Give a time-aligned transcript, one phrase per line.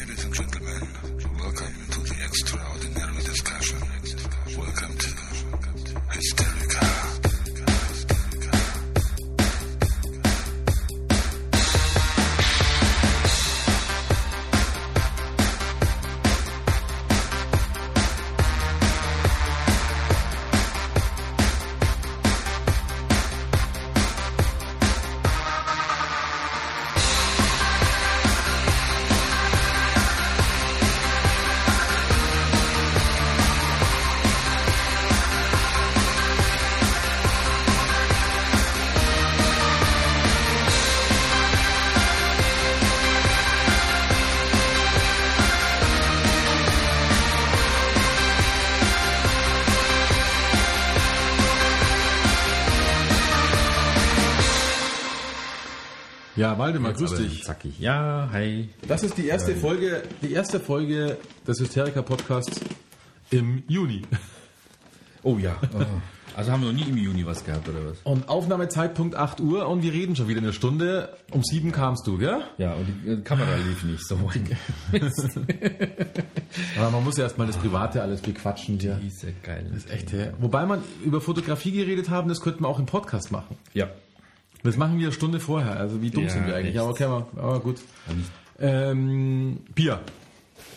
[0.00, 0.88] Ladies and gentlemen,
[1.42, 3.78] welcome to the extraordinary discussion.
[4.56, 5.08] Welcome to
[6.08, 7.29] Hysterica.
[56.50, 57.44] Ja, Waldemar, grüß Aber dich.
[57.44, 57.78] Zackig.
[57.78, 58.70] Ja, hi.
[58.88, 62.60] Das ist die erste Folge, die erste Folge des Hysteriker Podcasts
[63.30, 64.02] im Juni.
[65.22, 65.54] Oh ja.
[66.34, 67.98] Also haben wir noch nie im Juni was gehabt, oder was?
[68.04, 71.14] Und Aufnahmezeitpunkt 8 Uhr und wir reden schon wieder eine Stunde.
[71.30, 72.40] Um 7 kamst du, gell?
[72.56, 74.16] Ja, und die äh, Kamera lief nicht so.
[76.78, 78.98] Aber man muss ja erstmal das Private alles bequatschen hier.
[79.02, 79.66] Diese geil.
[79.68, 80.28] Das ist echt, ja.
[80.38, 83.58] Wobei man über Fotografie geredet haben, das könnten wir auch im Podcast machen.
[83.74, 83.90] Ja.
[84.62, 85.76] Das machen wir eine Stunde vorher.
[85.78, 86.78] Also wie dumm Ja, sind wir eigentlich?
[86.78, 87.80] Aber okay, aber, aber gut.
[88.58, 90.00] Ähm, Bier.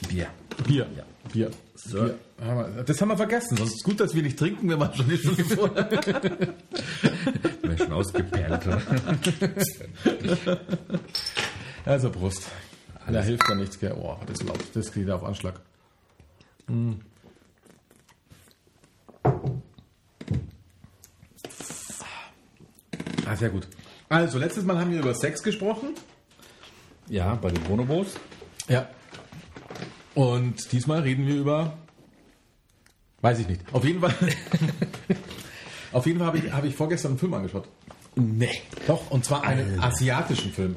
[0.08, 0.28] Bier.
[0.66, 0.88] Bier.
[0.96, 1.04] Ja.
[1.32, 1.52] Bier.
[1.76, 1.98] So.
[2.04, 2.16] Bier.
[2.40, 3.58] Wir- Das haben wir vergessen.
[3.58, 5.90] Sonst ist es gut, dass wir nicht trinken, wenn man schon eine Stunde vorher.
[7.62, 8.62] Wäre schon ausgeperlt.
[11.86, 12.48] Also Brust.
[13.10, 13.94] Da hilft ja nichts, gell?
[13.98, 14.60] Oh, das laut.
[14.74, 15.60] Das geht auf Anschlag.
[16.68, 16.94] Mm.
[23.26, 23.68] Ah, sehr gut.
[24.10, 25.96] Also, letztes Mal haben wir über Sex gesprochen.
[27.08, 28.16] ja, bei den Bonobos.
[28.68, 28.88] Ja.
[30.16, 31.78] Und diesmal reden wir über.
[33.22, 33.62] Weiß ich nicht.
[33.72, 34.14] Auf jeden Fall.
[35.92, 37.68] auf jeden Fall habe ich, habe ich vorgestern einen Film angeschaut.
[38.16, 38.62] Nee.
[38.88, 40.76] Doch, und zwar einen asiatischen Film.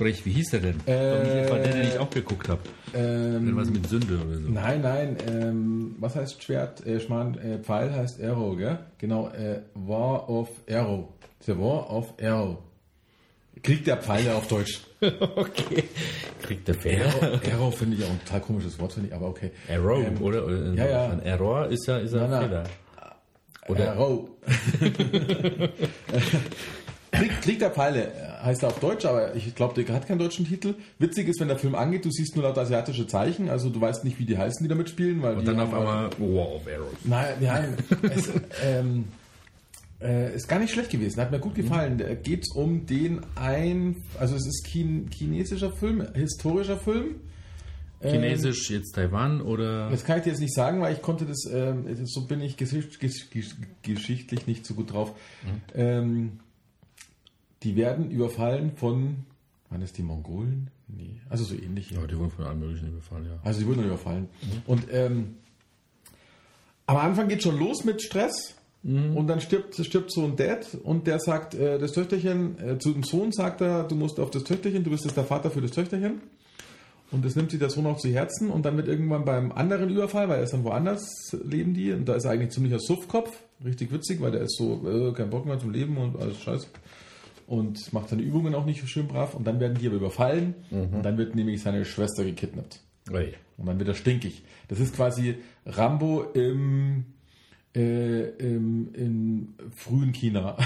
[0.00, 0.80] Sprich, wie hieß der denn?
[0.86, 2.62] Äh, War der, den ich auch geguckt habe.
[2.94, 4.48] Ähm, Irgendwas mit Sünde oder so.
[4.48, 6.86] Nein, nein, ähm, was heißt Schwert?
[6.86, 8.78] Äh, Schmarrn, äh, Pfeil heißt Arrow, gell?
[8.96, 11.08] Genau, äh, War of Arrow.
[11.40, 12.56] The War of Arrow.
[13.62, 14.80] Krieg der Pfeile auf Deutsch.
[15.02, 15.84] okay.
[16.40, 17.04] Kriegt der Fehler.
[17.22, 19.50] Arrow, Arrow finde ich auch ein total komisches Wort, finde ich, aber okay.
[19.70, 20.46] Arrow, Ähm, oder?
[20.46, 21.18] oder ja, ja.
[21.18, 22.42] Error ist ja, ist ja ein.
[22.48, 22.64] Fehler.
[23.68, 24.28] Oder- Arrow.
[27.12, 30.18] Krieg, Krieg der Pfeile äh, heißt er auf Deutsch, aber ich glaube, der hat keinen
[30.18, 30.74] deutschen Titel.
[30.98, 34.04] Witzig ist, wenn der Film angeht, du siehst nur laut asiatische Zeichen, also du weißt
[34.04, 35.22] nicht, wie die heißen, die da mitspielen.
[35.22, 36.94] Weil Und dann auf halt- einmal War of Arrows.
[37.04, 37.76] Nein, nein.
[38.14, 38.30] es,
[38.64, 39.04] ähm,
[40.00, 41.20] äh, ist gar nicht schlecht gewesen.
[41.20, 41.98] Hat mir gut gefallen.
[41.98, 47.16] Da geht es um den ein, also es ist Chin, chinesischer Film, historischer Film.
[48.02, 51.26] Ähm, Chinesisch jetzt Taiwan oder Das kann ich dir jetzt nicht sagen, weil ich konnte
[51.26, 55.12] das, ähm, so bin ich gesicht, ges, ges, geschichtlich nicht so gut drauf.
[55.74, 56.40] Ähm,
[57.62, 59.24] die werden überfallen von,
[59.68, 60.70] waren das die Mongolen?
[60.88, 61.90] Nee, also so ähnlich.
[61.90, 63.38] Ja, die wurden von allen möglichen überfallen, ja.
[63.44, 64.28] Also die wurden dann überfallen.
[64.66, 65.36] Und ähm,
[66.86, 68.56] am Anfang geht schon los mit Stress.
[68.82, 72.92] Und dann stirbt, stirbt so ein Dad und der sagt, äh, das Töchterchen, äh, zu
[72.92, 75.60] dem Sohn sagt er, du musst auf das Töchterchen, du bist jetzt der Vater für
[75.60, 76.22] das Töchterchen.
[77.10, 79.90] Und das nimmt sich der Sohn auch zu Herzen und dann wird irgendwann beim anderen
[79.90, 81.04] Überfall, weil er ist dann woanders,
[81.44, 83.30] leben die und da ist er eigentlich ziemlicher Suffkopf,
[83.62, 86.68] richtig witzig, weil der ist so, äh, kein Bock mehr zum Leben und alles scheiße.
[87.50, 91.02] Und macht seine Übungen auch nicht schön brav und dann werden die aber überfallen und
[91.02, 92.80] dann wird nämlich seine Schwester gekidnappt.
[93.12, 93.34] Ui.
[93.56, 94.44] Und dann wird er stinkig.
[94.68, 95.34] Das ist quasi
[95.66, 97.06] Rambo im,
[97.74, 100.56] äh, im, im frühen China.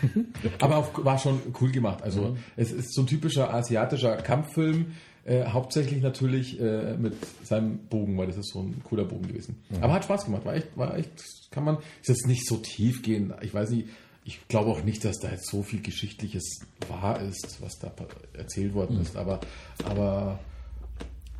[0.58, 2.02] Aber auch, war schon cool gemacht.
[2.02, 4.92] Also es ist so ein typischer asiatischer Kampffilm,
[5.24, 9.62] äh, hauptsächlich natürlich äh, mit seinem Bogen, weil das ist so ein cooler Bogen gewesen.
[9.82, 10.46] Aber hat Spaß gemacht.
[10.46, 11.12] War echt, war echt,
[11.50, 13.34] kann man, ist jetzt nicht so tief gehen.
[13.42, 13.88] Ich weiß nicht,
[14.24, 17.92] ich glaube auch nicht, dass da jetzt so viel Geschichtliches wahr ist, was da
[18.34, 19.16] erzählt worden ist.
[19.16, 19.40] Aber,
[19.84, 20.38] aber,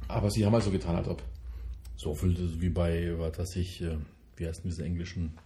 [0.08, 1.22] aber sie haben halt so getan, als ob.
[1.96, 3.96] So viel wie bei, was weiß ich, äh,
[4.36, 5.38] wie heißt denn diese englischen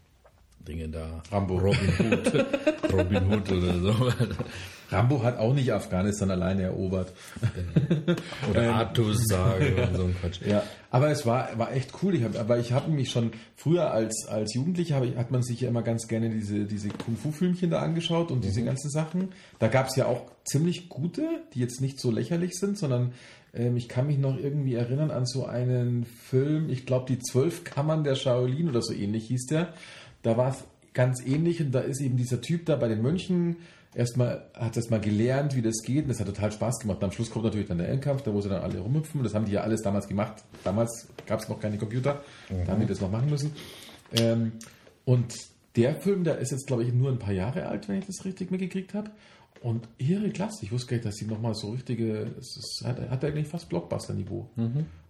[0.66, 1.22] Dinge da?
[1.30, 1.58] Rambo.
[1.58, 2.46] Robin Hood.
[2.92, 4.12] Robin Hood oder so.
[4.90, 7.12] Rambo hat auch nicht Afghanistan alleine erobert.
[8.50, 10.40] Oder Artus sage und so ein Quatsch.
[10.46, 12.14] Ja, aber es war, war echt cool.
[12.14, 15.60] Ich hab, aber ich habe mich schon früher als, als Jugendlicher ich, hat man sich
[15.60, 19.30] ja immer ganz gerne diese, diese Kung-Fu-Filmchen da angeschaut und diese ganzen Sachen.
[19.58, 21.22] Da gab es ja auch ziemlich gute,
[21.54, 23.12] die jetzt nicht so lächerlich sind, sondern
[23.52, 27.64] ähm, ich kann mich noch irgendwie erinnern an so einen Film, ich glaube die Zwölf
[27.64, 29.72] Kammern der Shaolin oder so ähnlich hieß der.
[30.22, 33.56] Da war es ganz ähnlich und da ist eben dieser Typ da bei den Mönchen
[33.96, 36.98] erstmal, hat erstmal gelernt, wie das geht und das hat total Spaß gemacht.
[36.98, 39.22] Und am Schluss kommt natürlich dann der Endkampf, da wo sie dann alle rumhüpfen.
[39.22, 40.44] Das haben die ja alles damals gemacht.
[40.62, 43.52] Damals gab es noch keine Computer, da haben die das noch machen müssen.
[44.12, 44.52] Ähm,
[45.04, 45.34] und
[45.74, 48.24] der Film, der ist jetzt, glaube ich, nur ein paar Jahre alt, wenn ich das
[48.24, 49.10] richtig mitgekriegt habe.
[49.62, 53.00] Und ihre Klasse, ich wusste gar nicht, dass sie nochmal so richtige, es ist, hat,
[53.10, 54.48] hat eigentlich fast Blockbuster-Niveau.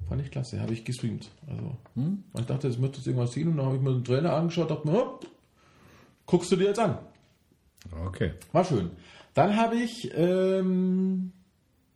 [0.09, 1.31] Fand ich klasse, habe ich gestreamt.
[1.49, 1.77] Also,
[2.38, 4.71] ich dachte, jetzt müsste ich irgendwas sehen und dann habe ich mir den Trailer angeschaut,
[4.71, 5.19] dachte mir,
[6.27, 6.99] guckst du dir jetzt an.
[8.06, 8.33] Okay.
[8.53, 8.91] War schön.
[9.35, 11.33] Dann habe ich ähm,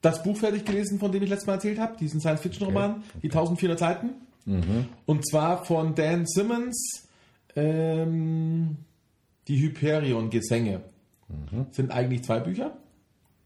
[0.03, 3.79] das Buch fertig gelesen, von dem ich letztes Mal erzählt habe, diesen Science-Fiction-Roman, die 1400
[3.79, 4.11] Seiten.
[5.07, 7.09] Und zwar von Dan Simmons,
[7.55, 8.79] ähm,
[9.47, 10.81] die Hyperion-Gesänge.
[11.71, 12.77] Sind eigentlich zwei Bücher,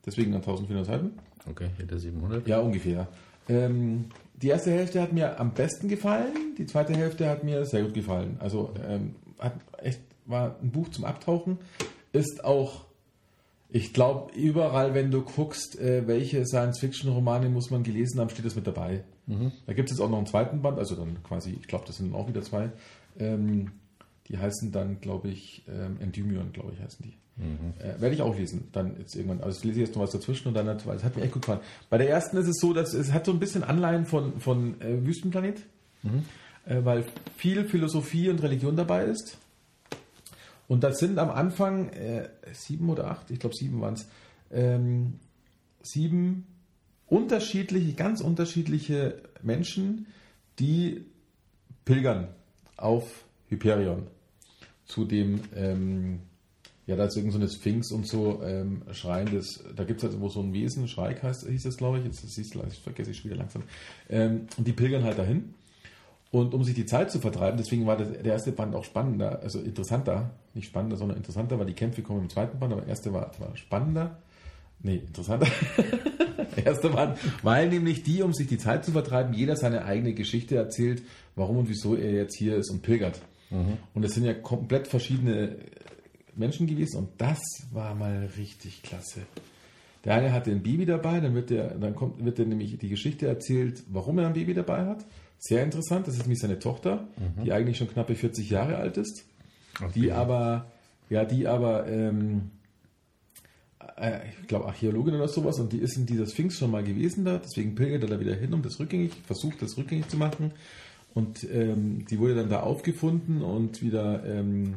[0.07, 1.19] deswegen dann 1400 Seiten.
[1.51, 2.49] Okay, hier der 700.
[2.49, 3.09] Ja, ungefähr.
[3.49, 7.83] Ähm, die erste Hälfte hat mir am besten gefallen, die zweite Hälfte hat mir sehr
[7.83, 8.37] gut gefallen.
[8.41, 11.59] Also ähm, hat echt war ein Buch zum Abtauchen.
[12.15, 12.87] Ist auch,
[13.69, 18.57] ich glaube, überall, wenn du guckst, äh, welche Science-Fiction-Romane muss man gelesen haben, steht das
[18.57, 19.05] mit dabei.
[19.67, 21.97] Da gibt es jetzt auch noch einen zweiten Band, also dann quasi, ich glaube, das
[21.97, 22.71] sind auch wieder zwei.
[23.19, 23.73] Ähm,
[24.29, 27.15] die heißen dann, glaube ich, ähm, Endymion, glaube ich, heißen die.
[27.83, 29.41] Äh, werde ich auch lesen, dann jetzt irgendwann.
[29.41, 31.43] Also ich lese jetzt noch was dazwischen und dann hat, es hat mir echt gut
[31.43, 31.61] gefallen.
[31.91, 34.81] Bei der ersten ist es so, dass es hat so ein bisschen Anleihen von, von
[34.81, 35.59] äh, Wüstenplanet,
[36.67, 37.05] äh, weil
[37.37, 39.39] viel Philosophie und Religion dabei ist.
[40.69, 44.09] Und das sind am Anfang äh, sieben oder acht, ich glaube sieben waren es,
[44.51, 45.21] ähm,
[45.83, 46.47] sieben
[47.07, 50.07] unterschiedliche, ganz unterschiedliche Menschen,
[50.59, 51.05] die
[51.85, 52.29] pilgern
[52.77, 54.07] auf Hyperion
[54.87, 56.21] zu dem, ähm,
[56.87, 60.21] ja, da ist irgend so eine Sphinx und so ähm, schreiendes, da gibt es halt
[60.21, 63.25] wo so ein Wesen, Schreik heißt, hieß das, glaube ich, jetzt siehst du, vergesse ich
[63.25, 63.63] wieder langsam.
[64.09, 65.55] Ähm, und die pilgern halt dahin.
[66.31, 69.41] Und um sich die Zeit zu vertreiben, deswegen war das, der erste Band auch spannender,
[69.41, 72.91] also interessanter, nicht spannender, sondern interessanter, weil die Kämpfe kommen im zweiten Band, aber der
[72.91, 74.19] erste war, war spannender.
[74.83, 75.47] Nee, interessanter.
[76.57, 80.15] der erste Band, weil nämlich die, um sich die Zeit zu vertreiben, jeder seine eigene
[80.15, 81.03] Geschichte erzählt,
[81.37, 83.21] warum und wieso er jetzt hier ist und pilgert.
[83.95, 85.57] Und es sind ja komplett verschiedene
[86.35, 87.41] Menschen gewesen und das
[87.73, 89.21] war mal richtig klasse.
[90.05, 92.89] Der eine hatte ein Baby dabei, dann wird der, dann kommt, wird er nämlich die
[92.89, 95.05] Geschichte erzählt, warum er ein Baby dabei hat.
[95.39, 96.07] Sehr interessant.
[96.07, 97.07] Das ist nämlich seine Tochter,
[97.45, 99.25] die eigentlich schon knappe 40 Jahre alt ist,
[99.95, 100.67] die aber,
[101.11, 102.51] ja, die aber, ähm,
[103.97, 107.25] äh, ich glaube Archäologin oder sowas und die ist in dieser Sphinx schon mal gewesen
[107.25, 110.53] da, deswegen pilgert er da wieder hin, um das rückgängig, versucht das rückgängig zu machen.
[111.15, 114.77] Und ähm, die wurde dann da aufgefunden und wieder ähm,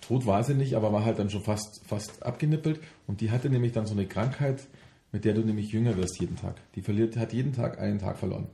[0.00, 2.80] tot war sie nicht, aber war halt dann schon fast, fast abgenippelt.
[3.06, 4.66] Und die hatte nämlich dann so eine Krankheit,
[5.12, 6.56] mit der du nämlich jünger wirst jeden Tag.
[6.74, 8.46] Die verliert, hat jeden Tag einen Tag verloren.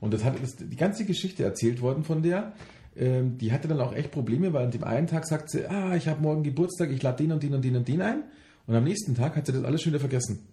[0.00, 2.52] Und das hat das, die ganze Geschichte erzählt worden von der.
[2.96, 5.96] Ähm, die hatte dann auch echt Probleme, weil an dem einen Tag sagt sie, ah,
[5.96, 8.24] ich habe morgen Geburtstag, ich lade den und den und den und den ein.
[8.66, 10.46] Und am nächsten Tag hat sie das alles schon wieder vergessen.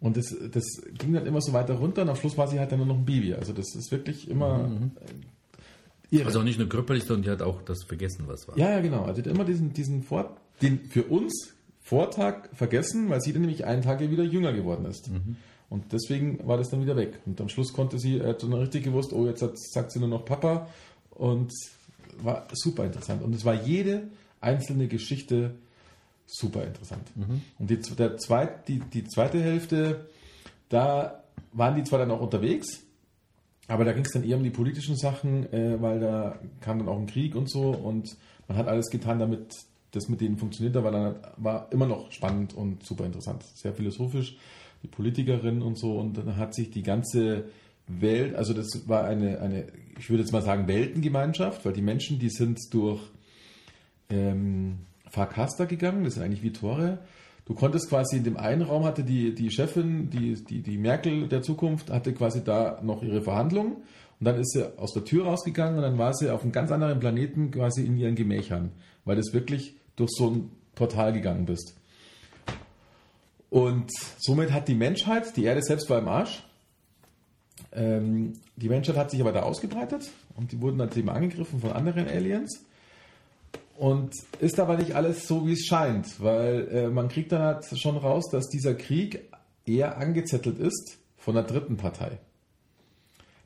[0.00, 0.64] Und das, das
[0.98, 2.96] ging dann immer so weiter runter und am Schluss war sie halt dann nur noch
[2.96, 3.34] ein Baby.
[3.34, 4.70] Also das ist wirklich immer
[6.10, 6.26] äh, irre.
[6.26, 8.58] Also auch nicht nur körperlich, sondern die hat auch das vergessen, was war.
[8.58, 9.04] Ja, ja, genau.
[9.04, 13.42] Also die hat immer diesen, diesen Vor den für uns Vortag vergessen, weil sie dann
[13.42, 15.10] nämlich einen Tag wieder jünger geworden ist.
[15.68, 17.20] Und deswegen war das dann wieder weg.
[17.26, 20.08] Und am Schluss konnte sie, er hat dann richtig gewusst, oh, jetzt sagt sie nur
[20.08, 20.68] noch Papa.
[21.20, 21.52] Und
[22.22, 23.22] war super interessant.
[23.22, 24.08] Und es war jede
[24.40, 25.54] einzelne Geschichte
[26.26, 27.06] super interessant.
[27.58, 30.08] Und die, der zweit, die, die zweite Hälfte,
[30.68, 32.84] da waren die zwar dann auch unterwegs,
[33.68, 36.88] aber da ging es dann eher um die politischen Sachen, äh, weil da kam dann
[36.88, 38.16] auch ein Krieg und so und
[38.48, 39.54] man hat alles getan, damit
[39.92, 43.44] das mit denen funktioniert, aber dann war immer noch spannend und super interessant.
[43.54, 44.36] Sehr philosophisch,
[44.82, 47.44] die Politikerin und so und dann hat sich die ganze
[47.98, 49.66] Welt, also das war eine, eine
[49.98, 53.00] ich würde jetzt mal sagen, Weltengemeinschaft, weil die Menschen, die sind durch
[54.08, 54.78] ähm,
[55.10, 56.98] Farcaster gegangen, das sind eigentlich wie Tore.
[57.44, 61.28] Du konntest quasi in dem einen Raum hatte die, die Chefin, die, die, die Merkel
[61.28, 63.72] der Zukunft, hatte quasi da noch ihre Verhandlungen
[64.20, 66.70] und dann ist sie aus der Tür rausgegangen und dann war sie auf einem ganz
[66.70, 68.70] anderen Planeten quasi in ihren Gemächern,
[69.04, 71.74] weil du wirklich durch so ein Portal gegangen bist.
[73.50, 76.44] Und somit hat die Menschheit, die Erde selbst war im Arsch,
[77.72, 81.72] ähm, die Menschheit hat sich aber da ausgebreitet und die wurden dann eben angegriffen von
[81.72, 82.64] anderen Aliens.
[83.76, 87.78] Und ist aber nicht alles so, wie es scheint, weil äh, man kriegt dann halt
[87.78, 89.26] schon raus, dass dieser Krieg
[89.64, 92.18] eher angezettelt ist von der dritten Partei.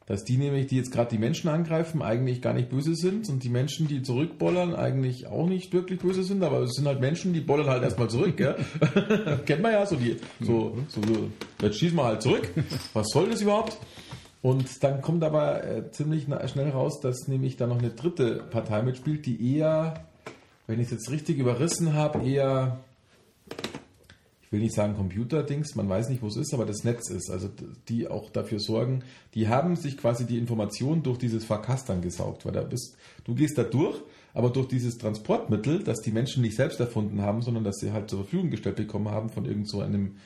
[0.07, 3.43] Dass die nämlich, die jetzt gerade die Menschen angreifen, eigentlich gar nicht böse sind und
[3.43, 7.33] die Menschen, die zurückbollern, eigentlich auch nicht wirklich böse sind, aber es sind halt Menschen,
[7.33, 8.57] die bollern halt erstmal zurück, gell?
[9.47, 11.31] Kennt man ja, so die, so, so, so,
[11.63, 12.51] jetzt schießen wir halt zurück.
[12.93, 13.79] Was soll das überhaupt?
[14.43, 18.83] Und dann kommt aber äh, ziemlich schnell raus, dass nämlich da noch eine dritte Partei
[18.83, 20.05] mitspielt, die eher,
[20.67, 22.81] wenn ich es jetzt richtig überrissen habe, eher
[24.55, 27.29] will nicht sagen Computerdings, man weiß nicht, wo es ist, aber das Netz ist.
[27.29, 27.51] Also
[27.89, 29.03] die auch dafür sorgen,
[29.35, 33.59] die haben sich quasi die Informationen durch dieses Verkastern gesaugt, weil da bist, du gehst
[33.59, 34.01] da durch,
[34.33, 38.09] aber durch dieses Transportmittel, das die Menschen nicht selbst erfunden haben, sondern dass sie halt
[38.09, 40.17] zur Verfügung gestellt bekommen haben von irgend so einem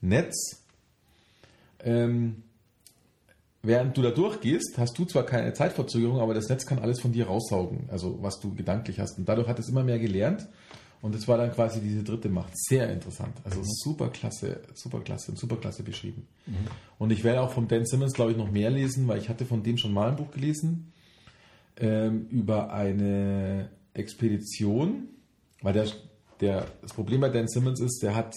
[0.00, 0.62] Netz,
[1.80, 2.42] ähm,
[3.62, 7.12] während du da durchgehst, hast du zwar keine Zeitverzögerung, aber das Netz kann alles von
[7.12, 9.18] dir raussaugen, also was du gedanklich hast.
[9.18, 10.48] Und dadurch hat es immer mehr gelernt.
[11.04, 12.56] Und das war dann quasi diese dritte Macht.
[12.56, 13.36] Sehr interessant.
[13.44, 16.26] Also super klasse, super klasse und super klasse beschrieben.
[16.46, 16.54] Mhm.
[16.96, 19.44] Und ich werde auch von Dan Simmons, glaube ich, noch mehr lesen, weil ich hatte
[19.44, 20.94] von dem schon mal ein Buch gelesen
[21.76, 25.08] ähm, über eine Expedition,
[25.60, 25.88] weil der,
[26.40, 28.34] der, das Problem bei Dan Simmons ist, der hat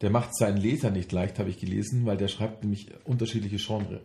[0.00, 4.00] der macht seinen Leser nicht leicht, habe ich gelesen, weil der schreibt nämlich unterschiedliche Genre.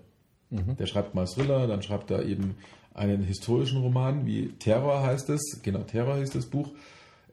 [0.51, 0.75] Mhm.
[0.77, 2.57] Der schreibt mal Thriller, dann schreibt er eben
[2.93, 6.69] einen historischen Roman, wie Terror heißt es, genau, Terror heißt das Buch.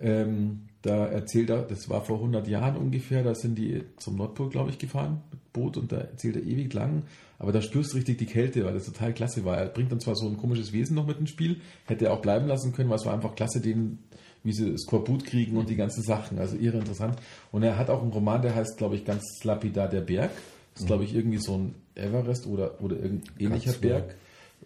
[0.02, 4.50] Ähm, da erzählt er, das war vor 100 Jahren ungefähr, da sind die zum Nordpol,
[4.50, 7.04] glaube ich, gefahren mit Boot und da erzählt er ewig lang,
[7.38, 9.56] aber da spürst du richtig die Kälte, weil das total klasse war.
[9.56, 12.20] Er bringt dann zwar so ein komisches Wesen noch mit ins Spiel, hätte er auch
[12.20, 13.98] bleiben lassen können, weil es war einfach klasse, den
[14.44, 16.38] wie sie Skorbut kriegen und die ganzen Sachen.
[16.38, 17.16] Also irre interessant.
[17.52, 20.30] Und er hat auch einen Roman, der heißt, glaube ich, ganz lapidar der Berg.
[20.74, 24.16] Das ist, glaube ich, irgendwie so ein Everest oder, oder irgendein ähnlicher Berg,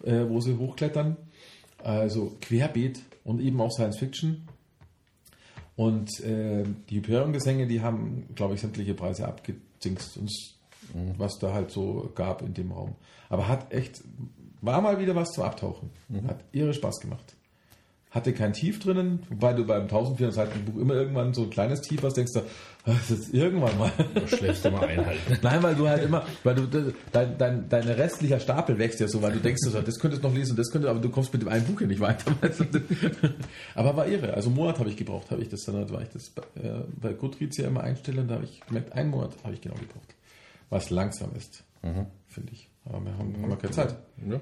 [0.03, 1.17] äh, wo sie hochklettern.
[1.83, 4.47] Also querbeet und eben auch Science Fiction.
[5.77, 11.13] Und äh, die Hyperion-Gesänge, die haben, glaube ich, sämtliche Preise abgedingst, mhm.
[11.17, 12.95] was da halt so gab in dem Raum.
[13.29, 14.03] Aber hat echt,
[14.59, 15.91] war mal wieder was zum Abtauchen.
[16.09, 16.27] Mhm.
[16.27, 17.36] Hat irre Spaß gemacht
[18.17, 21.81] hatte kein Tief drinnen, wobei du beim 1400 Seiten Buch immer irgendwann so ein kleines
[21.81, 22.41] Tief hast, denkst du,
[22.85, 23.91] das ist irgendwann mal.
[24.27, 25.37] Schlecht immer einhalten.
[25.41, 29.21] Nein, weil du halt immer, weil du dein, dein, dein restlicher Stapel wächst ja so,
[29.21, 31.49] weil du denkst, das könntest du noch lesen, das könnte, aber du kommst mit dem
[31.49, 32.31] einen Buch hier nicht weiter.
[33.75, 34.33] aber war irre.
[34.33, 36.31] Also einen Monat habe ich gebraucht, habe ich das dann, weil ich das
[36.61, 39.75] äh, bei Goodreads ja immer einstelle, da habe ich gemerkt, einen Monat habe ich genau
[39.75, 40.15] gebraucht.
[40.69, 42.07] Was langsam ist, mhm.
[42.27, 42.69] finde ich.
[42.85, 43.95] Aber wir haben, haben wir keine Zeit.
[44.27, 44.39] Ja.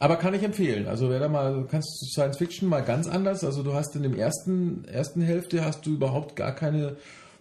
[0.00, 0.88] Aber kann ich empfehlen.
[0.88, 3.44] Also wer da mal, kannst du Science Fiction mal ganz anders.
[3.44, 6.96] Also du hast in dem ersten, ersten Hälfte hast du überhaupt gar keine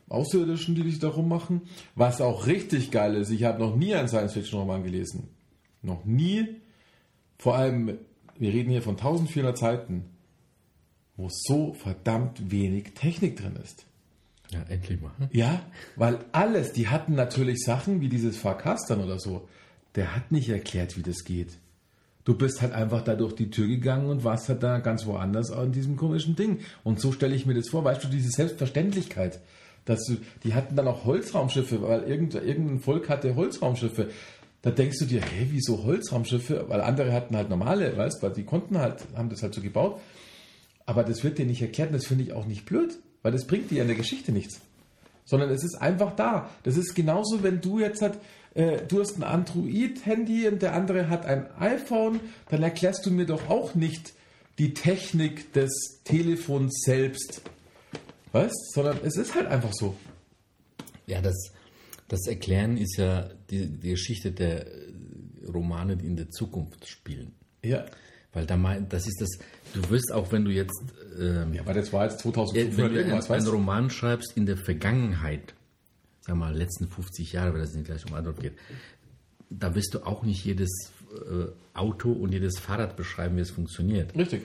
[0.09, 1.61] Außerirdischen, die dich darum machen.
[1.95, 5.29] Was auch richtig geil ist, ich habe noch nie einen Science Fiction Roman gelesen.
[5.81, 6.57] Noch nie.
[7.37, 7.97] Vor allem,
[8.37, 10.03] wir reden hier von 1400 Seiten,
[11.15, 13.85] wo so verdammt wenig Technik drin ist.
[14.51, 15.13] Ja, endlich mal.
[15.31, 15.61] Ja,
[15.95, 19.47] weil alles, die hatten natürlich Sachen wie dieses Verkastern oder so.
[19.95, 21.57] Der hat nicht erklärt, wie das geht.
[22.29, 25.49] Du bist halt einfach da durch die Tür gegangen und warst halt da ganz woanders
[25.49, 26.59] an diesem komischen Ding.
[26.83, 29.39] Und so stelle ich mir das vor, weißt du, diese Selbstverständlichkeit.
[29.85, 34.11] Dass du, die hatten dann auch Holzraumschiffe, weil irgendein, irgendein Volk hatte Holzraumschiffe.
[34.61, 36.65] Da denkst du dir, hey, wieso Holzraumschiffe?
[36.67, 39.99] Weil andere hatten halt normale, weißt du, die konnten halt, haben das halt so gebaut.
[40.85, 43.47] Aber das wird dir nicht erklärt und das finde ich auch nicht blöd, weil das
[43.47, 44.61] bringt dir in der Geschichte nichts.
[45.25, 46.51] Sondern es ist einfach da.
[46.61, 48.19] Das ist genauso, wenn du jetzt halt,
[48.59, 53.25] äh, du hast ein Android-Handy und der andere hat ein iPhone, dann erklärst du mir
[53.25, 54.13] doch auch nicht
[54.57, 57.41] die Technik des Telefons selbst.
[58.33, 58.73] Weißt?
[58.73, 59.95] Sondern es ist halt einfach so.
[61.07, 61.53] Ja, das,
[62.09, 64.65] das Erklären ist ja die, die Geschichte der
[65.47, 67.33] Romane, die in der Zukunft spielen.
[67.63, 67.85] Ja.
[68.33, 69.29] Weil da mein, das ist das,
[69.73, 70.83] du wirst auch, wenn du jetzt.
[71.17, 74.57] Ähm, ja, aber das war jetzt 2005 wenn du irgendwas, einen Roman schreibst in der
[74.57, 75.55] Vergangenheit,
[76.29, 78.53] sag mal, letzten 50 Jahre, wenn das nicht gleich um Antwort geht,
[79.49, 84.15] da wirst du auch nicht jedes äh, Auto und jedes Fahrrad beschreiben, wie es funktioniert.
[84.15, 84.43] Richtig.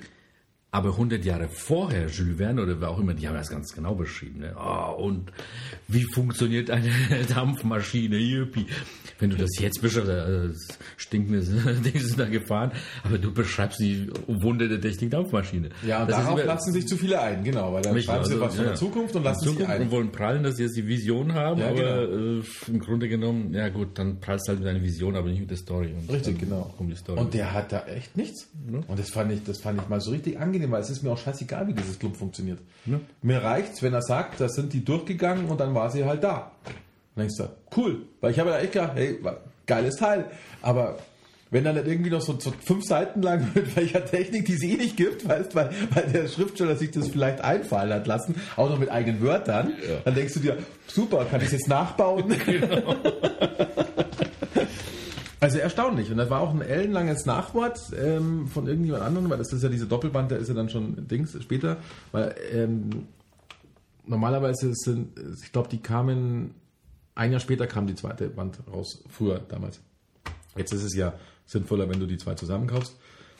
[0.75, 3.95] Aber 100 Jahre vorher, Jules Verne oder wer auch immer, die haben das ganz genau
[3.95, 4.40] beschrieben.
[4.40, 4.57] Ne?
[4.59, 5.31] Oh, und
[5.87, 6.90] wie funktioniert eine
[7.33, 8.16] Dampfmaschine?
[8.16, 8.66] Yippie.
[9.21, 10.49] Wenn du das jetzt beschreibst, äh,
[10.97, 11.43] stinkende
[11.85, 12.73] Dinge sind da gefahren,
[13.04, 15.69] aber du beschreibst die Wunder der Technik Dampfmaschine.
[15.87, 18.33] Ja, und das darauf immer, lassen sich zu viele ein, genau, weil dann schreiben sie
[18.33, 19.83] also, was von ja, der Zukunft und lassen Zukunft sich ein.
[19.83, 22.40] Und wollen prallen, dass sie jetzt die Vision haben, ja, aber genau.
[22.40, 25.50] äh, im Grunde genommen, ja gut, dann prallst halt mit deiner Vision, aber nicht mit
[25.50, 25.95] der Story.
[25.97, 26.75] Und richtig, genau.
[27.14, 28.49] Und der hat da echt nichts.
[28.73, 28.81] Ja.
[28.88, 31.02] Und das fand ich, das fand ich mal so richtig angenehm angenehm, weil es ist
[31.02, 32.59] mir auch scheißegal, wie dieses Club funktioniert.
[32.87, 33.00] Ja.
[33.23, 36.52] Mir reicht's, wenn er sagt, da sind die durchgegangen und dann war sie halt da.
[37.14, 38.02] Dann denkst du, cool.
[38.21, 39.18] Weil ich habe ja echt gedacht, hey,
[39.66, 40.26] geiles Teil.
[40.62, 40.99] Aber
[41.50, 44.76] wenn dann irgendwie noch so, so, fünf Seiten lang mit welcher Technik, die es eh
[44.76, 48.78] nicht gibt, weißt, weil, weil der Schriftsteller sich das vielleicht einfallen hat lassen, auch noch
[48.78, 49.97] mit eigenen Wörtern, ja.
[50.04, 52.35] dann denkst du dir, super, kann ich es jetzt nachbauen?
[52.44, 52.97] Genau.
[55.45, 56.11] Also erstaunlich.
[56.11, 59.69] Und das war auch ein ellenlanges Nachwort ähm, von irgendjemand anderem, weil das ist ja
[59.69, 61.77] diese Doppelband, der ist ja dann schon Dings später.
[62.13, 63.09] Weil ähm,
[64.07, 66.55] normalerweise sind, ich glaube, die kamen,
[67.15, 69.81] ein Jahr später kam die zweite Band raus, früher damals.
[70.57, 71.13] Jetzt ist es ja
[71.45, 72.97] sinnvoller, wenn du die zwei zusammenkaufst.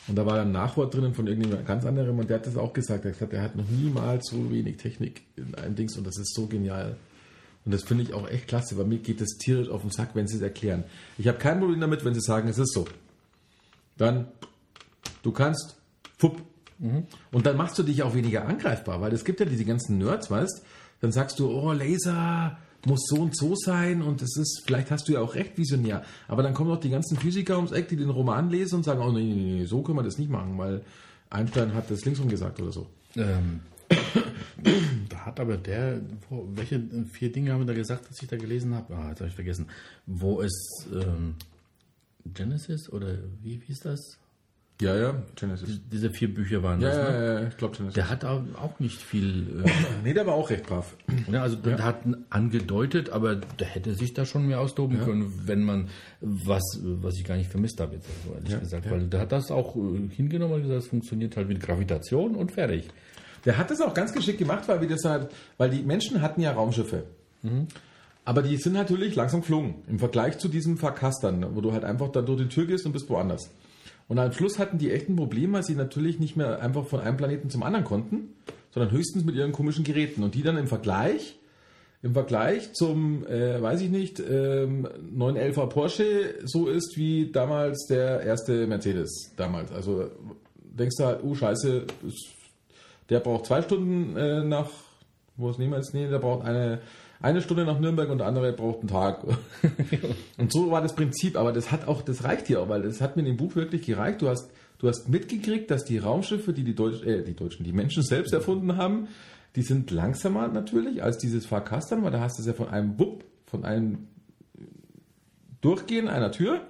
[0.07, 2.75] Und da war ein Nachwort drinnen von irgendjemand ganz anderem und der hat das auch
[2.75, 3.07] gesagt.
[3.07, 6.19] Er hat gesagt, er hat noch niemals so wenig Technik in einem Dings und das
[6.19, 6.97] ist so genial.
[7.64, 10.11] Und das finde ich auch echt klasse, weil mir geht das tierisch auf den Sack,
[10.14, 10.85] wenn sie es erklären.
[11.16, 12.85] Ich habe kein Problem damit, wenn sie sagen, es ist so.
[13.97, 14.28] Dann,
[15.23, 15.76] du kannst,
[16.18, 16.42] fupp.
[17.30, 20.30] Und dann machst du dich auch weniger angreifbar, weil es gibt ja diese ganzen Nerds,
[20.30, 20.62] weißt
[21.00, 25.09] Dann sagst du, oh, Laser muss so und so sein und es ist, vielleicht hast
[25.09, 26.02] du ja auch recht visionär.
[26.28, 29.00] Aber dann kommen noch die ganzen Physiker ums Eck, die den Roman lesen und sagen,
[29.00, 30.83] oh, nee, nee, nee, so können wir das nicht machen, weil
[31.30, 32.87] Einstein hat das linksrum gesagt oder so.
[33.16, 33.61] Ähm,
[35.09, 36.81] da hat aber der, wo, welche
[37.13, 38.95] vier Dinge haben wir da gesagt, dass ich da gelesen habe?
[38.95, 39.69] Ah, jetzt habe ich vergessen.
[40.07, 41.35] Wo es ähm,
[42.33, 44.19] Genesis oder wie hieß das?
[44.81, 45.81] Ja, ja, Genesis.
[45.93, 47.27] Diese vier Bücher waren Ja, das, ja, ne?
[47.27, 47.95] ja, ja, ich glaube Genesis.
[47.95, 49.63] Der hat auch nicht viel.
[49.65, 49.71] Äh,
[50.05, 50.97] nee, der war auch recht brav.
[51.31, 51.99] ja, also der hat
[52.31, 57.25] angedeutet, aber der hätte sich da schon mehr austoben können, wenn man was, was ich
[57.25, 58.91] gar nicht vermisst habe jetzt, also ehrlich Ja, gesagt, ja.
[58.91, 62.51] weil der hat das auch äh, hingenommen und gesagt, es funktioniert halt mit Gravitation und
[62.51, 62.89] fertig.
[63.45, 66.41] Der hat das auch ganz geschickt gemacht, weil wir das halt, weil die Menschen hatten
[66.41, 67.05] ja Raumschiffe.
[68.25, 69.75] Aber die sind natürlich langsam geflogen.
[69.87, 72.93] Im Vergleich zu diesem Verkastern, wo du halt einfach dann durch die Tür gehst und
[72.93, 73.51] bist woanders.
[74.09, 77.01] Und am Schluss hatten die echt ein Problem, weil sie natürlich nicht mehr einfach von
[77.01, 78.35] einem Planeten zum anderen konnten,
[78.71, 80.23] sondern höchstens mit ihren komischen Geräten.
[80.23, 81.39] Und die dann im Vergleich,
[82.03, 88.21] im Vergleich zum, äh, weiß ich nicht, ähm, 911er Porsche so ist wie damals der
[88.21, 89.73] erste Mercedes damals.
[89.73, 90.11] Also
[90.61, 92.15] denkst du halt, oh scheiße, das
[93.11, 94.71] der braucht zwei Stunden äh, nach,
[95.37, 96.81] wo es niemals, nee, der braucht eine,
[97.21, 99.25] eine Stunde nach Nürnberg und der andere braucht einen Tag.
[100.39, 103.01] und so war das Prinzip, aber das hat auch, das reicht hier auch, weil das
[103.01, 104.23] hat mir in dem Buch wirklich gereicht.
[104.23, 107.73] Du hast, du hast mitgekriegt, dass die Raumschiffe, die die, Deutsch, äh, die Deutschen, die
[107.73, 109.09] Menschen selbst erfunden haben,
[109.57, 112.99] die sind langsamer natürlich als dieses Fahrkastern, weil da hast du es ja von einem
[112.99, 114.09] Wupp, von einem
[115.61, 116.61] Durchgehen einer Tür.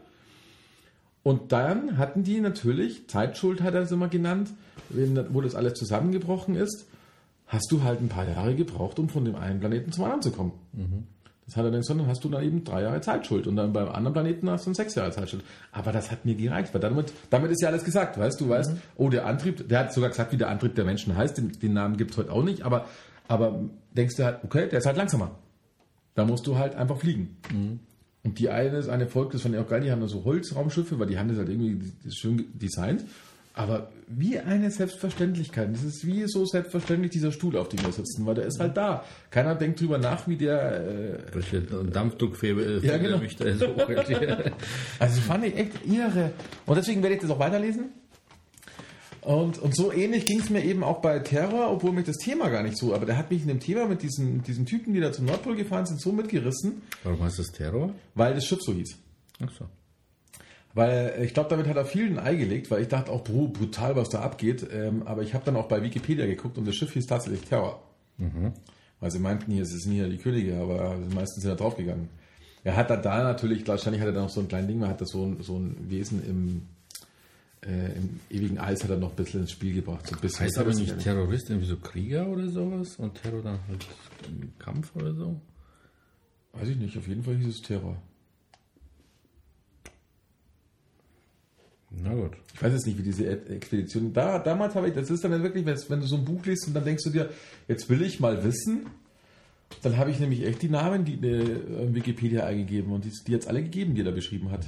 [1.24, 4.50] Und dann hatten die natürlich, Zeitschuld hat er es immer genannt,
[5.30, 6.86] wo das alles zusammengebrochen ist,
[7.46, 10.30] hast du halt ein paar Jahre gebraucht, um von dem einen Planeten zum anderen zu
[10.30, 10.52] kommen.
[11.46, 13.72] Das hat er dann gesagt, dann hast du dann eben drei Jahre Zeitschuld und dann
[13.72, 15.42] beim anderen Planeten hast du dann sechs Jahre Zeitschuld.
[15.72, 18.72] Aber das hat mir gereicht, weil damit, damit ist ja alles gesagt, weißt du, weißt,
[18.96, 21.72] oh, der Antrieb, der hat sogar gesagt, wie der Antrieb der Menschen heißt, den, den
[21.72, 22.86] Namen gibt es heute auch nicht, aber,
[23.28, 23.60] aber
[23.92, 25.32] denkst du halt, okay, der ist halt langsamer.
[26.14, 27.36] Da musst du halt einfach fliegen.
[28.24, 30.24] Und die eine ist eine Volk, das fand ich auch geil, die haben da so
[30.24, 33.04] Holzraumschiffe, weil die haben das halt irgendwie das ist schön designt.
[33.56, 35.72] Aber wie eine Selbstverständlichkeit.
[35.72, 38.76] Das ist wie so selbstverständlich dieser Stuhl, auf dem wir sitzen, weil der ist halt
[38.76, 39.04] da.
[39.30, 40.84] Keiner denkt drüber nach, wie der.
[40.84, 43.18] Äh, Welche Dampfdruckfähre Ja, genau.
[43.18, 44.54] mich da so also
[44.98, 46.32] das fand ich echt irre.
[46.66, 47.90] Und deswegen werde ich das auch weiterlesen.
[49.24, 52.50] Und, und so ähnlich ging es mir eben auch bei Terror, obwohl mich das Thema
[52.50, 55.00] gar nicht so, aber der hat mich in dem Thema mit diesen, diesen Typen, die
[55.00, 57.94] da zum Nordpol gefahren sind, so mitgerissen, Warum heißt das Terror?
[58.14, 58.96] weil das Schiff so hieß.
[59.42, 59.64] Ach so.
[60.74, 63.48] Weil äh, ich glaube, damit hat er vielen Ei gelegt, weil ich dachte auch, bro,
[63.48, 64.66] brutal, was da abgeht.
[64.70, 67.82] Ähm, aber ich habe dann auch bei Wikipedia geguckt und das Schiff hieß tatsächlich Terror.
[69.00, 72.08] Weil sie meinten hier, es sind hier die Könige, aber die meisten sind da draufgegangen.
[72.62, 74.88] Er hat da, da natürlich, wahrscheinlich hat er da noch so ein kleines Ding, man
[74.88, 76.62] hat da so so ein Wesen im,
[77.66, 80.06] äh, im ewigen Eis hat er noch ein bisschen ins Spiel gebracht.
[80.06, 80.40] So ein bisschen.
[80.46, 83.86] Heißt aber nicht Terrorist irgendwie so Krieger oder sowas und Terror dann halt
[84.58, 85.40] Kampf oder so?
[86.52, 88.00] Weiß ich nicht, auf jeden Fall hieß es Terror.
[91.90, 92.32] Na gut.
[92.54, 94.12] Ich weiß jetzt nicht, wie diese Ed- Expedition.
[94.12, 96.74] Da, damals habe ich, das ist dann wirklich, wenn du so ein Buch liest und
[96.74, 97.30] dann denkst du dir,
[97.68, 98.86] jetzt will ich mal wissen.
[99.82, 103.32] Dann habe ich nämlich echt die Namen die, äh, in Wikipedia eingegeben und die, die
[103.32, 104.66] jetzt alle gegeben, die er da beschrieben hat.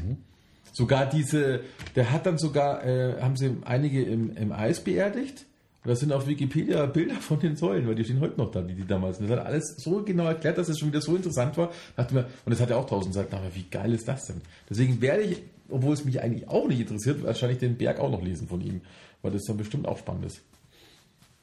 [0.72, 1.60] Sogar diese,
[1.94, 5.46] der hat dann sogar, äh, haben sie einige im, im Eis beerdigt.
[5.84, 8.60] Und das sind auf Wikipedia Bilder von den Säulen, weil die stehen heute noch da,
[8.60, 9.18] die, die damals.
[9.20, 11.70] Und das hat alles so genau erklärt, dass es schon wieder so interessant war.
[12.10, 14.40] Mir, und das hat ja auch tausend Seiten, aber wie geil ist das denn?
[14.68, 18.20] Deswegen werde ich, obwohl es mich eigentlich auch nicht interessiert, wahrscheinlich den Berg auch noch
[18.22, 18.80] lesen von ihm,
[19.22, 20.40] weil das dann bestimmt auch spannend ist.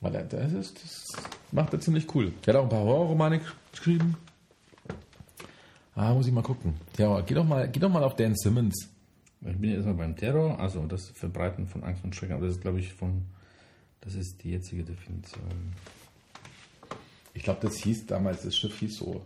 [0.02, 1.14] Weil er- das, ist, das
[1.54, 2.34] macht er ziemlich cool.
[2.46, 3.40] Er hat auch ein paar Horrorromane
[3.72, 4.18] geschrieben.
[5.96, 6.74] Ah, muss ich mal gucken.
[6.98, 8.90] Ja, geh doch mal, geh doch mal auf Dan Simmons.
[9.46, 12.56] Ich bin jetzt mal beim Terror, also das Verbreiten von Angst und Schrecken, aber das
[12.56, 13.26] ist glaube ich von,
[14.02, 15.74] das ist die jetzige Definition.
[17.34, 19.24] Ich glaube, das hieß damals, das Schiff hieß so.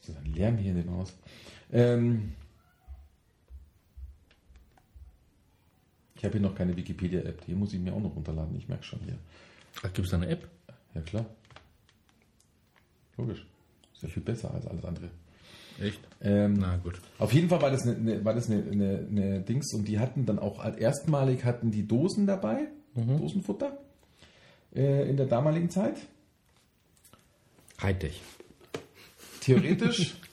[0.00, 1.16] Ist das ein Lärm hier in dem Haus?
[1.72, 2.34] Ähm,
[6.14, 7.44] ich habe hier noch keine Wikipedia-App.
[7.46, 8.56] Die muss ich mir auch noch runterladen.
[8.56, 9.18] Ich merke schon hier.
[9.82, 10.48] Ach, gibt es da eine App?
[10.94, 11.26] Ja, klar.
[13.16, 13.46] Logisch.
[13.92, 15.10] Ist ja viel besser als alles andere.
[15.80, 16.00] Echt?
[16.20, 17.00] Ähm, Na gut.
[17.18, 19.98] Auf jeden Fall war das eine, eine, war das eine, eine, eine Dings und die
[19.98, 23.78] hatten dann auch erstmalig hatten die Dosen dabei, Dosenfutter
[24.74, 25.96] äh, in der damaligen Zeit.
[27.80, 28.20] Hightech.
[29.40, 30.16] Theoretisch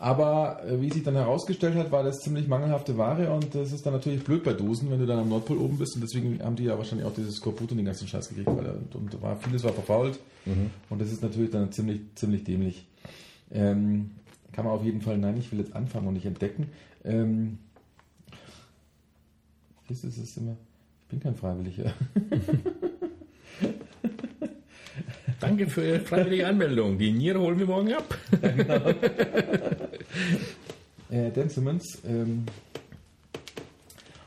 [0.00, 3.84] Aber äh, wie sich dann herausgestellt hat, war das ziemlich mangelhafte Ware und das ist
[3.84, 6.56] dann natürlich blöd bei Dosen, wenn du dann am Nordpol oben bist und deswegen haben
[6.56, 9.36] die ja wahrscheinlich auch dieses Skorbut und den ganzen Scheiß gekriegt, weil und, und war,
[9.36, 10.18] vieles war verfault
[10.88, 12.86] und das ist natürlich dann ziemlich, ziemlich dämlich.
[13.52, 14.12] Ähm,
[14.52, 16.68] kann man auf jeden Fall, nein, ich will jetzt anfangen und nicht entdecken.
[17.04, 17.58] Ähm,
[19.88, 20.56] ist es immer,
[21.02, 21.92] ich bin kein Freiwilliger.
[25.40, 26.98] Danke für Ihre freiwillige Anmeldung.
[26.98, 28.16] Die Niere holen wir morgen ab.
[31.10, 31.98] Äh, Dan Simmons.
[32.06, 32.44] Ähm,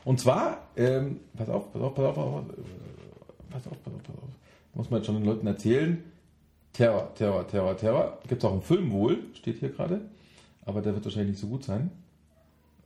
[0.04, 2.44] und zwar, ähm, pass auf, pass auf, pass auf, pass auf,
[3.50, 4.28] pass auf, pass auf, pass auf.
[4.74, 6.04] Muss man jetzt schon den Leuten erzählen.
[6.74, 8.18] Terror, Terror, Terror, Terror.
[8.28, 10.02] Gibt es auch einen Film wohl, steht hier gerade.
[10.64, 11.90] Aber der wird wahrscheinlich nicht so gut sein.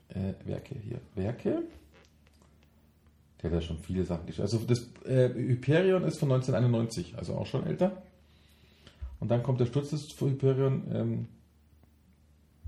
[0.09, 1.01] Äh, Werke hier.
[1.15, 1.63] Werke.
[3.41, 4.43] Der hat ja schon viele Sachen geschrieben.
[4.43, 8.03] Also das äh, Hyperion ist von 1991, also auch schon älter.
[9.21, 10.83] Und dann kommt der Sturz des Hyperion.
[10.93, 11.29] Ähm,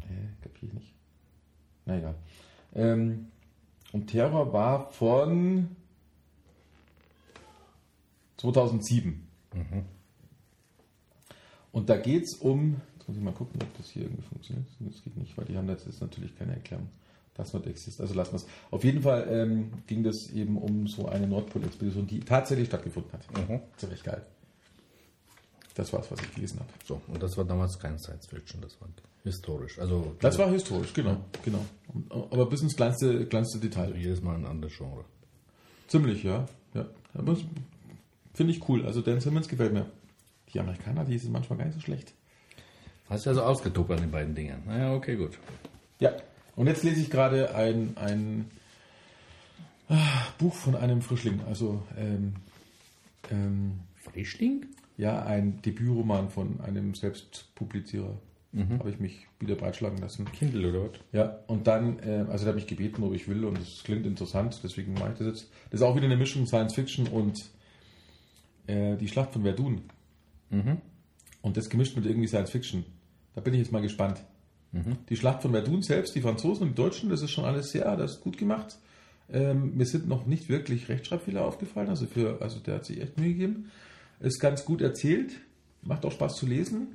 [0.02, 0.94] äh, kapier ich nicht.
[1.86, 2.14] Na egal.
[2.74, 3.26] Ähm,
[3.92, 5.74] und Terror war von
[8.36, 9.26] 2007.
[11.72, 14.66] Und da geht es um, muss ich mal gucken, ob das hier irgendwie funktioniert.
[14.78, 16.88] Das geht nicht, weil die haben jetzt natürlich keine Erklärung.
[17.34, 18.00] Das not exist.
[18.00, 18.46] Also lassen wir es.
[18.70, 23.22] Auf jeden Fall ähm, ging das eben um so eine Nordpol-Expedition, die tatsächlich stattgefunden hat.
[23.76, 24.24] Ziemlich geil.
[25.74, 26.70] Das war es, was ich gelesen habe.
[26.84, 28.88] So, und das war damals kein Science Fiction, das war
[29.24, 29.78] historisch.
[29.78, 31.16] Also Das war historisch, genau.
[31.44, 31.64] genau.
[32.30, 33.96] Aber bis ins kleinste, kleinste Detail.
[33.96, 35.04] jedes Mal ein anderes Genre.
[35.88, 36.46] Ziemlich, ja.
[36.74, 36.86] ja.
[37.14, 37.36] Aber
[38.34, 38.86] Finde ich cool.
[38.86, 39.86] Also Dan Simmons gefällt mir.
[40.52, 42.14] Die Amerikaner, die sind manchmal gar nicht so schlecht.
[43.10, 44.62] Hast du also ausgetobt an den beiden Dingern.
[44.66, 45.38] Naja, okay, gut.
[45.98, 46.12] Ja.
[46.56, 48.50] Und jetzt lese ich gerade ein, ein
[49.88, 49.96] ah,
[50.38, 51.40] Buch von einem Frischling.
[51.46, 52.34] Also ähm,
[53.30, 54.66] ähm, Frischling?
[55.00, 58.20] ja, ein Debütroman von einem Selbstpublizierer.
[58.52, 60.24] Habe ich mich wieder breitschlagen lassen.
[60.32, 60.98] Kindle oder was?
[61.12, 64.04] Ja, und dann, äh, also der hat mich gebeten, ob ich will, und es klingt
[64.04, 65.50] interessant, deswegen mache ich das jetzt.
[65.70, 67.38] Das ist auch wieder eine Mischung Science Fiction und
[68.66, 69.82] äh, die Schlacht von Verdun.
[71.42, 72.84] Und das gemischt mit irgendwie Science Fiction.
[73.40, 74.20] Da bin ich jetzt mal gespannt.
[75.08, 77.96] Die Schlacht von Verdun selbst, die Franzosen und die Deutschen, das ist schon alles sehr,
[77.96, 78.76] das ist gut gemacht.
[79.32, 83.16] Ähm, mir sind noch nicht wirklich Rechtschreibfehler aufgefallen, also für, also der hat sich echt
[83.16, 83.70] Mühe gegeben.
[84.20, 85.32] Ist ganz gut erzählt,
[85.80, 86.88] macht auch Spaß zu lesen.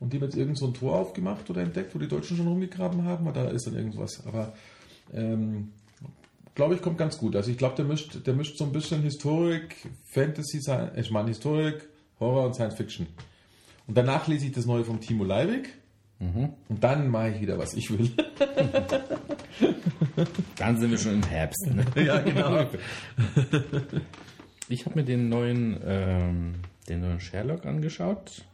[0.00, 2.46] Und die haben jetzt irgend so ein Tor aufgemacht oder entdeckt, wo die Deutschen schon
[2.46, 4.26] rumgegraben haben, und da ist dann irgendwas.
[4.26, 4.52] Aber
[5.14, 5.70] ähm,
[6.54, 7.36] glaube ich, kommt ganz gut.
[7.36, 10.60] Also ich glaube, der mischt, der mischt so ein bisschen Historik, Fantasy,
[10.96, 11.88] ich meine Historik,
[12.20, 13.06] Horror und Science Fiction.
[13.90, 15.68] Und danach lese ich das neue vom Timo Leiwig.
[16.20, 18.08] Und dann mache ich wieder, was ich will.
[20.56, 21.66] Dann sind wir schon im Herbst.
[21.66, 21.84] Ne?
[22.04, 22.66] ja, genau.
[24.68, 26.52] Ich habe mir den neuen, ähm,
[26.88, 28.44] den neuen Sherlock angeschaut.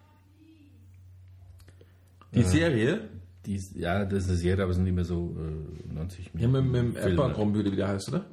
[2.33, 3.11] Die Serie,
[3.45, 6.49] Die ja, das ist eine Serie, aber es sind nicht mehr so äh, 90 ja,
[6.49, 6.95] mit, Minuten.
[6.95, 7.21] mit dem.
[7.21, 8.25] Abercrombie, wie der heißt, oder?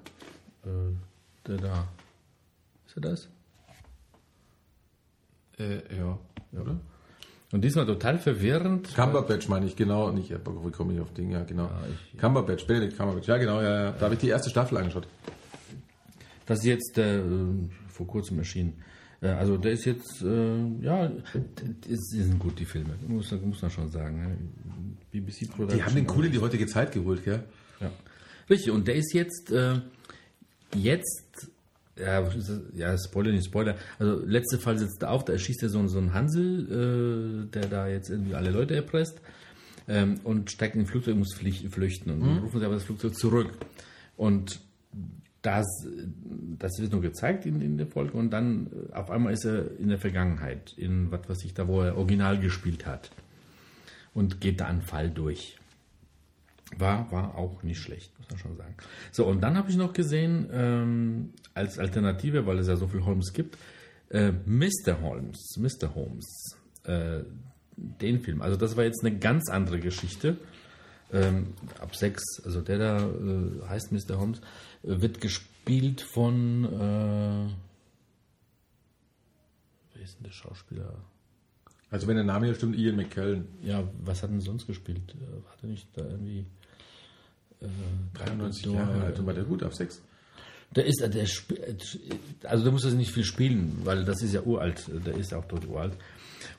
[0.64, 0.94] Äh,
[1.46, 1.90] der da.
[2.88, 3.28] Ist er das?
[5.60, 6.18] Äh, ja,
[6.54, 6.80] oder?
[7.54, 8.94] Und diesmal total verwirrend.
[8.96, 10.12] Cumberbatch meine ich, genau.
[10.12, 11.70] Nicht Abercrombie, komme ich auf Ding, ja, genau.
[12.12, 13.92] ich- Cumberbatch, Benedict Cumberbatch, ja, genau, ja, ja.
[13.92, 15.08] Da habe ich die erste Staffel angeschaut.
[16.48, 17.22] Das ist jetzt äh,
[17.90, 18.74] vor kurzem erschienen.
[19.22, 21.10] Äh, also der ist jetzt, äh, ja,
[21.88, 22.96] die sind gut, die Filme.
[23.08, 24.20] Muss, muss man schon sagen.
[24.20, 24.38] Ne?
[25.12, 25.78] BBC Production.
[25.78, 27.44] Die haben den cool in die heutige Zeit geholt, gell?
[27.80, 27.92] Ja.
[28.50, 29.76] Richtig, und der ist jetzt, äh,
[30.76, 31.52] jetzt,
[31.98, 32.28] ja,
[32.74, 33.76] ja, Spoiler, nicht Spoiler.
[34.00, 37.68] Also, letzte Fall sitzt er auf, da erschießt er so, so einen Hansel, äh, der
[37.68, 39.22] da jetzt irgendwie alle Leute erpresst,
[39.88, 42.12] ähm, und steigt in ein Flugzeug und muss flüchten.
[42.12, 43.52] Und dann rufen sie aber das Flugzeug zurück.
[44.18, 44.60] Und
[45.44, 45.66] das,
[46.58, 49.78] das wird nur gezeigt in, in der Folge und dann äh, auf einmal ist er
[49.78, 53.12] in der Vergangenheit, in was weiß ich da, wo er original gespielt hat.
[54.14, 55.58] Und geht da einen Fall durch.
[56.80, 58.76] War, war auch nicht schlecht, muss man schon sagen.
[59.12, 63.06] So, und dann habe ich noch gesehen, ähm, als Alternative, weil es ja so viel
[63.06, 63.58] Holmes gibt,
[64.10, 65.02] äh, Mr.
[65.02, 65.96] Holmes, Mr.
[65.96, 67.22] Holmes, äh,
[67.76, 68.42] den Film.
[68.42, 70.38] Also das war jetzt eine ganz andere Geschichte.
[71.12, 74.20] Ähm, ab sechs, also der da äh, heißt Mr.
[74.20, 74.40] Holmes,
[74.84, 77.50] äh, wird gespielt von, äh,
[79.94, 80.96] wer ist denn der Schauspieler?
[81.94, 83.48] Also wenn der Name hier stimmt, Ian McKellen.
[83.62, 85.14] Ja, was hat denn sonst gespielt?
[85.14, 86.48] Äh, Hat er nicht da irgendwie...
[87.64, 90.02] Äh, 93 Dumbledore, Jahre alt und war der gut auf 6.
[90.76, 91.60] Der ist, der sp-
[92.44, 95.46] also der muss das nicht viel spielen, weil das ist ja uralt, der ist auch
[95.46, 95.94] tot uralt.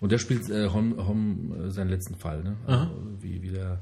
[0.01, 2.57] Und der spielt äh, Hom, Hom, äh, seinen letzten Fall, ne?
[2.67, 2.91] Also,
[3.21, 3.81] wie, wie der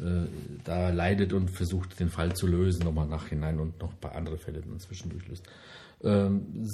[0.00, 0.26] äh,
[0.64, 4.38] da leidet und versucht, den Fall zu lösen, nochmal nachhinein und noch ein paar andere
[4.38, 5.44] Fälle dann zwischendurch löst.
[6.02, 6.66] Ähm,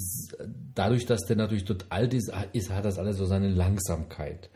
[0.75, 4.51] dadurch, dass der natürlich dort alt ist, ist, hat das alles so seine Langsamkeit.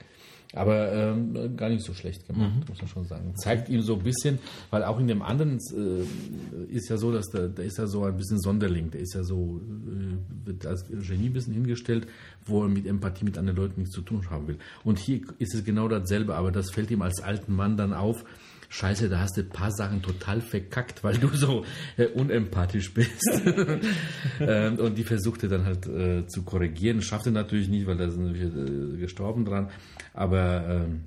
[0.58, 3.32] Aber ähm, gar nicht so schlecht gemacht, muss man schon sagen.
[3.36, 4.38] Zeigt ihm so ein bisschen,
[4.70, 8.04] weil auch in dem anderen äh, ist ja so, dass der, der ist ja so
[8.04, 12.08] ein bisschen Sonderling, der ist ja so, äh, wird als Genie ein bisschen hingestellt,
[12.44, 14.58] wo er mit Empathie mit anderen Leuten nichts zu tun haben will.
[14.82, 18.24] Und hier ist es genau dasselbe, aber das fällt ihm als alten Mann dann auf.
[18.70, 21.64] Scheiße, da hast du ein paar Sachen total verkackt, weil du so
[21.96, 23.24] äh, unempathisch bist.
[24.40, 27.00] ähm, und die versuchte dann halt äh, zu korrigieren.
[27.00, 29.70] Schaffte natürlich nicht, weil da sind wir äh, gestorben dran.
[30.12, 31.04] Aber ähm,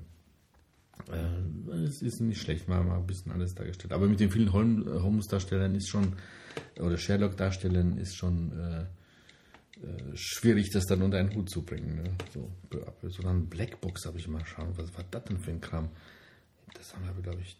[1.10, 3.92] äh, es ist nicht schlecht, mal, mal ein bisschen alles dargestellt.
[3.92, 6.14] Aber mit den vielen äh, Holmes-Darstellern ist schon,
[6.80, 8.86] oder Sherlock-Darstellern ist schon äh,
[10.14, 12.02] schwierig, das dann unter einen Hut zu bringen.
[12.02, 12.10] Ne?
[12.34, 12.50] So,
[13.08, 15.90] so dann Blackbox habe ich mal schauen, was war das denn für ein Kram?
[16.74, 17.56] Das haben wir, glaube ich.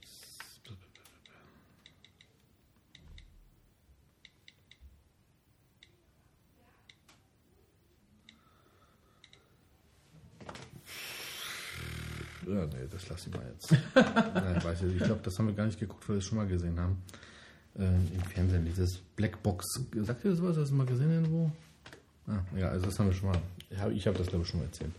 [12.46, 13.70] Ja, nee, das lasse ich mal jetzt.
[13.94, 16.38] Nein, weiß ich, ich glaube, das haben wir gar nicht geguckt, weil wir es schon
[16.38, 17.02] mal gesehen haben.
[17.78, 19.80] Ähm, Im Fernsehen, dieses Blackbox.
[20.02, 20.56] Sagt ihr das was?
[20.56, 21.50] Hast du mal gesehen irgendwo?
[22.26, 23.38] Ah, ja, also das haben wir schon mal.
[23.94, 24.92] Ich habe das, glaube ich, schon mal erzählt.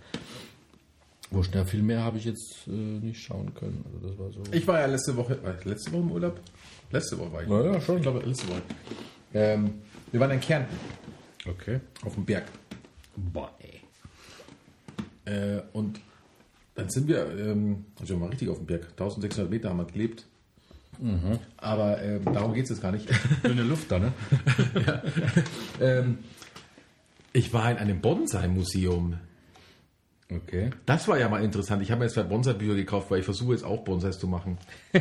[1.33, 3.83] Wo schnell viel mehr habe ich jetzt äh, nicht schauen können.
[3.91, 4.43] Also das war so.
[4.51, 6.39] Ich war ja letzte Woche, war ich letzte Woche im Urlaub?
[6.91, 7.49] Letzte Woche war ich.
[7.49, 7.97] Ja, ja, schon.
[7.97, 8.61] Ich glaube, letzte Woche.
[9.33, 9.73] Ähm,
[10.11, 10.77] wir waren in Kärnten,
[11.49, 11.79] okay.
[12.05, 12.45] auf dem Berg.
[13.15, 13.81] Boah, ey.
[15.33, 15.99] Äh, und
[16.75, 19.85] dann sind wir, ähm, also wir waren richtig auf dem Berg, 1600 Meter haben wir
[19.85, 20.27] gelebt.
[21.57, 23.09] Aber ähm, darum geht es jetzt gar nicht.
[23.41, 24.13] Schöne Luft da, ne?
[25.81, 26.19] ähm,
[27.33, 29.17] ich war in einem Bonsai-Museum.
[30.31, 30.71] Okay.
[30.85, 31.81] Das war ja mal interessant.
[31.83, 34.57] Ich habe mir jetzt zwei Bonsai-Bücher gekauft, weil ich versuche jetzt auch Bonsais zu machen.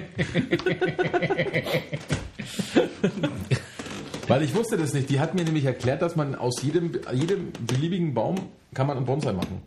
[4.28, 5.08] weil ich wusste das nicht.
[5.10, 8.36] Die hat mir nämlich erklärt, dass man aus jedem, jedem beliebigen Baum
[8.74, 9.62] kann man einen Bonsai machen.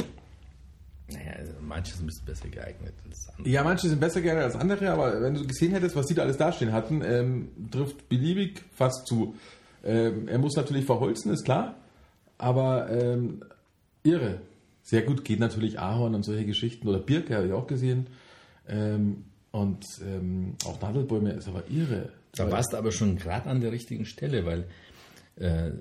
[1.07, 3.49] Naja, also manches ein bisschen besser geeignet als andere.
[3.49, 6.23] Ja, manche sind besser geeignet als andere, aber wenn du gesehen hättest, was die da
[6.23, 9.35] alles dastehen hatten, ähm, trifft beliebig fast zu.
[9.83, 11.75] Ähm, er muss natürlich verholzen, ist klar,
[12.39, 13.43] aber ähm,
[14.03, 14.41] irre.
[14.85, 18.05] Sehr gut geht natürlich Ahorn und solche Geschichten oder Birke habe ich auch gesehen.
[18.67, 22.09] Ähm, und ähm, auch Nadelbäume ist aber irre.
[22.33, 24.67] Da warst du aber schon gerade an der richtigen Stelle, weil
[25.37, 25.71] äh,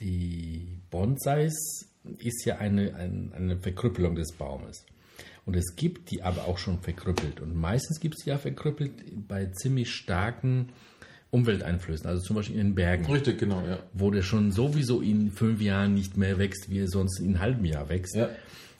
[0.00, 1.86] die Bonsais
[2.18, 4.84] ist ja eine, ein, eine Verkrüppelung des Baumes.
[5.46, 7.40] Und es gibt die aber auch schon verkrüppelt.
[7.40, 10.70] Und meistens gibt es ja verkrüppelt bei ziemlich starken
[11.30, 13.78] Umwelteinflüssen, also zum Beispiel in den Bergen, Richtig, genau, ja.
[13.92, 17.40] wo der schon sowieso in fünf Jahren nicht mehr wächst, wie er sonst in einem
[17.40, 18.14] halben Jahr wächst.
[18.14, 18.30] Ja.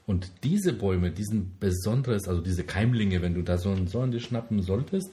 [0.07, 4.19] Und diese Bäume, diesen besonderes, also diese Keimlinge, wenn du da so einen, so einen
[4.19, 5.11] schnappen solltest,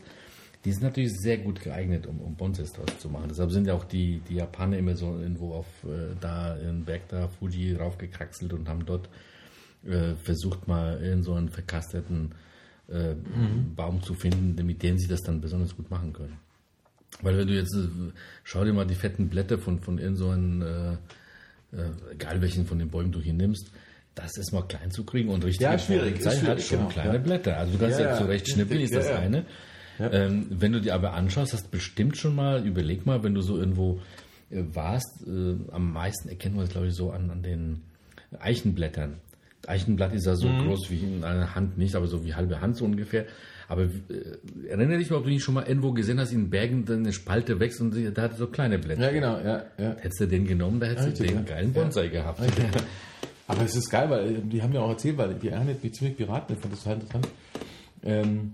[0.63, 3.27] die sind natürlich sehr gut geeignet, um, um Bonsais draus zu machen.
[3.29, 7.09] Deshalb sind ja auch die, die Japaner immer so irgendwo auf äh, da im Berg
[7.09, 9.09] da Fuji raufgekraxelt und haben dort
[9.85, 12.31] äh, versucht mal in so einen verkasterten
[12.87, 13.15] äh,
[13.75, 16.37] Baum zu finden, mit dem sie das dann besonders gut machen können.
[17.21, 17.87] Weil wenn du jetzt, äh,
[18.43, 20.93] schau dir mal die fetten Blätter von, von irgend so äh,
[21.75, 23.71] äh, egal welchen von den Bäumen du hier nimmst,
[24.15, 26.89] das ist mal klein zu kriegen und richtig Ja, schwierig, ist hat schwierig, schon genau,
[26.89, 27.19] kleine ja.
[27.19, 27.57] Blätter.
[27.57, 29.45] Also du kannst Ja, ja, zurecht schnippeln, ist das eine.
[29.99, 33.57] Ähm, wenn du dir aber anschaust, hast bestimmt schon mal, überleg mal, wenn du so
[33.57, 34.01] irgendwo
[34.51, 37.81] äh, warst, äh, am meisten erkennen wir es, glaube ich, so an, an den
[38.39, 39.15] Eichenblättern.
[39.67, 40.59] Eichenblatt ist ja so Mhm.
[40.59, 43.25] groß wie in einer Hand, nicht, aber so wie halbe Hand so ungefähr.
[43.67, 46.85] Aber äh, erinnere dich mal, ob du nicht schon mal irgendwo gesehen hast, in Bergen
[46.85, 49.01] dann eine Spalte wächst und da hat er so kleine Blätter.
[49.01, 49.95] Ja, genau, ja, ja.
[49.99, 51.43] Hättest du den genommen, da hättest du Richtig, den ja.
[51.43, 52.41] geilen Bonsai gehabt.
[53.47, 55.83] Aber es ist geil, weil äh, die haben ja auch erzählt, weil die eine hat
[55.83, 57.27] mich ziemlich beraten, ich fand das total interessant.
[58.03, 58.51] Ähm,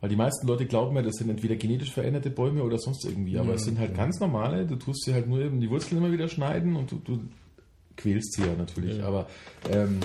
[0.00, 3.38] weil die meisten Leute glauben ja, das sind entweder genetisch veränderte Bäume oder sonst irgendwie,
[3.38, 6.10] aber es sind halt ganz normale, du tust sie halt nur eben die Wurzeln immer
[6.10, 7.20] wieder schneiden und du, du
[7.96, 9.28] quälst sie ja natürlich, aber
[9.70, 10.00] ähm,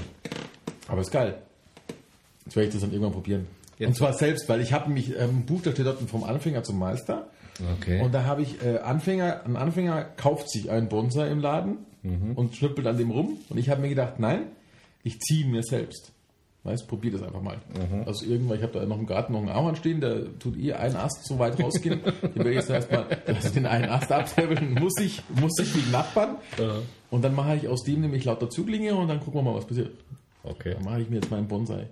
[0.88, 1.42] aber ist geil.
[2.44, 3.48] Jetzt werde ich das dann irgendwann probieren.
[3.78, 3.88] Jetzt.
[3.90, 6.64] Und zwar selbst, weil ich habe mich ähm, ein Buch, da steht dort vom Anfänger
[6.64, 7.28] zum Meister.
[7.78, 8.02] Okay.
[8.02, 11.78] Und da habe ich äh, Anfänger, ein Anfänger kauft sich einen Bonsai im Laden
[12.36, 13.38] und schnippelt an dem rum.
[13.50, 14.44] Und ich habe mir gedacht, nein,
[15.04, 16.12] ich ziehe ihn mir selbst.
[16.64, 17.58] Weißt, probier das einfach mal.
[18.08, 20.74] Also irgendwann, ich habe da noch im Garten noch einen Ahorn stehen, der tut eh
[20.74, 22.02] einen Ast so weit rausgehen.
[22.04, 23.06] den werde ich jetzt erstmal
[23.56, 26.38] den einen Ast abhebeln, muss ich, muss ich wie Nachbarn.
[27.12, 29.66] Und dann mache ich aus dem nämlich lauter Zuglinge und dann gucken wir mal, was
[29.66, 29.92] passiert.
[30.44, 30.74] okay.
[30.74, 31.88] Dann mache ich mir jetzt meinen Bonsai.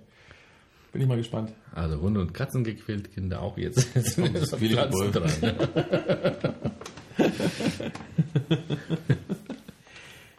[0.94, 1.52] Bin ich mal gespannt.
[1.74, 3.88] Also Hunde und Katzen gequält, Kinder auch jetzt.
[3.96, 5.10] Jetzt kommt das Bäume.
[5.10, 5.30] dran.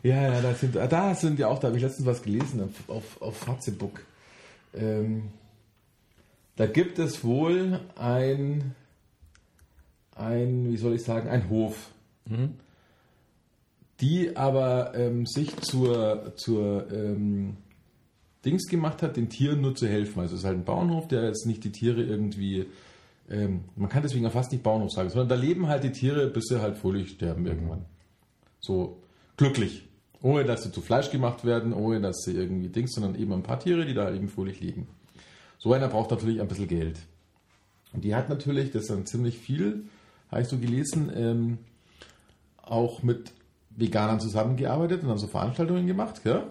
[0.02, 3.20] Ja, ja, da sind, da sind ja auch, da habe ich letztens was gelesen auf,
[3.22, 3.60] auf, auf.
[4.76, 5.30] Ähm,
[6.56, 8.76] da gibt es wohl ein,
[10.16, 11.90] ein, wie soll ich sagen, ein Hof,
[14.00, 17.58] die aber ähm, sich zur, zur, ähm,
[18.46, 20.20] Dings gemacht hat, den Tieren nur zu helfen.
[20.20, 22.66] Also es ist halt ein Bauernhof, der jetzt nicht die Tiere irgendwie,
[23.30, 26.28] ähm, man kann deswegen auch fast nicht Bauernhof sagen, sondern da leben halt die Tiere,
[26.28, 27.86] bis sie halt fröhlich sterben irgendwann.
[28.60, 29.02] So
[29.38, 29.88] glücklich.
[30.22, 33.44] Ohne dass sie zu Fleisch gemacht werden, ohne dass sie irgendwie Dings, sondern eben ein
[33.44, 34.88] paar Tiere, die da eben fröhlich liegen.
[35.58, 37.00] So einer braucht natürlich ein bisschen Geld.
[37.94, 39.86] Und die hat natürlich, das ist dann ziemlich viel,
[40.30, 41.58] habe ich so gelesen, ähm,
[42.62, 43.32] auch mit
[43.78, 46.44] Veganern zusammengearbeitet und dann so Veranstaltungen gemacht, gell?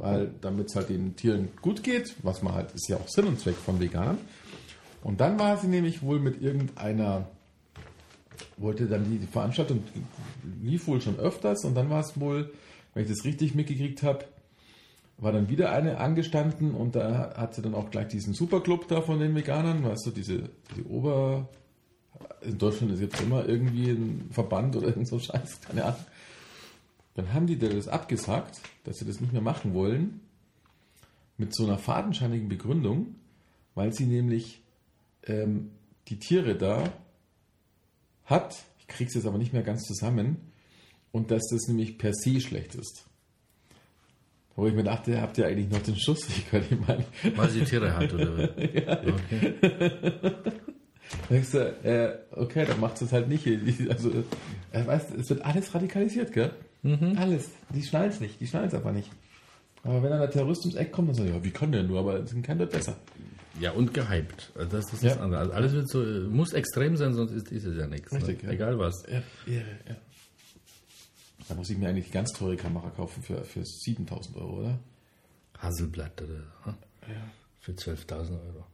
[0.00, 3.26] weil damit es halt den Tieren gut geht, was man halt, ist ja auch Sinn
[3.26, 4.18] und Zweck von Veganern.
[5.02, 7.28] Und dann war sie nämlich wohl mit irgendeiner,
[8.56, 9.84] wollte dann die, die Veranstaltung
[10.62, 12.52] lief wohl schon öfters und dann war es wohl,
[12.94, 14.24] wenn ich das richtig mitgekriegt habe,
[15.18, 19.00] war dann wieder eine angestanden und da hat sie dann auch gleich diesen Superclub da
[19.00, 21.48] von den Veganern, weißt du, diese, diese Ober,
[22.42, 26.04] in Deutschland ist jetzt immer irgendwie ein Verband oder irgend so Scheiß, keine Ahnung.
[27.14, 30.20] Dann haben die das abgesagt, dass sie das nicht mehr machen wollen,
[31.36, 33.14] mit so einer fadenscheinigen Begründung,
[33.74, 34.62] weil sie nämlich
[35.24, 35.70] ähm,
[36.08, 36.92] die Tiere da
[38.24, 40.36] hat, ich krieg's jetzt aber nicht mehr ganz zusammen,
[41.12, 43.04] und dass das nämlich per se schlecht ist.
[44.56, 46.26] Wo ich mir dachte, habt ihr eigentlich noch den Schuss?
[46.28, 47.04] Ich könnte ich meine,
[47.36, 48.50] Weil sie Tiere hat, oder?
[48.56, 49.54] okay.
[51.30, 53.46] denkst du, äh, okay, dann macht es halt nicht.
[53.90, 54.10] Also,
[54.72, 56.52] äh, weißt, es wird alles radikalisiert, gell?
[56.84, 57.50] Alles.
[57.70, 59.10] Die schnallen es nicht, die schnallen es einfach nicht.
[59.82, 62.00] Aber wenn dann der Terrorist ums Eck kommt, dann sagen ja, wie kann der nur?
[62.00, 62.96] Aber es sind kein wird besser.
[63.60, 64.50] Ja, und gehypt.
[64.54, 65.10] Also Das, das ist Ja.
[65.10, 65.40] das andere.
[65.40, 68.12] Also alles wird so, muss extrem sein, sonst ist, ist es ja nichts.
[68.12, 68.48] Richtig, ne?
[68.48, 68.54] ja.
[68.54, 69.04] Egal was.
[69.08, 69.96] Ja, irre, ja.
[71.48, 74.78] Da muss ich mir eigentlich die ganz teure Kamera kaufen für, für 7000 Euro, oder?
[75.58, 76.74] Hasselblatt oder hm?
[77.60, 78.64] für 12.000 Euro.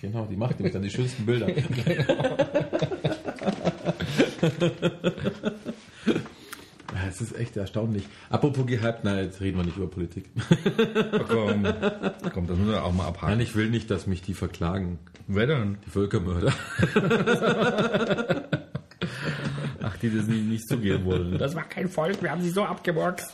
[0.00, 1.48] Genau, die macht nämlich dann die schönsten Bilder.
[1.48, 1.62] Ja,
[7.08, 8.04] Es ist echt erstaunlich.
[8.30, 10.26] Apropos gehypt, nein, jetzt reden wir nicht über Politik.
[11.12, 11.64] Oh, komm,
[12.32, 13.30] komm, das müssen wir auch mal abhaken.
[13.30, 14.98] Nein, ich will nicht, dass mich die verklagen.
[15.26, 15.78] Wer denn?
[15.86, 16.52] Die Völkermörder.
[19.82, 21.38] Ach, die das nicht, nicht zugeben wollen.
[21.38, 23.32] Das war kein Volk, wir haben sie so abgemurkst.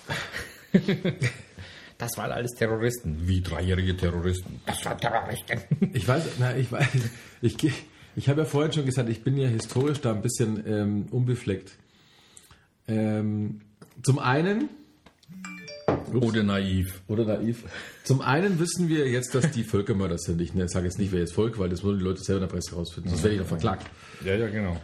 [1.98, 3.16] Das waren alles Terroristen.
[3.26, 4.60] Wie dreijährige Terroristen.
[4.66, 5.60] Das waren Terroristen.
[5.92, 6.86] Ich weiß, na, ich weiß,
[7.42, 7.72] ich, geh-
[8.14, 11.72] ich habe ja vorhin schon gesagt, ich bin ja historisch da ein bisschen ähm, unbefleckt.
[12.88, 13.60] Ähm,
[14.02, 14.68] zum einen,
[16.12, 17.02] Oder naiv.
[17.08, 17.64] oder naiv,
[18.04, 20.40] zum einen wissen wir jetzt, dass die Völkermörder sind.
[20.40, 22.48] Ich ne, sage jetzt nicht, wer jetzt Volk, weil das würden die Leute selber in
[22.48, 23.86] der Presse rausfinden, sonst werde ich noch verklagt.
[24.24, 24.80] Ja, ja, genau.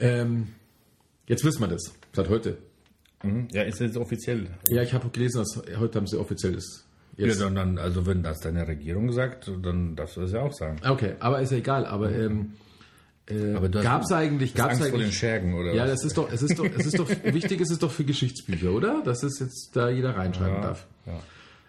[0.00, 0.48] Ähm,
[1.26, 2.58] jetzt wissen wir das, seit heute.
[3.22, 3.48] Mhm.
[3.52, 4.48] Ja, ist jetzt offiziell.
[4.68, 6.84] Ja, ich habe gelesen, dass heute haben sie offiziell das.
[7.16, 7.40] Ja, Jetzt.
[7.40, 10.78] dann, dann, also wenn das deine Regierung sagt, dann darfst du das ja auch sagen.
[10.86, 11.86] Okay, aber ist ja egal.
[11.86, 12.52] Aber ähm,
[13.56, 15.82] Aber du hast- gab es eigentlich, gab es Angst vor den eigentlich Schergen, oder Ja,
[15.84, 15.90] was?
[15.92, 18.70] das ist doch, es ist doch, es ist doch, wichtig ist es doch für Geschichtsbücher,
[18.72, 19.02] oder?
[19.04, 20.86] Dass es jetzt da jeder reinschreiben darf.
[21.06, 21.20] ja.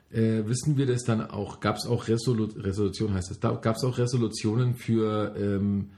[0.10, 3.84] Äh, wissen wir das dann auch, gab es auch Resolu Resolution, heißt das, gab es
[3.84, 5.89] auch Resolutionen für ähm,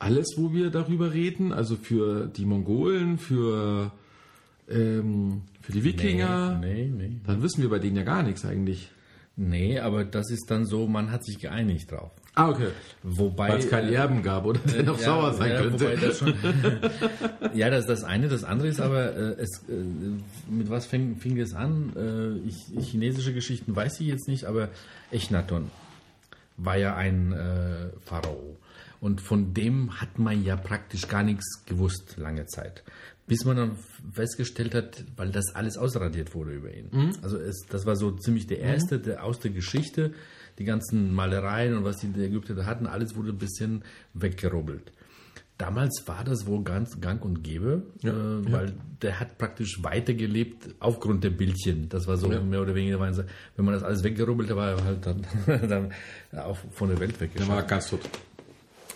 [0.00, 1.52] alles, wo wir darüber reden?
[1.52, 3.92] Also für die Mongolen, für,
[4.68, 6.58] ähm, für die Wikinger?
[6.60, 7.20] Nee, nee, nee.
[7.26, 8.90] Dann wissen wir bei denen ja gar nichts eigentlich.
[9.36, 12.10] Nee, aber das ist dann so, man hat sich geeinigt drauf.
[12.34, 12.68] Ah, okay.
[13.02, 13.56] Wobei.
[13.56, 14.60] Es keinen äh, Erben gab, oder?
[14.60, 15.96] Der noch ja, sauer sein ja, könnte.
[15.96, 16.34] Das schon,
[17.54, 18.28] ja, das ist das eine.
[18.28, 19.72] Das andere ist aber, äh, es, äh,
[20.50, 21.92] mit was fing, fing es an?
[21.96, 24.68] Äh, ich, chinesische Geschichten weiß ich jetzt nicht, aber
[25.10, 25.70] Echnaton
[26.56, 28.56] war ja ein äh, Pharao.
[29.00, 32.82] Und von dem hat man ja praktisch gar nichts gewusst lange Zeit.
[33.26, 33.72] Bis man dann
[34.12, 37.14] festgestellt hat, weil das alles ausradiert wurde über ihn.
[37.22, 40.14] Also es, das war so ziemlich der erste der, aus der Geschichte.
[40.58, 44.92] Die ganzen Malereien und was die Ägypter da hatten, alles wurde ein bisschen weggerubbelt.
[45.56, 51.24] Damals war das wohl ganz gang und gäbe, äh, weil der hat praktisch weitergelebt aufgrund
[51.24, 51.88] der Bildchen.
[51.88, 55.04] Das war so mehr oder weniger, wenn man das alles weggerubbelt hat, war er halt
[55.04, 55.26] dann,
[55.68, 55.92] dann
[56.40, 57.50] auch von der Welt Der weggeschafft.
[57.50, 58.00] war ganz tot.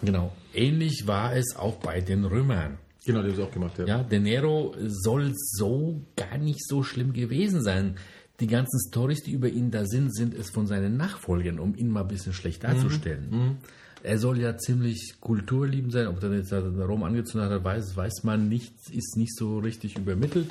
[0.04, 0.32] Genau.
[0.54, 2.78] Ähnlich war es auch bei den Römern.
[3.04, 3.84] Genau, die haben es auch gemacht, ja.
[3.84, 7.96] Ja, der Nero soll so gar nicht so schlimm gewesen sein.
[8.42, 11.88] Die ganzen Stories, die über ihn da sind, sind es von seinen Nachfolgern, um ihn
[11.88, 13.58] mal ein bisschen schlecht darzustellen.
[14.02, 16.08] Er soll ja ziemlich kulturliebend sein.
[16.08, 20.48] Ob er jetzt Rom angezündet hat, weiß, weiß man nicht, ist nicht so richtig übermittelt.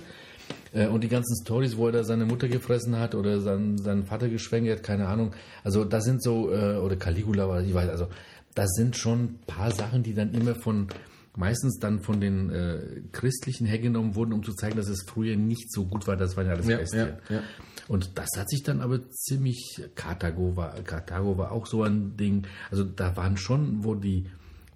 [0.71, 4.05] Äh, Und die ganzen Stories, wo er da seine Mutter gefressen hat oder seinen, seinen
[4.05, 5.33] Vater geschwängert, keine Ahnung.
[5.65, 8.07] Also das sind so, äh, oder Caligula, oder ich weiß, also
[8.55, 10.87] das sind schon ein paar Sachen, die dann immer von,
[11.35, 15.71] meistens dann von den äh, Christlichen hergenommen wurden, um zu zeigen, dass es früher nicht
[15.71, 16.17] so gut war.
[16.17, 17.07] Das waren ja alles Ja, Bestien.
[17.29, 17.43] ja, ja.
[17.87, 22.47] Und das hat sich dann aber ziemlich, Karthago war, Karthago war auch so ein Ding.
[22.69, 24.25] Also da waren schon, wo die,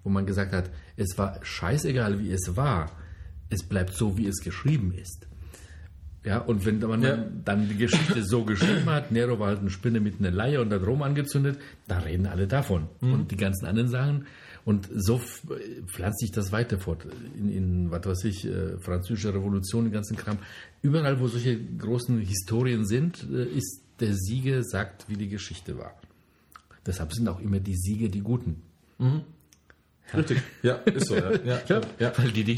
[0.02, 2.90] wo man gesagt hat, es war scheißegal, wie es war.
[3.48, 5.26] Es bleibt so, wie es geschrieben ist.
[6.24, 7.16] Ja, und wenn man Ja.
[7.44, 10.72] dann die Geschichte so geschrieben hat, Nero war halt eine Spinne mit einer Leier und
[10.72, 12.88] hat Rom angezündet, da reden alle davon.
[13.00, 13.12] Mhm.
[13.12, 14.26] Und die ganzen anderen Sachen.
[14.66, 15.18] Und so
[15.86, 17.06] pflanzt sich das weiter fort.
[17.38, 20.38] In, in was weiß ich, äh, französische Revolution, den ganzen Kram.
[20.82, 25.94] Überall, wo solche großen Historien sind, äh, ist der Sieger sagt, wie die Geschichte war.
[26.84, 28.60] Deshalb sind auch immer die Sieger die Guten.
[30.14, 30.42] Richtig.
[30.64, 31.30] Ja, ist so, ja.
[31.44, 32.12] Ja, Ja, ja.
[32.16, 32.56] weil die die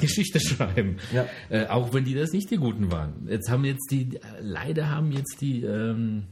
[0.00, 0.96] Geschichte schreiben.
[1.12, 1.26] Ja.
[1.50, 3.28] Äh, auch wenn die das nicht die Guten waren.
[3.28, 6.24] Jetzt haben jetzt die, leider haben jetzt die ähm,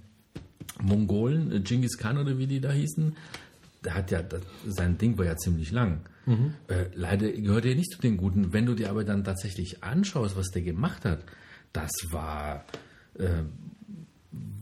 [0.83, 3.15] Mongolen, äh, Genghis Khan oder wie die da hießen,
[3.89, 6.01] der hat ja, das, sein Ding war ja ziemlich lang.
[6.69, 8.53] Äh, leider gehört er nicht zu den Guten.
[8.53, 11.21] Wenn du dir aber dann tatsächlich anschaust, was der gemacht hat,
[11.73, 12.67] das war,
[13.19, 13.45] äh,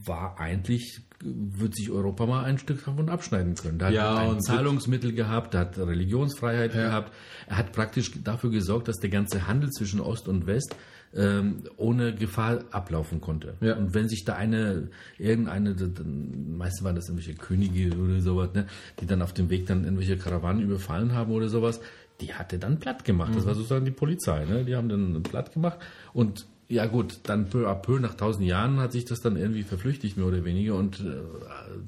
[0.04, 3.78] war eigentlich, würde sich Europa mal ein Stück davon abschneiden können.
[3.80, 7.12] Da hat Ja, er ein und- Zahlungsmittel gehabt, er hat Religionsfreiheit gehabt,
[7.48, 10.76] er hat praktisch dafür gesorgt, dass der ganze Handel zwischen Ost und West
[11.14, 13.54] ähm, ohne Gefahr ablaufen konnte.
[13.60, 13.76] Ja.
[13.76, 14.88] Und wenn sich da eine,
[15.18, 18.66] irgendeine, dann- meistens waren das irgendwelche Könige oder sowas, ne,
[19.00, 21.80] die dann auf dem Weg dann irgendwelche Karawanen überfallen haben oder sowas,
[22.20, 23.32] die hat er dann platt gemacht.
[23.36, 24.64] Das war sozusagen die Polizei, ne?
[24.64, 25.78] Die haben dann platt gemacht
[26.14, 29.62] und ja gut, dann peu à peu, nach tausend Jahren hat sich das dann irgendwie
[29.62, 31.12] verflüchtigt, mehr oder weniger, und äh,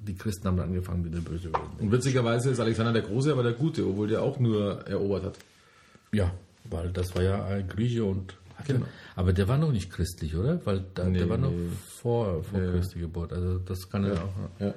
[0.06, 1.66] die Christen haben dann angefangen, wieder böse zu werden.
[1.80, 5.38] Und witzigerweise ist Alexander der Große aber der Gute, obwohl der auch nur erobert hat.
[6.12, 6.30] Ja,
[6.70, 8.86] weil das war ja ein Grieche und hatte, Genau.
[9.18, 10.64] Aber der war noch nicht christlich, oder?
[10.64, 11.70] Weil da, Nee, der war noch nee.
[11.88, 13.32] vor, vor Christi Geburt.
[13.32, 14.60] Also das kann ja, auch.
[14.60, 14.74] Ja.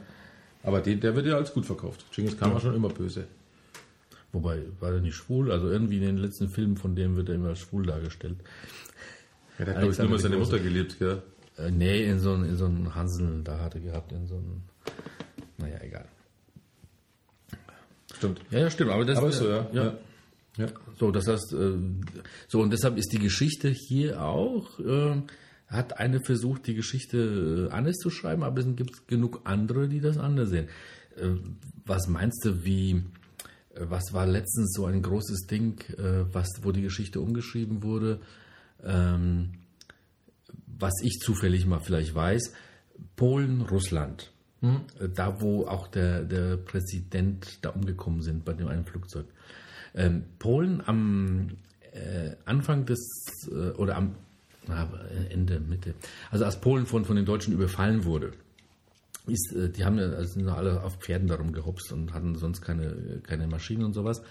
[0.63, 2.03] Aber den, der wird ja als gut verkauft.
[2.11, 3.25] Genghis Khan war schon immer böse.
[4.31, 5.51] Wobei, war er nicht schwul?
[5.51, 8.37] Also irgendwie in den letzten Filmen von dem wird er immer als schwul dargestellt.
[9.59, 10.43] Ja, der hat, Alexander nur seine der.
[10.43, 11.21] Mutter geliebt, gell?
[11.59, 14.63] Äh, nee, in so einem in so einem Hansel da hatte gehabt, in so einem.
[15.59, 16.05] Naja, egal.
[18.15, 18.41] Stimmt.
[18.49, 18.89] Ja, ja, stimmt.
[18.89, 19.67] Aber das Aber ist so, ja.
[19.71, 19.93] ja.
[20.57, 20.67] Ja.
[20.99, 21.77] So, das heißt, äh,
[22.47, 25.21] so und deshalb ist die Geschichte hier auch, äh,
[25.67, 30.01] hat eine versucht, die Geschichte äh, anders zu schreiben, aber es gibt genug andere, die
[30.01, 30.67] das anders sehen.
[31.15, 31.29] Äh,
[31.85, 33.03] was meinst du, wie,
[33.75, 38.19] was war letztens so ein großes Ding, äh, was, wo die Geschichte umgeschrieben wurde?
[38.83, 39.53] Ähm,
[40.65, 42.53] was ich zufällig mal vielleicht weiß,
[43.15, 44.31] Polen, Russland.
[44.61, 49.25] Äh, Da, wo auch der, der Präsident da umgekommen sind bei dem einen Flugzeug.
[49.93, 51.57] Ähm, Polen am
[51.91, 54.15] äh, Anfang des, äh, oder am
[54.67, 54.87] na,
[55.29, 55.95] Ende, Mitte,
[56.29, 58.31] also als Polen von, von den Deutschen überfallen wurde,
[59.27, 63.21] ist, äh, die haben also sind alle auf Pferden darum gehopst und hatten sonst keine,
[63.23, 64.21] keine Maschinen und sowas,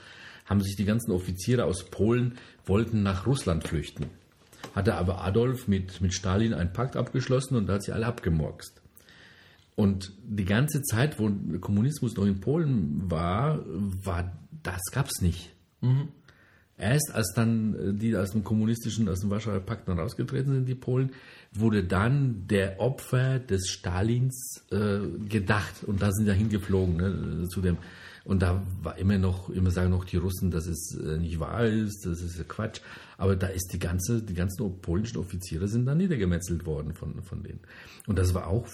[0.46, 2.34] haben sich die ganzen Offiziere aus Polen
[2.66, 4.06] wollten nach Russland flüchten.
[4.74, 8.80] Hatte aber Adolf mit, mit Stalin einen Pakt abgeschlossen und da hat sie alle abgemorkst.
[9.76, 11.30] Und die ganze Zeit, wo
[11.60, 15.54] Kommunismus noch in Polen war, war das gab's nicht.
[16.80, 20.66] Erst als dann äh, die aus dem kommunistischen, aus dem Warschauer Pakt dann rausgetreten sind,
[20.66, 21.12] die Polen,
[21.52, 27.60] wurde dann der Opfer des Stalins äh, gedacht und da sind ja hingeflogen ne, zu
[27.60, 27.76] dem.
[28.24, 31.66] Und da war immer noch, immer sagen noch die Russen, dass es äh, nicht wahr
[31.66, 32.80] ist, das ist Quatsch.
[33.16, 37.42] Aber da ist die ganze, die ganzen polnischen Offiziere sind dann niedergemetzelt worden von, von
[37.42, 37.60] denen.
[38.06, 38.66] Und das war auch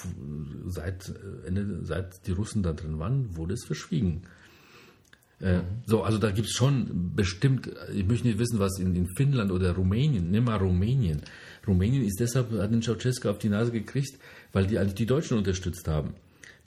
[0.67, 4.23] seit äh, Ende, seit die Russen da drin waren, wurde es verschwiegen.
[5.41, 9.07] Äh, So, also da gibt es schon bestimmt, ich möchte nicht wissen, was in, in
[9.17, 11.21] Finnland oder Rumänien, nimm mal Rumänien.
[11.67, 14.19] Rumänien ist deshalb, hat den Ceausescu auf die Nase gekriegt,
[14.53, 16.15] weil die eigentlich die Deutschen unterstützt haben.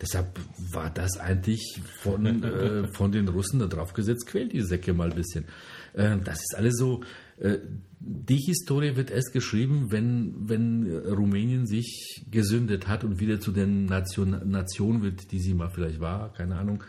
[0.01, 0.39] Deshalb
[0.71, 5.09] war das eigentlich von, äh, von den Russen da drauf gesetzt, quält die Säcke mal
[5.09, 5.45] ein bisschen.
[5.93, 7.01] Äh, das ist alles so,
[7.39, 7.57] äh,
[7.99, 13.67] die Historie wird erst geschrieben, wenn, wenn Rumänien sich gesündet hat und wieder zu der
[13.67, 16.83] Nation, Nation wird, die sie mal vielleicht war, keine Ahnung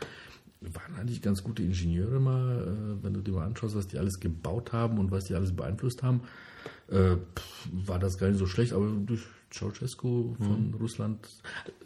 [0.61, 4.21] waren eigentlich ganz gute Ingenieure mal, äh, wenn du dir mal anschaust, was die alles
[4.21, 6.21] gebaut haben und was die alles beeinflusst haben,
[6.89, 7.17] äh,
[7.73, 11.27] war das gar nicht so schlecht, aber durch Ceausescu von Russland,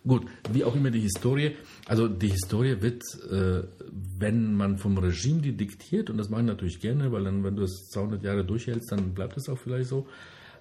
[0.07, 1.53] gut, wie auch immer die Historie,
[1.87, 3.67] also die Historie wird, äh,
[4.19, 7.57] wenn man vom Regime die diktiert, und das mache ich natürlich gerne, weil dann, wenn
[7.57, 10.07] du es 200 Jahre durchhältst, dann bleibt es auch vielleicht so,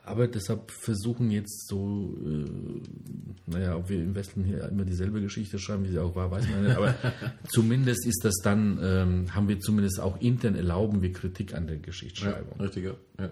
[0.05, 5.59] aber deshalb versuchen jetzt so, äh, naja, ob wir im Westen hier immer dieselbe Geschichte
[5.59, 6.75] schreiben, wie sie auch war, weiß man nicht.
[6.75, 6.93] Aber
[7.47, 11.77] zumindest ist das dann, ähm, haben wir zumindest auch intern erlauben wir Kritik an der
[11.77, 12.59] Geschichtsschreibung.
[12.59, 12.95] Richtig, ja.
[13.17, 13.31] Ja.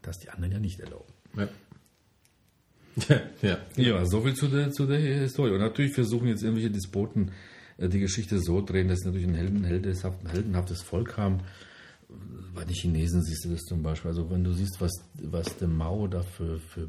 [0.00, 1.12] Das die anderen ja nicht erlauben.
[1.36, 1.48] Ja.
[3.08, 3.20] ja.
[3.42, 3.58] ja.
[3.76, 5.52] Ja, soviel zu der, zu der Historie.
[5.52, 7.32] Und natürlich versuchen jetzt irgendwelche Despoten
[7.76, 11.40] äh, die Geschichte so drehen, dass sie natürlich ein helden, heldenhaft, heldenhaftes Volk haben.
[12.54, 14.10] Bei den Chinesen siehst du das zum Beispiel.
[14.10, 16.88] Also wenn du siehst, was, was der Mao da für, für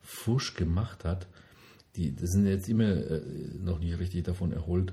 [0.00, 1.26] Fusch gemacht hat,
[1.96, 3.22] die das sind jetzt immer äh,
[3.58, 4.92] noch nicht richtig davon erholt.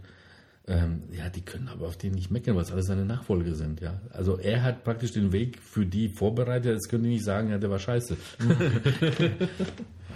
[0.68, 3.82] Ähm, ja, die können aber auf den nicht meckern, weil es alles seine Nachfolger sind.
[3.82, 6.74] Ja, also er hat praktisch den Weg für die vorbereitet.
[6.74, 8.18] Jetzt können die nicht sagen, ja, der war scheiße.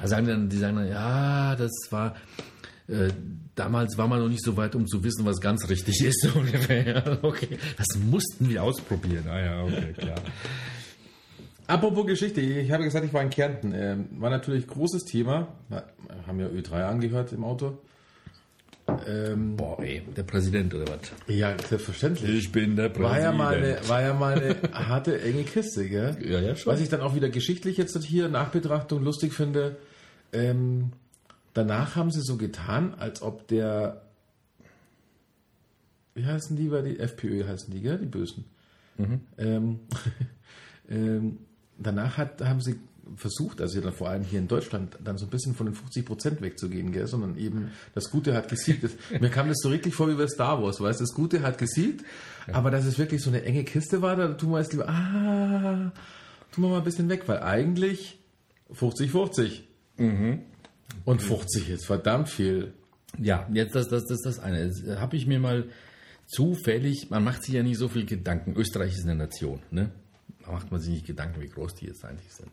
[0.01, 2.15] Da sagen dann, die sagen dann, ja, das war,
[2.87, 3.09] äh,
[3.55, 6.27] damals war man noch nicht so weit, um zu wissen, was ganz richtig ist,
[7.21, 9.25] okay, das mussten wir ausprobieren.
[9.27, 10.15] Ah ja, okay, klar.
[11.65, 13.73] Apropos Geschichte, ich habe gesagt, ich war in Kärnten.
[13.73, 15.47] Ähm, war natürlich großes Thema.
[15.69, 15.83] Na,
[16.27, 17.77] haben ja Ö3 angehört im Auto.
[19.07, 20.99] Ähm, Boah, ey, der Präsident oder was?
[21.27, 22.29] ja, selbstverständlich.
[22.29, 26.17] Ich bin der War ja mal eine, war ja mal eine harte, enge Kiste, gell?
[26.21, 26.73] Ja, ja, schon.
[26.73, 29.77] Was ich dann auch wieder geschichtlich jetzt hier nach Betrachtung lustig finde,
[30.33, 30.91] ähm,
[31.53, 34.03] danach haben sie so getan, als ob der,
[36.15, 38.45] wie heißen die, die FPÖ heißen die, gell, die Bösen.
[39.37, 39.79] Ähm,
[40.89, 41.39] ähm,
[41.77, 42.75] danach hat, haben sie
[43.17, 46.05] versucht, also dann vor allem hier in Deutschland, dann so ein bisschen von den 50
[46.05, 47.07] Prozent wegzugehen, gell?
[47.07, 48.83] sondern eben das Gute hat gesiegt.
[48.83, 51.41] Das, mir kam das so richtig vor wie bei Star Wars, weißt du, das Gute
[51.41, 52.05] hat gesiegt,
[52.51, 55.91] aber dass es wirklich so eine enge Kiste war, da tun wir jetzt lieber, ah,
[56.51, 58.19] tun wir mal ein bisschen weg, weil eigentlich
[58.73, 59.61] 50-50.
[61.05, 62.73] Und 50 ist verdammt viel.
[63.19, 64.71] Ja, jetzt das, das, das, das eine.
[64.99, 65.65] Habe ich mir mal
[66.27, 68.55] zufällig, man macht sich ja nicht so viel Gedanken.
[68.55, 69.91] Österreich ist eine Nation, ne?
[70.43, 72.51] Da macht man sich nicht Gedanken, wie groß die jetzt eigentlich sind.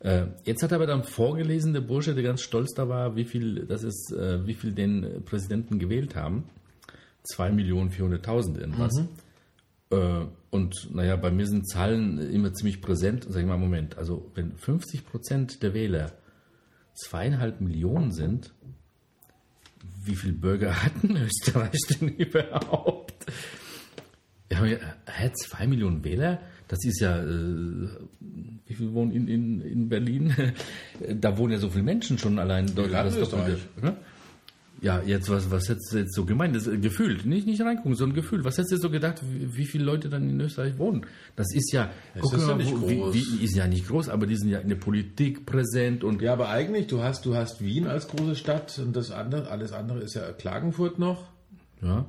[0.00, 3.66] Äh, jetzt hat aber dann vorgelesen, der Bursche, der ganz stolz da war, wie viel,
[3.66, 6.44] das ist, äh, wie viel den Präsidenten gewählt haben.
[7.34, 9.04] 2.400.000 irgendwas.
[9.90, 13.26] Äh, und naja, bei mir sind Zahlen immer ziemlich präsent.
[13.28, 16.12] Sag ich mal, Moment, also wenn 50 Prozent der Wähler
[17.04, 18.52] zweieinhalb Millionen sind,
[20.04, 23.26] wie viele Bürger hatten Österreich denn überhaupt?
[24.50, 26.40] Ja, aber, hä, zwei Millionen Wähler?
[26.68, 27.88] Das ist ja, äh,
[28.66, 30.34] wie viele wohnen in, in, in Berlin?
[31.20, 32.72] da wohnen ja so viele Menschen schon allein.
[32.74, 32.88] dort.
[32.90, 33.66] Gerade Das ist doch Österreich.
[33.76, 33.96] wieder- ne?
[34.82, 36.56] Ja, jetzt was, was hättest du jetzt so gemeint?
[36.56, 38.44] Das ist gefühlt, nicht, nicht reingucken, sondern Gefühl.
[38.44, 41.04] Was hättest du so gedacht, wie, wie viele Leute dann in Österreich wohnen?
[41.36, 43.14] Das ist ja, guck ist ja mal, nicht wo- wie, groß.
[43.14, 46.32] wie, ist ja nicht groß, aber die sind ja in der Politik präsent und Ja,
[46.32, 50.00] aber eigentlich, du hast, du hast Wien als große Stadt und das andere, alles andere
[50.00, 51.24] ist ja Klagenfurt noch.
[51.82, 52.06] ja.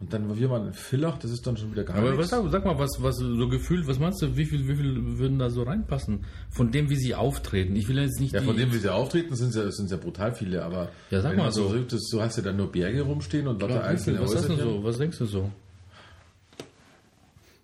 [0.00, 2.30] Und dann wir mal in Villach, das ist dann schon wieder gar Aber nichts.
[2.30, 5.38] sag, sag mal, was, was so gefühlt, was meinst du, wie viel, wie viel würden
[5.38, 6.24] da so reinpassen?
[6.48, 7.76] Von dem, wie sie auftreten.
[7.76, 10.34] Ich will jetzt nicht Ja, von dem, wie sie auftreten, sind ja, sind ja brutal
[10.34, 11.68] viele, aber Ja, sag mal so.
[11.70, 14.82] sieht, das, du hast ja dann nur Berge rumstehen und lauter einzelne was, du so,
[14.82, 15.50] was denkst du so?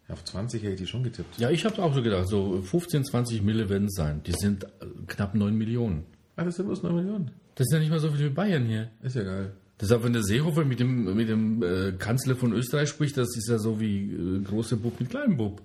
[0.08, 1.38] Ja, auf 20 hätte ich die schon getippt.
[1.38, 4.22] Ja, ich habe auch so gedacht, so 15, 20 Mille werden es sein.
[4.24, 4.68] Die sind äh,
[5.06, 6.04] knapp 9 Millionen.
[6.36, 7.30] Ah, das sind bloß 9 Millionen.
[7.54, 8.90] Das ist ja nicht mal so viel wie Bayern hier.
[9.02, 9.52] Ist ja geil.
[9.80, 13.48] Deshalb, wenn der Seehofer mit dem, mit dem äh, Kanzler von Österreich spricht, das ist
[13.48, 15.60] ja so wie äh, große Bub mit kleinem Bub.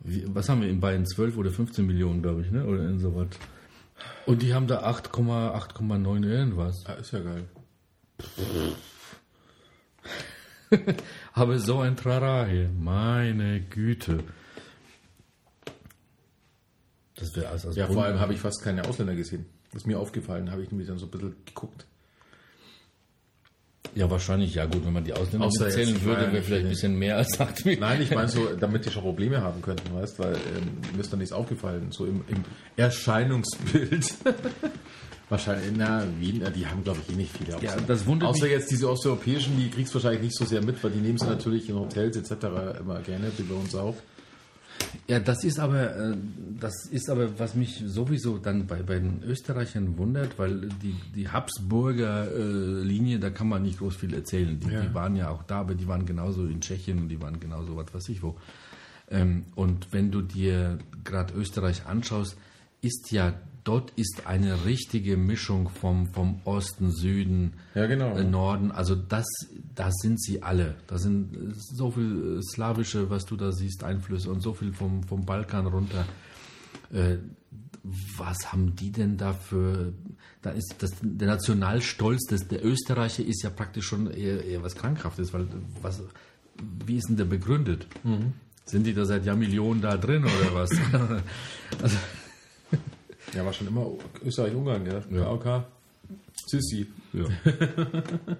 [0.00, 1.06] Wie, was haben wir in Bayern?
[1.06, 2.66] 12 oder 15 Millionen, glaube ich, ne?
[2.66, 3.28] Oder in sowas.
[4.26, 6.84] Und die haben da 8,8,9 irgendwas.
[6.86, 7.44] Ah, ist ja geil.
[11.32, 14.22] Aber so ein Trara hier, meine Güte.
[17.16, 19.46] Das wäre als, als Ja, Bund- vor allem habe ich fast keine Ausländer gesehen.
[19.72, 21.86] Das ist mir aufgefallen, habe ich nämlich dann so ein bisschen geguckt.
[23.94, 26.98] Ja, wahrscheinlich, ja gut, wenn man die Ausländer Außer die würde, wäre vielleicht ein bisschen
[26.98, 27.80] mehr als 8 Millionen.
[27.88, 31.10] Nein, ich meine so, damit die schon Probleme haben könnten, weißt, weil ähm, mir ist
[31.12, 32.44] dann nichts aufgefallen, so im, im
[32.76, 34.14] Erscheinungsbild.
[35.30, 37.82] Wahrscheinlich, na, Wien, die haben glaube ich eh nicht viele Ausländer.
[37.86, 40.82] das wundert Außer mich- jetzt diese osteuropäischen, die kriegst du wahrscheinlich nicht so sehr mit,
[40.82, 42.78] weil die nehmen sie natürlich in Hotels etc.
[42.80, 43.96] immer gerne, wie bei uns auch.
[45.06, 46.16] Ja, das ist aber, äh,
[46.60, 51.28] das ist aber, was mich sowieso dann bei, bei den Österreichern wundert, weil die, die
[51.28, 54.58] Habsburger äh, Linie, da kann man nicht groß viel erzählen.
[54.60, 54.82] Die, Ja.
[54.82, 57.76] die waren ja auch da, aber die waren genauso in Tschechien und die waren genauso
[57.76, 58.36] was weiß ich wo.
[59.10, 62.36] Ähm, und wenn du dir gerade Österreich anschaust,
[62.82, 63.32] ist ja,
[63.68, 68.16] dort ist eine richtige Mischung vom, vom Osten, Süden, Ja, genau.
[68.16, 68.70] äh, Norden.
[68.72, 69.26] Also das,
[69.74, 70.76] das sind sie alle.
[70.86, 74.72] Da sind äh, so viel äh, slawische, was du da siehst, Einflüsse und so viel
[74.72, 76.06] vom, vom Balkan runter.
[76.90, 77.18] Äh,
[78.16, 79.92] was haben die denn da für...
[80.40, 84.76] Da ist das, der Nationalstolz des, der Österreicher ist ja praktisch schon eher, eher was
[84.76, 85.46] Krankhaftes, weil
[85.82, 86.02] was,
[86.86, 87.86] wie ist denn der begründet?
[88.64, 90.70] Sind die da seit Jahrmillionen da drin oder was?
[91.82, 91.96] also,
[93.34, 93.90] Ja, war schon immer
[94.24, 95.02] Österreich-Ungarn, gell?
[95.10, 95.24] Ja.
[95.24, 95.64] KOK.
[96.46, 96.86] Sissi.
[97.12, 97.24] ja.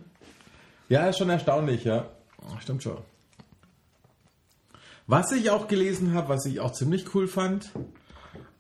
[0.89, 2.09] Ja, ist schon erstaunlich, ja.
[2.61, 2.97] Stimmt schon.
[5.07, 7.71] Was ich auch gelesen habe, was ich auch ziemlich cool fand,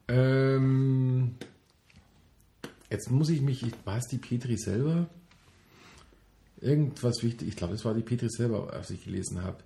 [0.08, 1.36] ähm,
[2.90, 5.06] jetzt muss ich mich, war es die Petri selber?
[6.60, 9.58] Irgendwas wichtig, ich glaube, es war die Petri selber, was ich gelesen habe.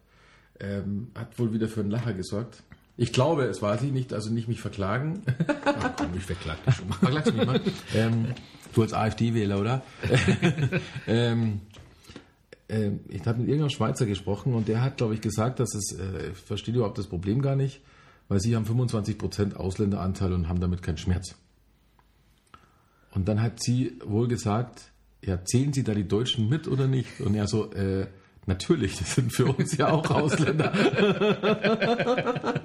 [0.61, 2.63] Ähm, hat wohl wieder für einen Lacher gesorgt.
[2.97, 5.23] Ich glaube, es war sie nicht, also nicht mich verklagen.
[5.65, 6.97] Ach, komm, ich verklag dich schon mal.
[6.97, 7.61] Verklagst du mich mal?
[7.95, 8.27] ähm,
[8.75, 9.83] du als AfD-Wähler, oder?
[11.07, 11.61] ähm,
[12.69, 15.99] ähm, ich habe mit irgendeinem Schweizer gesprochen und der hat, glaube ich, gesagt, dass es,
[15.99, 17.81] äh, ich verstehe überhaupt das Problem gar nicht,
[18.29, 21.35] weil sie haben 25% Ausländeranteil und haben damit keinen Schmerz.
[23.15, 24.93] Und dann hat sie wohl gesagt,
[25.25, 27.21] ja, zählen Sie da die Deutschen mit oder nicht?
[27.21, 28.07] Und er so, äh,
[28.47, 30.73] natürlich, das sind für uns ja auch Ausländer.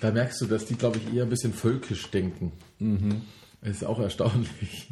[0.00, 2.52] da merkst du, dass die, glaube ich, eher ein bisschen völkisch denken.
[3.60, 4.88] Das ist auch erstaunlich.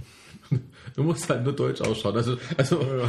[0.95, 2.17] Du musst halt nur deutsch ausschauen.
[2.17, 3.09] Also, also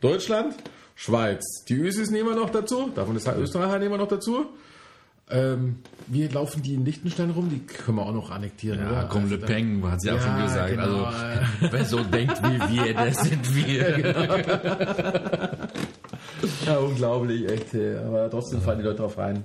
[0.00, 0.54] Deutschland,
[0.94, 1.64] Schweiz.
[1.68, 2.90] Die Ösis nehmen wir noch dazu.
[2.94, 4.46] Davon ist halt Österreich nehmen wir noch dazu.
[5.30, 5.76] Ähm,
[6.06, 7.50] wie laufen die in Liechtenstein rum?
[7.50, 8.80] Die können wir auch noch annektieren.
[8.80, 9.08] Ja, oder?
[9.10, 10.70] komm, Also Le Pen hat sie auch Ja, schon gesagt.
[10.70, 11.04] genau.
[11.04, 13.98] Also, wer so denkt wie wir, das sind wir.
[16.66, 17.74] Ja, unglaublich, echt.
[17.74, 19.44] Aber trotzdem fallen die Leute drauf rein.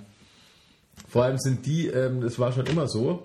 [1.10, 3.22] Vor allem sind die, ähm, das war schon immer so,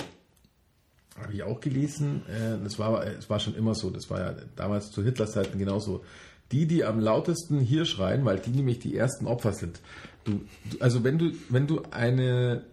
[1.22, 4.34] habe ich auch gelesen, äh, das war, es war schon immer so, das war ja
[4.56, 6.04] damals zu Hitlers Zeiten genauso.
[6.52, 9.80] Die, die am lautesten hier schreien, weil die nämlich die ersten Opfer sind.
[10.28, 10.44] Du,
[10.80, 12.64] also wenn du, wenn du eine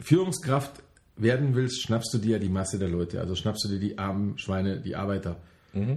[0.00, 0.82] Führungskraft
[1.16, 3.20] werden willst, schnappst du dir ja die Masse der Leute.
[3.20, 5.36] Also schnappst du dir die armen Schweine, die Arbeiter.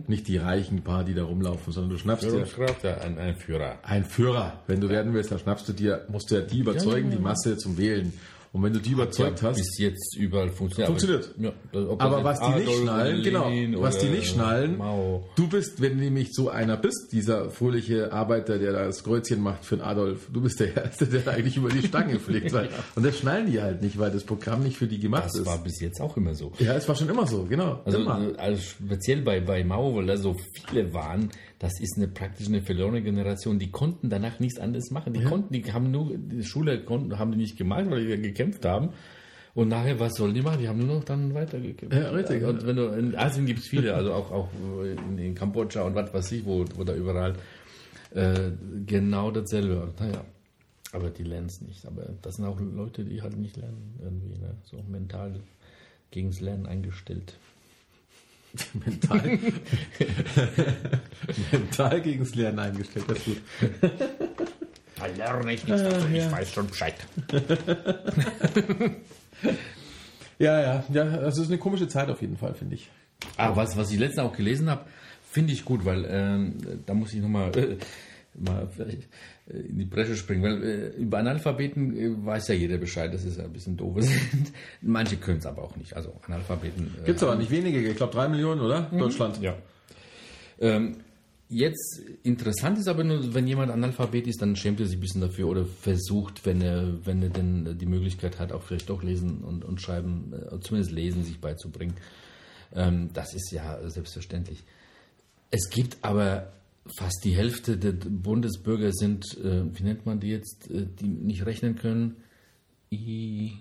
[0.07, 3.35] Nicht die reichen paar, die da rumlaufen, sondern du schnappst dir Führungskraft, ja, ein, ein
[3.35, 3.77] Führer.
[3.83, 4.59] ein Führer.
[4.65, 7.57] Wenn du werden willst, dann schnappst du dir, musst du ja die überzeugen, die Masse
[7.57, 8.11] zum Wählen.
[8.53, 10.87] Und wenn du die überzeugt ja, hast, bis jetzt überall funktioniert.
[10.87, 11.31] Funktioniert.
[11.37, 15.27] Aber, ja, das- das aber was die nicht schnallen, genau, was die nicht schnallen, Mao.
[15.35, 19.41] du bist, wenn du nämlich so einer bist, dieser fröhliche Arbeiter, der da das Kreuzchen
[19.41, 22.51] macht für den Adolf, du bist der Erste, der da eigentlich über die Stange fliegt.
[22.53, 25.35] Weil, und das schnallen die halt nicht, weil das Programm nicht für die gemacht Das
[25.35, 25.45] ist.
[25.45, 26.51] war bis jetzt auch immer so.
[26.59, 27.81] ja, es war schon immer so, genau.
[27.85, 30.35] Also, äh, also speziell bei, bei Mao, weil da so
[30.69, 31.29] viele waren,
[31.59, 33.57] das ist eine praktisch eine verlorene Generation.
[33.57, 35.13] Die konnten danach nichts anderes machen.
[35.13, 38.63] Die konnten, die haben nur, die Schule konnten, haben die nicht gemacht, weil die gekämpft
[38.65, 38.89] haben.
[39.55, 40.59] Und nachher, was sollen die machen?
[40.61, 41.97] Die haben nur noch dann weitergekämpft.
[41.97, 42.67] Ja, richtig, Und ja.
[42.67, 44.49] wenn du, in Asien gibt es viele, also auch, auch
[44.83, 47.33] in, in Kambodscha und was weiß ich, wo, wo da überall,
[48.13, 48.51] äh,
[48.85, 49.91] genau dasselbe.
[49.99, 50.23] Naja,
[50.91, 51.87] aber die lernen es nicht.
[51.87, 54.55] Aber das sind auch Leute, die halt nicht lernen, irgendwie, ne?
[54.61, 55.39] so mental
[56.11, 57.35] gegens Lernen eingestellt.
[58.85, 59.21] mental,
[61.51, 63.05] mental gegen das Lernen eingestellt.
[63.07, 63.41] Das ist gut.
[64.99, 66.95] Da lerne ich nichts, also ich weiß schon Bescheid.
[70.39, 72.89] Ja, ja, ja, das ist eine komische Zeit auf jeden Fall, finde ich.
[73.37, 74.85] Ah, was, was ich letztens auch gelesen habe,
[75.29, 77.77] finde ich gut, weil ähm, da muss ich nochmal äh,
[78.35, 78.97] mal äh,
[79.49, 83.37] in die Bresche springen, weil äh, über Analphabeten äh, weiß ja jeder Bescheid, das ist
[83.37, 83.95] ja ein bisschen doof.
[83.99, 84.51] sind.
[84.81, 85.95] Manche können es aber auch nicht.
[85.95, 86.95] Also Analphabeten.
[87.01, 88.81] Äh, Gibt's aber nicht wenige, ich glaube drei Millionen, oder?
[88.91, 89.41] Deutschland.
[89.41, 89.55] Ja.
[90.59, 90.97] Ähm,
[91.47, 95.21] jetzt interessant ist aber nur, wenn jemand Analphabet ist, dann schämt er sich ein bisschen
[95.21, 99.43] dafür oder versucht, wenn er, wenn er denn die Möglichkeit hat, auch vielleicht doch lesen
[99.45, 101.95] und, und schreiben, äh, zumindest lesen sich beizubringen.
[102.75, 104.63] Ähm, das ist ja selbstverständlich.
[105.51, 106.51] Es gibt aber
[106.95, 111.45] fast die Hälfte der Bundesbürger sind, äh, wie nennt man die jetzt, äh, die nicht
[111.45, 112.17] rechnen können.
[112.91, 113.53] I,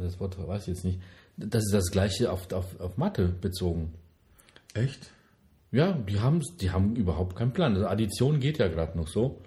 [0.00, 1.00] das Wort weiß ich jetzt nicht.
[1.36, 3.94] Das ist das gleiche auf, auf, auf Mathe bezogen.
[4.74, 5.10] Echt?
[5.70, 7.74] Ja, die haben, die haben überhaupt keinen Plan.
[7.74, 9.40] Also Addition geht ja gerade noch so.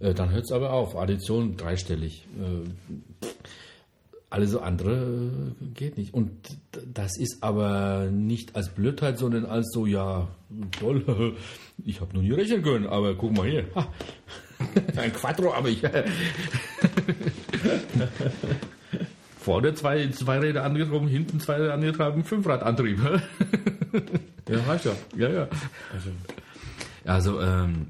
[0.00, 0.96] Äh, dann hört es aber auf.
[0.96, 2.26] Addition dreistellig.
[2.38, 3.26] Äh,
[4.32, 6.14] alles andere äh, geht nicht.
[6.14, 6.30] Und
[6.92, 10.28] das ist aber nicht als Blödheit, sondern als so, ja,
[10.78, 11.36] toll,
[11.84, 13.66] ich habe noch nie rechnen können, aber guck mal hier.
[13.74, 13.86] Ha.
[14.96, 15.82] Ein Quattro, aber ich.
[19.38, 23.00] Vorne zwei, zwei Räder angetrieben, hinten zwei Räder angetrieben, Fünfradantrieb.
[24.48, 24.92] Ja, reicht ja.
[25.16, 25.48] Ja, ja.
[27.04, 27.88] Also, ähm,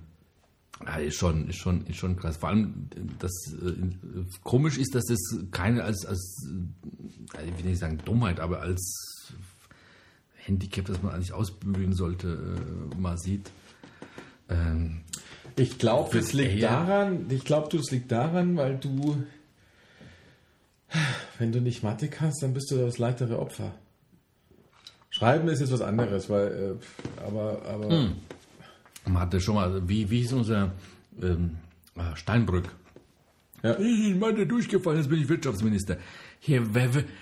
[0.87, 2.37] ja, ist schon, ist schon, ist schon krass.
[2.37, 5.21] Vor allem, das äh, komisch ist, dass das
[5.51, 6.47] keine als, als,
[7.39, 9.33] äh, ich will nicht sagen Dummheit, aber als
[10.37, 12.57] Handicap, das man eigentlich ausbügeln sollte,
[12.93, 13.51] äh, mal sieht.
[14.49, 15.03] Ähm,
[15.57, 19.23] Ich glaube, das Wird liegt daran, ich glaube, das liegt daran, weil du,
[21.39, 23.73] wenn du nicht Mathe kannst, dann bist du das leichtere Opfer.
[25.11, 28.11] Schreiben ist jetzt was anderes, weil, äh, aber, aber,
[29.05, 30.73] man hatte schon mal, wie, wie hieß unser
[31.21, 31.57] ähm,
[31.97, 32.69] äh, Steinbrück?
[33.63, 33.79] Ja.
[33.79, 35.97] Ich bin Mathe durchgefallen, jetzt bin ich Wirtschaftsminister.
[36.41, 36.65] Hier,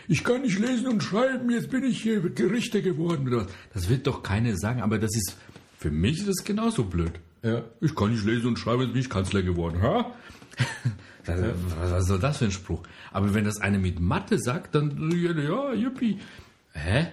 [0.09, 3.47] ich kann nicht lesen und schreiben, jetzt bin ich hier Gerichter geworden oder was.
[3.75, 5.37] Das wird doch keiner sagen, aber das ist,
[5.79, 7.13] für mich ist das genauso blöd.
[7.43, 7.65] ja.
[7.83, 9.83] Ich kann nicht lesen und schreiben, jetzt bin ich Kanzler geworden.
[9.83, 10.15] Ha?
[11.27, 11.39] Das,
[11.79, 12.83] was soll das für ein Spruch?
[13.13, 16.19] Aber wenn das einer mit Mathe sagt, dann ja, ja yippie.
[16.73, 17.09] Hä?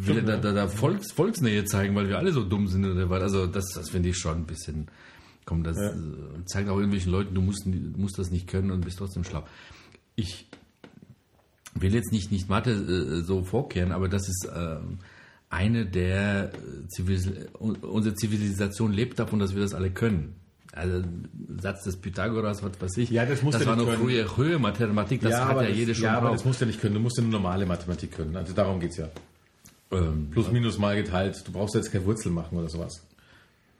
[0.00, 3.22] Will da, da, da Volks, Volksnähe zeigen, weil wir alle so dumm sind oder was?
[3.22, 4.88] Also das, das finde ich schon ein bisschen.
[5.44, 5.92] Komm, das äh,
[6.46, 9.44] zeigt auch irgendwelchen Leuten, du musst, musst das nicht können und bist trotzdem schlau.
[10.16, 10.48] Ich
[11.74, 14.98] will jetzt nicht, nicht Mathe äh, so vorkehren, aber das ist ähm,
[15.48, 20.34] eine der äh, Zivilis unsere Zivilisation lebt davon, dass wir das alle können.
[20.72, 21.02] Also
[21.58, 23.10] Satz des Pythagoras, was weiß ich.
[23.10, 25.78] Ja, das musst du war nicht noch früher Höhe Mathematik, das hat aber ja das,
[25.78, 26.36] jede schon ja, aber drauf.
[26.36, 26.94] das musst du ja nicht können.
[26.94, 28.36] Du musst ja nur normale Mathematik können.
[28.36, 29.08] Also darum geht's ja.
[29.92, 31.42] Ähm, Plus, minus, mal geteilt.
[31.46, 33.02] Du brauchst jetzt keine Wurzel machen oder sowas.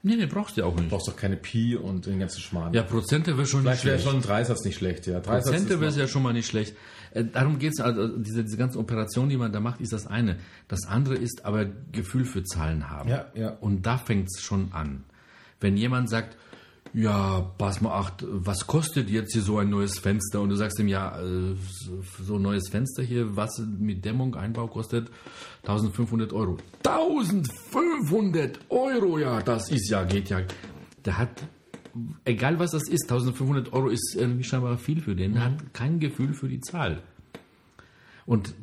[0.03, 0.85] nee, nee, brauchst du ja auch nicht.
[0.85, 2.73] Du brauchst doch keine Pi und den ganzen Schmarrn.
[2.73, 4.09] Ja, Prozente wäre schon nicht Vielleicht wäre schlecht.
[4.09, 5.19] schon ein Dreisatz nicht schlecht, ja.
[5.19, 6.75] Dreisatz Prozente wäre ja schon mal nicht schlecht.
[7.11, 10.07] Äh, darum geht es, also diese, diese ganze Operation, die man da macht, ist das
[10.07, 10.37] eine.
[10.69, 13.09] Das andere ist aber Gefühl für Zahlen haben.
[13.09, 13.49] Ja, ja.
[13.59, 15.03] Und da fängt es schon an.
[15.59, 16.37] Wenn jemand sagt,
[16.93, 20.39] ja, pass mal acht, was kostet jetzt hier so ein neues Fenster?
[20.41, 24.35] Und du sagst ihm, ja, äh, so- so ein neues Fenster hier, was mit Dämmung,
[24.35, 25.09] Einbau kostet
[25.67, 26.57] 1500 Euro.
[26.85, 30.41] 1500 Euro, ja, das ist ja, geht ja.
[31.03, 31.43] Der hat,
[32.23, 35.99] egal was das ist, 1500 Euro ist irgendwie scheinbar viel für den, der hat kein
[35.99, 37.03] Gefühl für die Zahl.
[38.25, 38.55] Und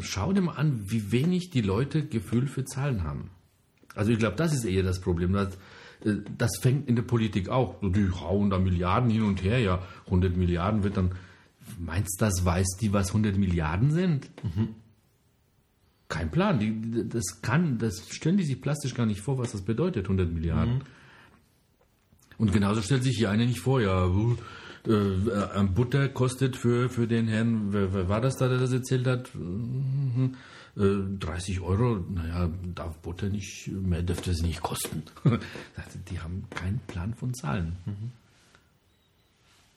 [0.00, 3.30] schau dir mal an, wie wenig die Leute Gefühl für Zahlen haben.
[3.94, 5.32] Also ich glaube, das ist eher das Problem.
[5.32, 5.54] Das,
[6.04, 7.76] äh, das fängt in der Politik auch.
[7.82, 9.58] Die hauen da Milliarden hin und her.
[9.58, 11.12] Ja, 100 Milliarden wird dann.
[11.80, 14.30] Meinst du, das weiß die, was 100 Milliarden sind?
[16.08, 16.58] Kein Plan.
[16.58, 20.30] Die, das kann, das stellen die sich plastisch gar nicht vor, was das bedeutet, 100
[20.32, 20.82] Milliarden.
[22.38, 24.06] Und genauso stellt sich hier einer nicht vor, ja,
[24.86, 28.72] äh, äh, Butter kostet für, für den Herrn, wer, wer war das da, der das
[28.72, 29.34] erzählt hat?
[29.34, 30.36] Mhm,
[30.76, 35.02] äh, 30 Euro, naja, darf Butter nicht, mehr dürfte es nicht kosten.
[36.10, 37.76] Die haben keinen Plan von Zahlen.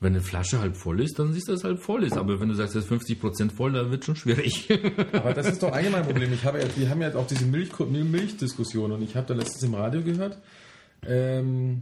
[0.01, 2.17] Wenn eine Flasche halb voll ist, dann siehst du, dass es halb voll ist.
[2.17, 4.69] Aber wenn du sagst, es ist 50 Prozent voll, dann wird schon schwierig.
[5.11, 6.31] Aber das ist doch eigentlich mein Problem.
[6.31, 9.63] Ich habe ja, wir haben ja auch diese Milch, Milchdiskussion und ich habe da letztens
[9.63, 10.37] im Radio gehört.
[11.05, 11.81] Ähm,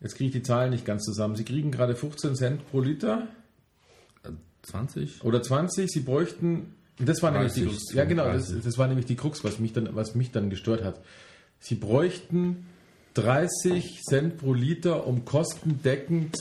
[0.00, 1.36] jetzt kriege ich die Zahlen nicht ganz zusammen.
[1.36, 3.28] Sie kriegen gerade 15 Cent pro Liter
[4.62, 5.22] 20?
[5.22, 5.90] oder 20.
[5.90, 6.74] Sie bräuchten.
[6.98, 7.94] Das war nämlich die 30, Krux.
[7.94, 8.24] Ja, genau.
[8.24, 8.64] Das, 30.
[8.64, 11.02] das war nämlich die Krux, was mich dann, was mich dann gestört hat.
[11.58, 12.66] Sie bräuchten
[13.14, 16.36] 30 Cent pro Liter, um kostendeckend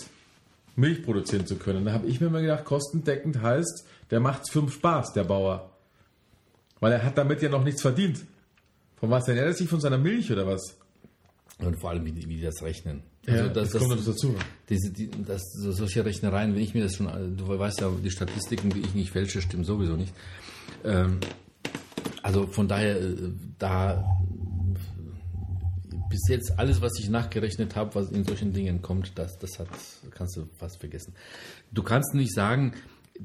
[0.76, 1.86] Milch produzieren zu können.
[1.86, 5.72] Da habe ich mir mal gedacht, kostendeckend heißt, der macht's fünf Spaß, der Bauer.
[6.80, 8.20] Weil er hat damit ja noch nichts verdient.
[8.98, 10.78] Von was ernährt er sich von seiner Milch oder was?
[11.60, 13.04] Und vor allem, wie die, wie die das rechnen.
[13.26, 14.36] Ja, das kommt noch dazu.
[14.70, 18.12] Diese, die, das, so, solche Rechnereien, wenn ich mir das schon, du weißt ja, die
[18.12, 20.14] Statistiken, die ich nicht fälsche, stimmen sowieso nicht.
[20.84, 21.20] Ähm,
[22.22, 23.16] also von daher, äh,
[23.58, 24.04] da
[26.16, 29.68] bis jetzt alles, was ich nachgerechnet habe, was in solchen Dingen kommt, das, das hat,
[30.12, 31.14] kannst du fast vergessen.
[31.72, 32.74] Du kannst nicht sagen,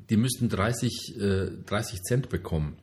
[0.09, 2.77] die müssten 30, äh, 30 Cent bekommen.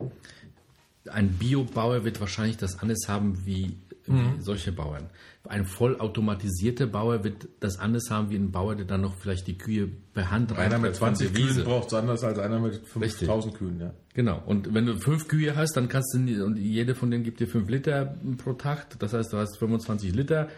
[1.09, 3.77] Ein Biobauer wird wahrscheinlich das anders haben wie,
[4.07, 5.09] wie solche Bauern.
[5.43, 9.57] Ein vollautomatisierter Bauer wird das anders haben wie ein Bauer, der dann noch vielleicht die
[9.57, 11.53] Kühe per Hand Einer mit reintreibt von 20 der Wiese.
[11.53, 13.79] Kühen braucht es anders als einer mit 5000 Kühen.
[13.79, 13.93] Ja.
[14.13, 14.41] Genau.
[14.45, 17.47] Und wenn du fünf Kühe hast, dann kannst du, und jede von denen gibt dir
[17.47, 18.99] fünf Liter pro Tag.
[18.99, 20.49] Das heißt, du hast 25 Liter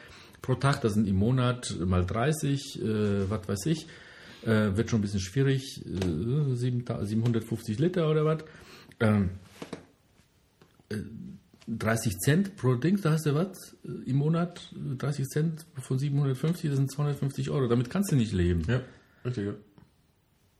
[0.42, 0.82] pro Tag.
[0.82, 3.88] Das sind im Monat mal 30, äh, was weiß ich.
[4.44, 5.84] Äh, wird schon ein bisschen schwierig.
[5.86, 8.44] Äh, 7, 750 Liter oder was.
[9.00, 9.32] Ähm,
[10.90, 10.96] äh,
[11.78, 14.74] 30 Cent pro Ding, da hast du was äh, im Monat?
[14.98, 17.68] 30 Cent von 750, das sind 250 Euro.
[17.68, 18.64] Damit kannst du nicht leben.
[18.68, 18.82] ja,
[19.26, 19.48] richtig.
[19.48, 19.54] Ja.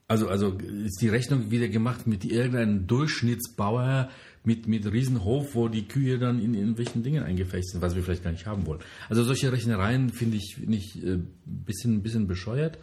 [0.08, 4.10] Also, also ist die Rechnung wieder gemacht mit irgendeinem Durchschnittsbauer
[4.44, 8.24] mit, mit Riesenhof, wo die Kühe dann in irgendwelchen Dingen eingefecht sind, was wir vielleicht
[8.24, 8.80] gar nicht haben wollen.
[9.08, 12.80] Also solche Rechnereien finde ich, ich äh, bisschen, bisschen bescheuert.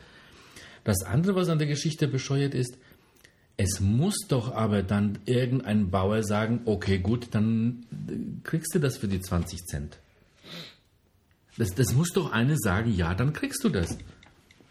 [0.84, 2.78] Das andere, was an der Geschichte bescheuert ist,
[3.56, 7.86] es muss doch aber dann irgendein Bauer sagen, okay, gut, dann
[8.44, 9.98] kriegst du das für die 20 Cent.
[11.56, 13.96] Das, das muss doch eine sagen, ja, dann kriegst du das.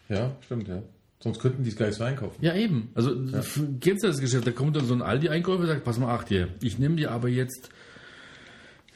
[0.08, 0.84] ja, stimmt, ja.
[1.20, 2.38] Sonst könnten die es gar nicht so einkaufen.
[2.44, 2.90] Ja, eben.
[2.94, 3.16] Also,
[3.80, 4.46] kennst du das Geschäft?
[4.46, 7.10] Da kommt dann so ein Aldi-Einkäufer und sagt, pass mal, acht hier, ich nehme dir
[7.10, 7.72] aber jetzt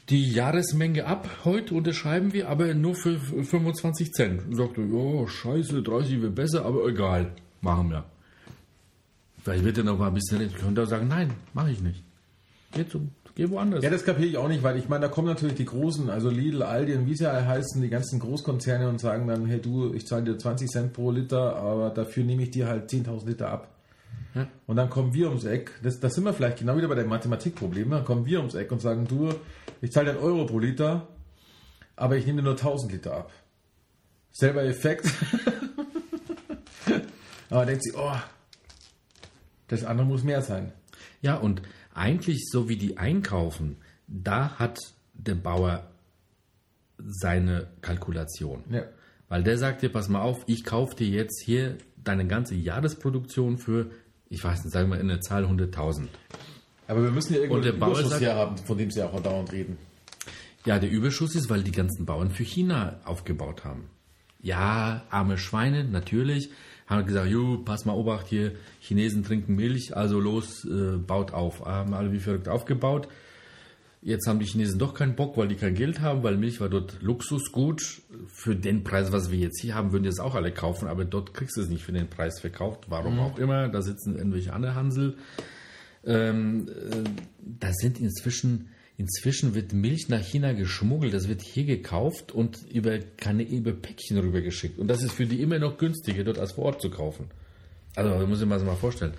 [0.09, 4.45] die Jahresmenge ab, heute unterschreiben wir, aber nur für 25 Cent.
[4.45, 7.31] Und sagt er, ja, scheiße, 30 wäre besser, aber egal,
[7.61, 8.05] machen wir.
[9.49, 12.03] Vielleicht wird er noch mal ein bisschen, könnte er sagen, nein, mache ich nicht.
[12.71, 13.83] Geh, zum, geh woanders.
[13.83, 16.29] Ja, das kapiere ich auch nicht, weil ich meine, da kommen natürlich die großen, also
[16.29, 19.91] Lidl, Aldi und wie sie alle heißen, die ganzen Großkonzerne und sagen dann, hey du,
[19.95, 23.49] ich zahle dir 20 Cent pro Liter, aber dafür nehme ich dir halt 10.000 Liter
[23.49, 23.69] ab.
[24.35, 24.47] Ja.
[24.67, 27.09] Und dann kommen wir ums Eck, das, das sind wir vielleicht genau wieder bei dem
[27.09, 29.33] Mathematikproblem, dann kommen wir ums Eck und sagen, du,
[29.81, 31.07] ich zahle dir einen Euro pro Liter,
[31.95, 33.31] aber ich nehme dir nur 1000 Liter ab.
[34.31, 35.11] Selber Effekt.
[37.49, 38.13] aber denkt sie, oh,
[39.69, 40.73] das andere muss mehr sein.
[41.21, 41.61] Ja, und
[41.93, 44.79] eigentlich so wie die einkaufen, da hat
[45.13, 45.89] der Bauer
[46.97, 48.63] seine Kalkulation.
[48.69, 48.83] Ja.
[49.29, 53.57] Weil der sagt dir, pass mal auf, ich kaufe dir jetzt hier deine ganze Jahresproduktion
[53.57, 53.91] für,
[54.29, 56.07] ich weiß nicht, sagen wir in der Zahl 100.000.
[56.87, 59.77] Aber wir müssen ja irgendwo einen Überschuss sagt- haben, von dem sie auch dauernd reden.
[60.65, 63.89] Ja, der Überschuss ist, weil die ganzen Bauern für China aufgebaut haben.
[64.41, 66.49] ja, arme Schweine, natürlich.
[66.89, 71.63] Haben gesagt, jo, pass mal Obacht hier, Chinesen trinken Milch, also los, äh, baut auf.
[71.63, 73.07] Haben alle wie verrückt aufgebaut.
[74.01, 76.69] Jetzt haben die Chinesen doch keinen Bock, weil die kein Geld haben, weil Milch war
[76.69, 78.01] dort Luxusgut.
[78.27, 81.05] Für den Preis, was wir jetzt hier haben, würden die es auch alle kaufen, aber
[81.05, 82.85] dort kriegst du es nicht für den Preis verkauft.
[82.87, 85.17] Warum auch immer, da sitzen irgendwelche andere Hansel.
[86.05, 87.09] Ähm, äh,
[87.39, 88.69] da sind inzwischen,
[88.99, 94.17] inzwischen wird Milch nach China geschmuggelt, das wird hier gekauft und über, keine, über Päckchen
[94.17, 94.77] rübergeschickt.
[94.77, 97.27] Und das ist für die immer noch günstiger, dort als vor Ort zu kaufen.
[97.95, 99.13] Also, muss ich mir das mal vorstellen.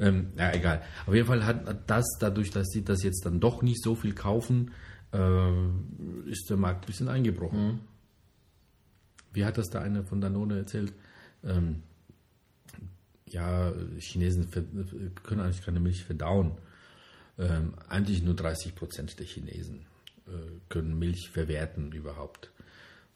[0.00, 0.82] Ähm, ja, egal.
[1.06, 4.14] Auf jeden Fall hat das, dadurch, dass sie das jetzt dann doch nicht so viel
[4.14, 4.70] kaufen,
[5.12, 7.80] äh, ist der Markt ein bisschen eingebrochen.
[9.34, 10.94] Wie hat das da einer von Danone erzählt?
[11.44, 11.82] Ähm,
[13.28, 14.48] ja, Chinesen
[15.22, 16.52] können eigentlich keine Milch verdauen.
[17.38, 19.86] Ähm, eigentlich nur 30 Prozent der Chinesen
[20.26, 20.30] äh,
[20.68, 22.50] können Milch verwerten überhaupt.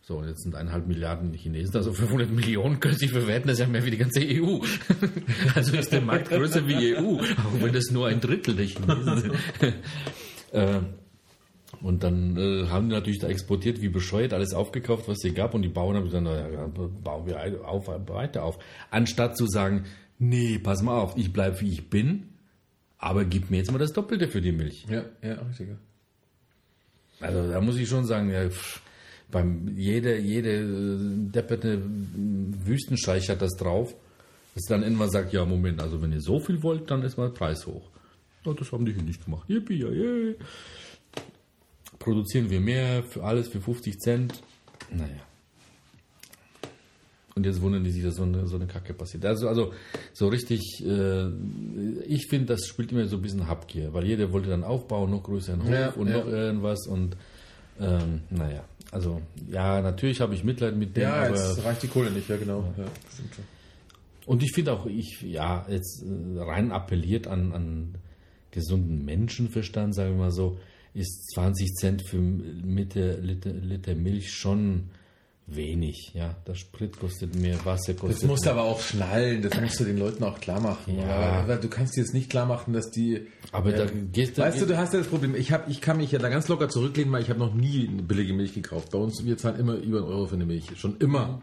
[0.02, 3.60] So, und jetzt sind eineinhalb Milliarden Chinesen, also 500 Millionen können sie verwerten, das ist
[3.60, 4.58] ja mehr wie die ganze EU.
[5.54, 8.66] also ist der Markt größer wie die EU, auch wenn das nur ein Drittel der
[8.66, 9.34] Chinesen sind.
[10.52, 10.80] äh,
[11.82, 15.54] und dann äh, haben die natürlich da exportiert wie bescheuert, alles aufgekauft, was es gab.
[15.54, 18.58] Und die Bauern haben gesagt, na ja, bauen wir auf, weiter auf.
[18.90, 19.84] Anstatt zu sagen,
[20.18, 22.29] nee, pass mal auf, ich bleibe wie ich bin,
[23.00, 24.86] aber gib mir jetzt mal das Doppelte für die Milch.
[24.88, 25.68] Ja, ja, richtig.
[27.18, 28.80] Also da muss ich schon sagen, ja, pff,
[29.30, 30.98] beim jede, jede äh,
[31.32, 33.94] depperte Wüstenscheich hat das drauf,
[34.54, 37.28] dass dann irgendwann sagt, ja Moment, also wenn ihr so viel wollt, dann ist mal
[37.28, 37.88] der Preis hoch.
[38.44, 39.48] Ja, das haben die hier nicht gemacht.
[39.48, 40.34] Yippie, ja, yeah.
[41.98, 44.42] Produzieren wir mehr, für alles für 50 Cent.
[44.90, 45.29] Naja.
[47.40, 49.24] Und jetzt wundern die sich, dass so eine, so eine Kacke passiert.
[49.24, 49.72] Also, also
[50.12, 51.28] so richtig, äh,
[52.06, 55.22] ich finde, das spielt immer so ein bisschen Habgier, weil jeder wollte dann aufbauen, noch
[55.22, 56.18] größeren Hof Ja, und ja.
[56.18, 57.16] noch irgendwas und
[57.80, 61.88] ähm, naja, also ja, natürlich habe ich Mitleid mit dem, Ja, aber jetzt reicht die
[61.88, 62.74] Kohle nicht, ja genau.
[62.76, 62.84] Ja,
[64.26, 67.94] und ich finde auch, ich, ja, jetzt äh, rein appelliert an, an
[68.50, 70.58] gesunden Menschenverstand, sagen wir mal so,
[70.92, 74.90] ist 20 Cent für Mitte Liter, Liter Milch schon
[75.54, 76.12] wenig.
[76.14, 79.80] Ja, der Sprit kostet mehr, Wasser Das kostet musst du aber auch schnallen, das musst
[79.80, 80.98] du den Leuten auch klar machen.
[80.98, 81.46] Ja.
[81.46, 83.26] Weil du kannst dir jetzt nicht klar machen, dass die.
[83.52, 84.42] Aber da Ähm, gehst du.
[84.42, 86.48] Weißt du, du hast ja das Problem, ich, hab, ich kann mich ja da ganz
[86.48, 88.90] locker zurücklehnen, weil ich habe noch nie eine billige Milch gekauft.
[88.90, 90.64] Bei uns, wir zahlen immer über einen Euro für eine Milch.
[90.76, 91.42] Schon immer.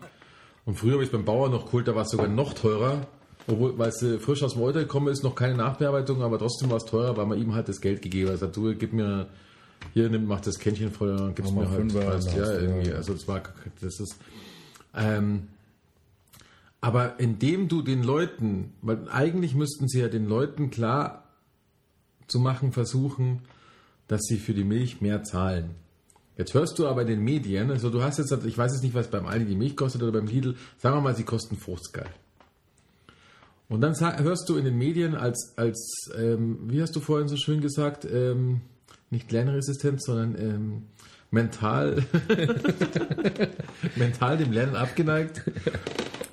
[0.65, 3.07] Und früher habe ich beim Bauern noch geholt, da war es sogar noch teurer.
[3.49, 6.69] Obwohl, weil es äh, frisch aus dem Euter gekommen ist, noch keine Nachbearbeitung, aber trotzdem
[6.69, 8.35] war es teurer, weil man ihm halt das Geld gegeben hat.
[8.35, 9.27] Er sagt, du, gib mir,
[9.93, 11.95] hier, nimm, mach das Kännchen voll, dann gibst Mach mir halt.
[11.95, 12.93] Dann ja, irgendwie.
[12.93, 13.41] Also, das war,
[13.81, 14.17] das ist,
[14.95, 15.47] ähm,
[16.81, 21.23] aber indem du den Leuten, weil eigentlich müssten sie ja den Leuten klar
[22.27, 23.41] zu machen versuchen,
[24.07, 25.71] dass sie für die Milch mehr zahlen.
[26.37, 28.93] Jetzt hörst du aber in den Medien, also du hast jetzt, ich weiß jetzt nicht,
[28.93, 31.93] was beim Aldi die Milch kostet oder beim Lidl, sagen wir mal, sie kosten 50
[31.93, 32.09] geil.
[33.69, 37.35] Und dann hörst du in den Medien als, als ähm, wie hast du vorhin so
[37.35, 38.61] schön gesagt, ähm,
[39.09, 40.83] nicht Lernresistent, sondern ähm,
[41.31, 42.03] mental,
[43.95, 45.43] mental dem Lernen abgeneigt.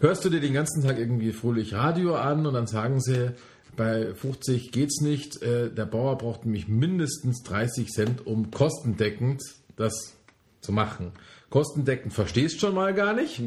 [0.01, 3.33] Hörst du dir den ganzen Tag irgendwie fröhlich Radio an und dann sagen sie,
[3.77, 9.43] bei 50 geht's nicht, äh, der Bauer braucht nämlich mindestens 30 Cent, um kostendeckend
[9.77, 10.15] das
[10.61, 11.13] zu machen.
[11.51, 13.41] Kostendeckend verstehst schon mal gar nicht.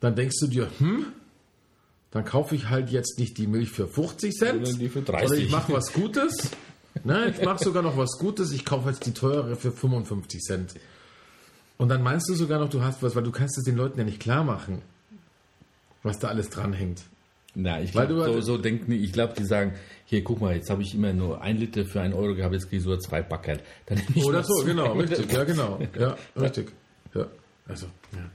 [0.00, 1.06] Dann denkst du dir, hm,
[2.10, 5.28] dann kaufe ich halt jetzt nicht die Milch für 50 Cent, Sondern die für 30.
[5.28, 6.50] sondern ich mache was Gutes.
[7.02, 8.52] Nein, ich mache sogar noch was Gutes.
[8.52, 10.74] Ich kaufe jetzt die teure für 55 Cent.
[11.76, 13.98] Und dann meinst du sogar noch, du hast was, weil du kannst es den Leuten
[13.98, 14.82] ja nicht klar machen,
[16.02, 17.02] was da alles dranhängt.
[17.56, 19.74] Na, ich glaube, so, so denken die, ich glaube, die sagen,
[20.06, 22.68] hier, guck mal, jetzt habe ich immer nur ein Liter für einen Euro gehabt, jetzt
[22.68, 23.24] kriege ich sogar zwei
[24.14, 25.78] ich Oder so, genau, richtig, ja, genau.
[25.98, 26.72] Ja, richtig.
[27.14, 27.26] Ja,
[27.66, 28.30] also, ja.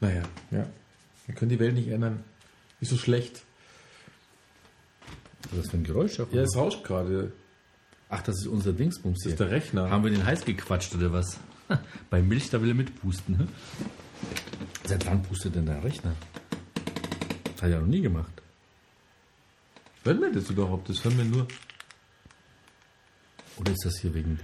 [0.00, 0.66] Naja, ja.
[1.26, 2.24] Wir können die Welt nicht ändern.
[2.80, 3.42] Ist so schlecht.
[5.42, 6.18] Was ist das für ein Geräusch?
[6.18, 7.32] Ja, es rauscht gerade.
[8.08, 9.32] Ach, das ist unser Dingsbums hier.
[9.32, 9.90] ist der Rechner.
[9.90, 11.38] Haben wir den heiß gequatscht oder was?
[12.10, 13.36] Bei Milch, da will er mitpusten.
[13.36, 13.48] Ne?
[14.84, 16.14] Seit wann pustet denn der Rechner?
[17.44, 18.30] Das hat er ja noch nie gemacht.
[20.04, 20.88] Hören wir das überhaupt?
[20.88, 21.48] Das hören wir nur.
[23.56, 24.38] Oder ist das hier wegen...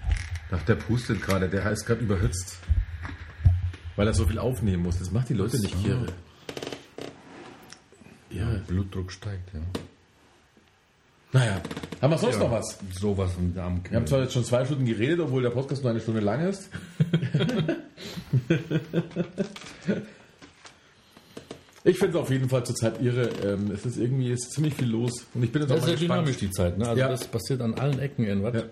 [0.50, 2.58] Ach, der pustet gerade, der heißt gerade überhitzt.
[3.94, 4.98] Weil er so viel aufnehmen muss.
[4.98, 5.82] Das macht die Leute nicht so.
[5.82, 6.06] kirre.
[8.30, 9.60] Ja, Blutdruck steigt, ja.
[11.32, 11.60] Naja,
[12.02, 12.78] haben wir sonst Ja, noch was?
[12.98, 16.00] Sowas im Wir haben zwar jetzt schon zwei Stunden geredet, obwohl der Podcast nur eine
[16.00, 16.68] Stunde lang ist.
[21.84, 23.28] ich finde es auf jeden Fall zurzeit irre.
[23.44, 25.26] Ähm, es ist irgendwie es ist ziemlich viel los.
[25.34, 26.20] Und ich bin jetzt Das auch ist ja gespannt.
[26.26, 26.78] dynamisch, die Zeit.
[26.78, 26.86] Ne?
[26.88, 27.08] Also Ja.
[27.08, 28.54] das passiert an allen Ecken irgendwas.
[28.54, 28.62] Ja.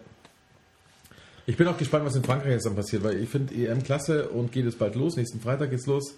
[1.46, 4.28] Ich bin auch gespannt, was in Frankreich jetzt dann passiert, weil ich finde EM klasse
[4.28, 5.16] und geht es bald los.
[5.16, 6.14] Nächsten Freitag geht's los.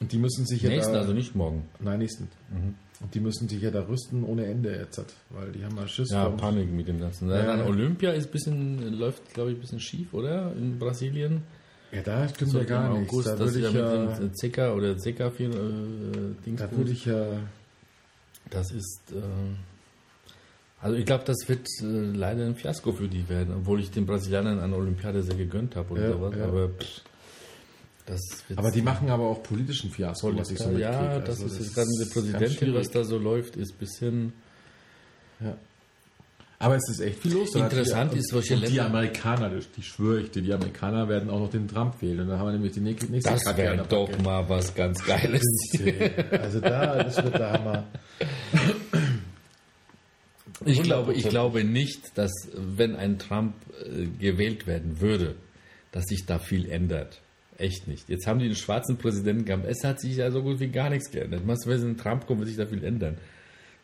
[0.00, 1.66] Und die müssen sich ja Nächsten, also nicht morgen.
[1.80, 2.28] Nein, nächsten.
[3.00, 4.98] Und die müssen sich ja da rüsten ohne Ende jetzt,
[5.30, 6.10] weil die haben mal Schiss.
[6.10, 7.28] Ja, Panik mit dem Ganzen.
[7.28, 7.42] Ja.
[7.42, 10.52] Dann Olympia ist bisschen, läuft, glaube ich, ein bisschen schief, oder?
[10.52, 11.42] In Brasilien.
[11.92, 13.12] ja, da stimmt So ja gar im nichts.
[13.12, 16.58] August, Da würde ich ja, mit dem Zeka oder Zeka viel äh, Dings.
[16.60, 17.26] da würde ich ja,
[18.48, 19.00] Das ist.
[19.12, 19.16] Äh,
[20.80, 21.84] also ich glaube, das wird äh,
[22.16, 25.92] leider ein Fiasko für die werden, obwohl ich den Brasilianern an Olympiade sehr gegönnt habe
[25.94, 26.34] oder Ja, sowas.
[26.36, 26.44] ja.
[26.44, 27.00] Aber pff,
[28.56, 30.82] aber die machen aber auch politischen Fiasko, was ich so mitkriege.
[30.82, 34.32] ja, das Also ist jetzt gerade ganz Präsidentin, was da so läuft, ist ein bisschen.
[36.58, 37.54] Aber es ist echt viel los.
[37.54, 41.06] Interessant die, ist, solche und die Länder- Amerikaner, die, die schwöre ich dir, die Amerikaner
[41.08, 42.20] werden auch noch den Trump wählen.
[42.20, 44.22] Und dann haben wir nämlich die nächste Das wäre doch Backe.
[44.22, 45.42] mal was ganz Geiles.
[46.30, 47.84] Also da, das wird der Hammer.
[50.64, 53.54] Ich glaube, ich glaube nicht, dass wenn ein Trump
[53.84, 55.34] äh, gewählt werden würde,
[55.92, 57.20] dass sich da viel ändert.
[57.58, 58.08] Echt nicht.
[58.08, 59.64] Jetzt haben die einen schwarzen Präsidenten gehabt.
[59.66, 61.42] Es hat sich ja so gut wie gar nichts geändert.
[61.46, 63.16] Was, wenn ein Trump kommt, wird sich da viel ändern.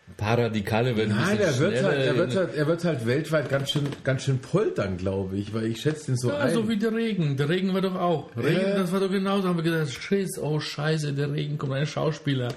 [0.09, 2.85] Ein paar Radikale werden ein Nein, bisschen er wird, halt, er, wird halt, er wird
[2.85, 6.39] halt weltweit ganz schön, ganz schön poltern, glaube ich, weil ich schätze den so ja,
[6.39, 6.53] ein.
[6.53, 7.37] so wie der Regen.
[7.39, 8.37] Der Regen war doch auch.
[8.37, 8.75] Regen, Ja.
[8.79, 9.49] das war doch genauso.
[9.49, 11.73] Haben wir gedacht, Schiss, oh Scheiße, der Regen kommt.
[11.73, 12.49] Ein Schauspieler,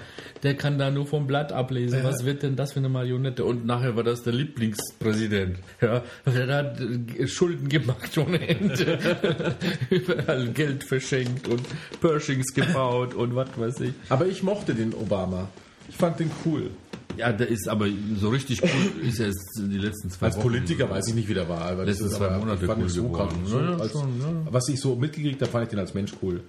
[0.42, 2.00] der kann da nur vom Blatt ablesen.
[2.02, 3.44] Was wird denn das für eine Marionette?
[3.44, 5.58] Und nachher war das der Lieblingspräsident.
[5.80, 8.98] Ja, der hat äh, Schulden gemacht ohne Ende.
[9.90, 11.62] Überall Geld verschenkt und
[12.00, 13.92] Pershings gebaut und was weiß ich.
[14.10, 15.48] Aber ich mochte den Obama.
[15.88, 16.70] Ich fand den cool.
[17.16, 17.86] Ja, der ist aber
[18.18, 20.42] so richtig cool, ist er jetzt die letzten zwei Als Wochen.
[20.48, 21.62] Politiker weiß ich nicht, wie der war.
[21.62, 23.38] Aber Letzten das ist zwei aber- Monate ich fand cool ihn so geworden.
[23.46, 24.46] So Ja, als, schon, ja.
[24.52, 26.42] Was ich so mitgekriegt habe, fand ich den als Mensch cool.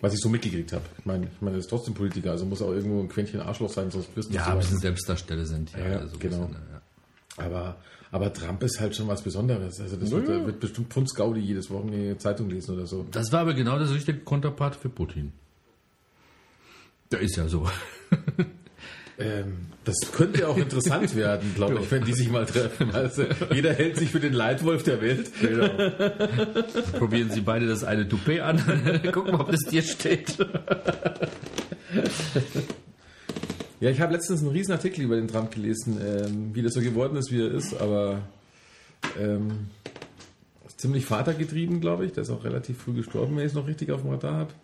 [0.00, 0.84] Was ich so mitgekriegt habe.
[0.98, 3.70] Ich meine, ich meine, er ist trotzdem Politiker, also muss auch irgendwo ein Quäntchen Arschloch
[3.70, 5.78] sein, sonst wirst du Ja, so ein bisschen Selbstdarsteller sind ja.
[5.88, 6.38] Ja, so ein genau.
[6.48, 7.42] bisschen, ja.
[7.46, 7.76] Aber,
[8.10, 9.80] aber Trump ist halt schon was Besonderes.
[9.80, 13.06] Also das wird, wird bestimmt Pfunds Gaudi jedes Wochenende Zeitung lesen oder so.
[13.10, 15.32] Das war aber genau das richtige Konterpart für Putin.
[17.10, 17.66] Der ist ja so.
[19.18, 22.90] Ähm, das könnte auch interessant werden, glaube ich, wenn die sich mal treffen.
[22.92, 25.30] Also, jeder hält sich für den Leitwolf der Welt.
[26.98, 29.02] Probieren Sie beide das eine Toupet an.
[29.12, 30.36] Gucken, ob das dir steht.
[33.80, 36.80] Ja, ich habe letztens einen riesen Artikel über den Trump gelesen, ähm, wie das so
[36.80, 38.22] geworden ist, wie er ist, aber
[39.20, 39.68] ähm,
[40.76, 42.12] ziemlich vatergetrieben, glaube ich.
[42.12, 44.54] Der ist auch relativ früh gestorben, wenn ich es noch richtig auf dem Radar habe.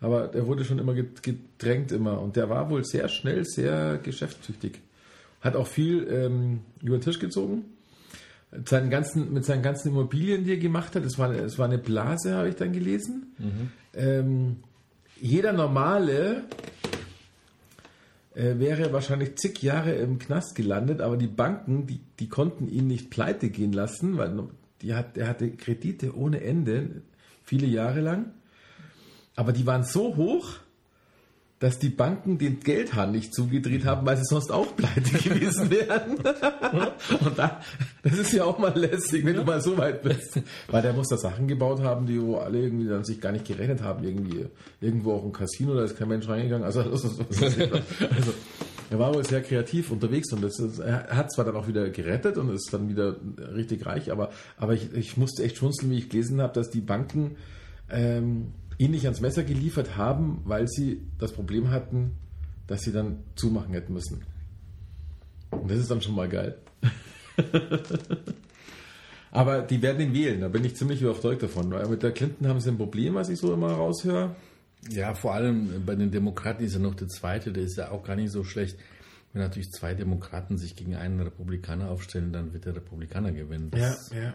[0.00, 3.98] Aber der wurde schon immer ged- gedrängt immer und der war wohl sehr schnell, sehr
[4.02, 4.80] geschäftstüchtig.
[5.40, 7.64] Hat auch viel ähm, über den Tisch gezogen.
[8.66, 11.78] Seinen ganzen, mit seinen ganzen Immobilien, die er gemacht hat, es war, es war eine
[11.78, 13.32] Blase, habe ich dann gelesen.
[13.94, 14.56] Ähm,
[15.20, 16.44] jeder normale
[18.34, 22.86] äh, wäre wahrscheinlich zig Jahre im Knast gelandet, aber die Banken, die, die konnten ihn
[22.86, 24.48] nicht pleite gehen lassen, weil
[24.82, 27.02] die hat, er hatte Kredite ohne Ende,
[27.44, 28.32] viele Jahre lang.
[29.40, 30.50] Aber die waren so hoch,
[31.60, 36.18] dass die Banken den Geldhahn nicht zugedreht haben, weil sie sonst auch pleite gewesen wären.
[37.24, 37.62] Und da,
[38.02, 40.42] das ist ja auch mal lästig, wenn du mal so weit bist.
[40.68, 43.46] Weil der muss da Sachen gebaut haben, die wo alle irgendwie dann sich gar nicht
[43.46, 44.04] gerechnet haben.
[44.04, 44.44] Irgendwie,
[44.78, 46.66] irgendwo auch ein Casino, da ist kein Mensch reingegangen.
[46.66, 48.34] Also, ist, also
[48.90, 51.88] er war wohl sehr kreativ unterwegs und das ist, er hat zwar dann auch wieder
[51.88, 53.16] gerettet und ist dann wieder
[53.54, 56.82] richtig reich, aber, aber ich, ich musste echt schmunzeln, wie ich gelesen habe, dass die
[56.82, 57.36] Banken
[57.88, 62.12] ähm, ihn nicht ans Messer geliefert haben, weil sie das Problem hatten,
[62.66, 64.22] dass sie dann zumachen hätten müssen.
[65.50, 66.56] Und das ist dann schon mal geil.
[69.32, 71.70] Aber die werden ihn wählen, da bin ich ziemlich überzeugt davon.
[71.70, 74.34] Weil mit der Clinton haben sie ein Problem, was ich so immer raushöre.
[74.88, 78.02] Ja, vor allem bei den Demokraten ist ja noch der zweite, der ist ja auch
[78.02, 78.78] gar nicht so schlecht.
[79.32, 83.70] Wenn natürlich zwei Demokraten sich gegen einen Republikaner aufstellen, dann wird der Republikaner gewinnen.
[83.70, 84.34] Das- ja.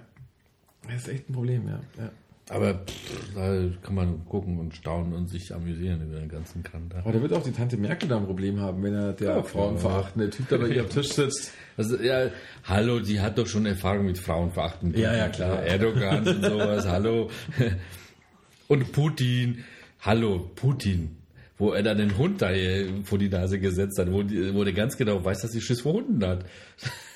[0.87, 1.79] Das ist echt ein Problem, ja.
[1.97, 2.11] ja.
[2.49, 6.99] Aber pff, da kann man gucken und staunen und sich amüsieren über den ganzen da.
[6.99, 9.43] Aber da wird auch die Tante Merkel da ein Problem haben, wenn er der Ja,
[9.43, 11.53] frauenverachtende Typ da bei ihr am Tisch sitzt.
[11.75, 12.29] Also, ja,
[12.63, 14.95] hallo, die hat doch schon Erfahrung mit Frauenverachten.
[14.95, 15.63] Ja, ja, klar.
[15.63, 17.31] Erdogan und sowas, hallo.
[18.67, 19.63] Und Putin,
[20.01, 21.17] hallo, Putin.
[21.57, 24.63] Wo er dann den Hund da hier vor die Nase gesetzt hat, wo, die, wo
[24.63, 26.45] der ganz genau weiß, dass sie Schiss vor Hunden hat.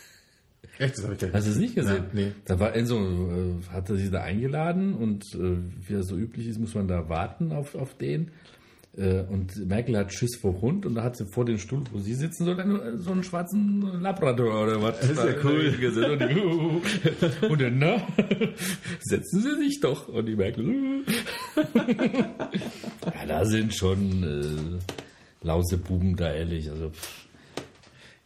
[0.79, 2.05] Echt, das habe ich gar Hast du es nicht gesehen?
[2.05, 2.31] Ja, nee.
[2.45, 6.47] Da war Enzo, äh, hat er sie da eingeladen und äh, wie das so üblich
[6.47, 8.31] ist, muss man da warten auf, auf den.
[8.97, 11.99] Äh, und Merkel hat Schiss vor Hund und da hat sie vor den Stuhl, wo
[11.99, 15.01] sie sitzen, so einen, so einen schwarzen Labrador oder was.
[15.01, 15.73] Das ist ja cool.
[16.11, 18.07] Und, die, und dann, na,
[19.01, 20.07] setzen Sie sich doch.
[20.07, 21.03] Und die Merkel,
[23.05, 26.69] ja, da sind schon äh, lause Buben da, ehrlich.
[26.71, 27.28] Also, pff.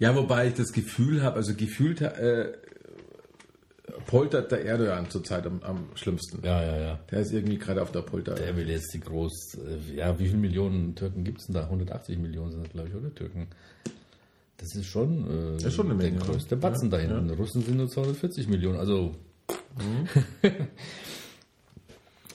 [0.04, 2.52] Ja, wobei ich das Gefühl habe, also gefühlt äh,
[4.06, 6.46] poltert der Erdogan zurzeit am, am schlimmsten.
[6.46, 7.00] Ja, ja, ja.
[7.10, 8.36] Der ist irgendwie gerade auf der Polter.
[8.36, 11.64] Der will jetzt die groß, äh, ja, wie viele Millionen Türken gibt es denn da?
[11.64, 13.48] 180 Millionen sind das, glaube ich, oder Türken?
[14.58, 17.30] Das ist schon, äh, ist schon eine Menge, der größte Batzen ja, da hinten.
[17.30, 19.16] Russen sind nur 240 Millionen, also.
[19.78, 20.10] Mhm.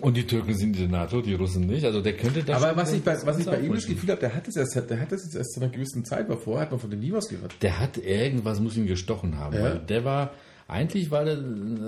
[0.01, 1.84] Und die Türken sind in der NATO, die Russen nicht.
[1.84, 3.86] Also der könnte da Aber was ich bei, was ich bei ihm das.
[3.86, 6.28] Gefühl habe, der hat das erst, der hat das jetzt erst zu einer gewissen Zeit,
[6.28, 7.55] weil vorher hat man von dem nie was gehört.
[7.62, 9.57] Der hat irgendwas, muss ihn gestochen haben.
[9.57, 9.62] Ja.
[9.62, 10.32] Weil der war,
[10.68, 11.38] eigentlich war der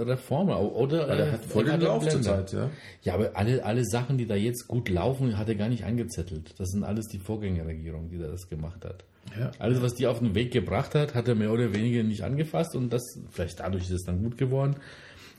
[0.07, 0.61] Reformer.
[0.61, 2.47] Oder Weil der äh, hat voll er den Lauf Blender.
[2.47, 2.71] zurzeit, ja.
[3.03, 6.55] Ja, aber alle, alle Sachen, die da jetzt gut laufen, hat er gar nicht angezettelt.
[6.59, 9.05] Das sind alles die Vorgängerregierung, die da das gemacht hat.
[9.39, 9.51] Ja.
[9.59, 12.75] Alles, was die auf den Weg gebracht hat, hat er mehr oder weniger nicht angefasst
[12.75, 14.77] und das, vielleicht dadurch ist es dann gut geworden.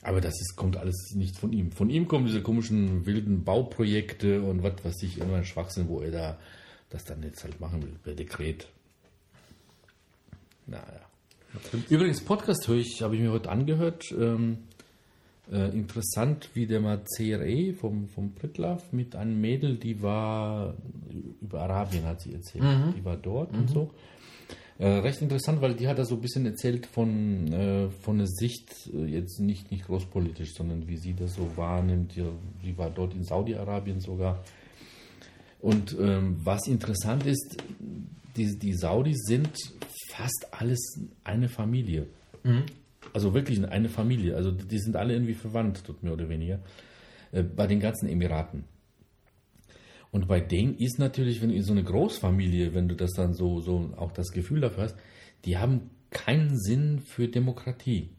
[0.03, 1.71] Aber das ist, kommt alles nicht von ihm.
[1.71, 6.01] Von ihm kommen diese komischen wilden Bauprojekte und was weiß ich, immer ein Schwachsinn, wo
[6.01, 6.37] er da
[6.89, 8.67] das dann jetzt halt machen will, per Dekret.
[10.67, 10.83] Naja.
[11.89, 14.11] Übrigens, Podcast höre ich, habe ich mir heute angehört.
[14.11, 14.59] Ähm,
[15.51, 20.75] äh, interessant, wie der mal CRE vom, vom Pritlaff mit einem Mädel, die war
[21.41, 22.63] über Arabien, hat sie erzählt.
[22.97, 23.91] Die war dort und so.
[24.81, 28.25] Äh, recht interessant, weil die hat da so ein bisschen erzählt von, äh, von der
[28.25, 32.15] Sicht, äh, jetzt nicht, nicht großpolitisch, sondern wie sie das so wahrnimmt.
[32.15, 32.25] Die,
[32.65, 34.43] die war dort in Saudi-Arabien sogar.
[35.59, 37.57] Und ähm, was interessant ist,
[38.35, 39.51] die, die Saudis sind
[40.09, 42.07] fast alles eine Familie.
[43.13, 44.35] Also wirklich eine Familie.
[44.35, 46.57] Also die sind alle irgendwie verwandt, dort mehr oder weniger,
[47.31, 48.63] äh, bei den ganzen Emiraten.
[50.11, 53.33] Und bei denen ist natürlich, wenn du in so eine Großfamilie, wenn du das dann
[53.33, 54.95] so, so auch das Gefühl dafür hast,
[55.45, 58.09] die haben keinen Sinn für Demokratie.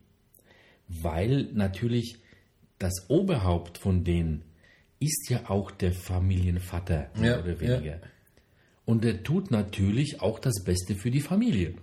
[0.89, 2.17] Weil natürlich
[2.79, 4.43] das Oberhaupt von denen
[5.01, 7.83] ist ja auch der Familienvater, mehr Ja, oder weniger.
[7.85, 7.97] ja.
[8.85, 11.75] Und der tut natürlich auch das Beste für die Familie.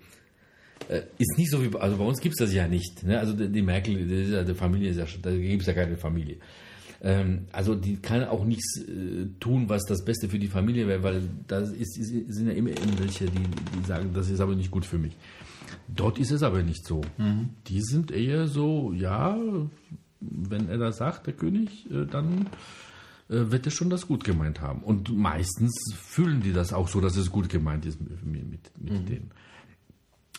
[0.89, 3.03] Äh, Ist nicht so wie, also bei uns gibt es das ja nicht.
[3.03, 3.19] Ne?
[3.19, 6.37] Also die, die Merkel, die Familie ist ja, schon- da gibt es ja keine Familie.
[7.01, 11.03] Ähm, also die kann auch nichts äh, tun, was das Beste für die Familie wäre,
[11.03, 13.43] weil da ist, ist, sind ja immer irgendwelche, die,
[13.77, 15.15] die sagen, das ist aber nicht gut für mich.
[15.87, 17.01] Dort ist es aber nicht so.
[17.67, 19.37] Die sind eher so, ja,
[20.19, 22.47] wenn er das sagt, der König, äh, dann
[23.29, 24.83] äh, wird er schon das gut gemeint haben.
[24.83, 29.09] Und meistens fühlen die das auch so, dass es gut gemeint ist mit, mit, mit
[29.09, 29.31] denen.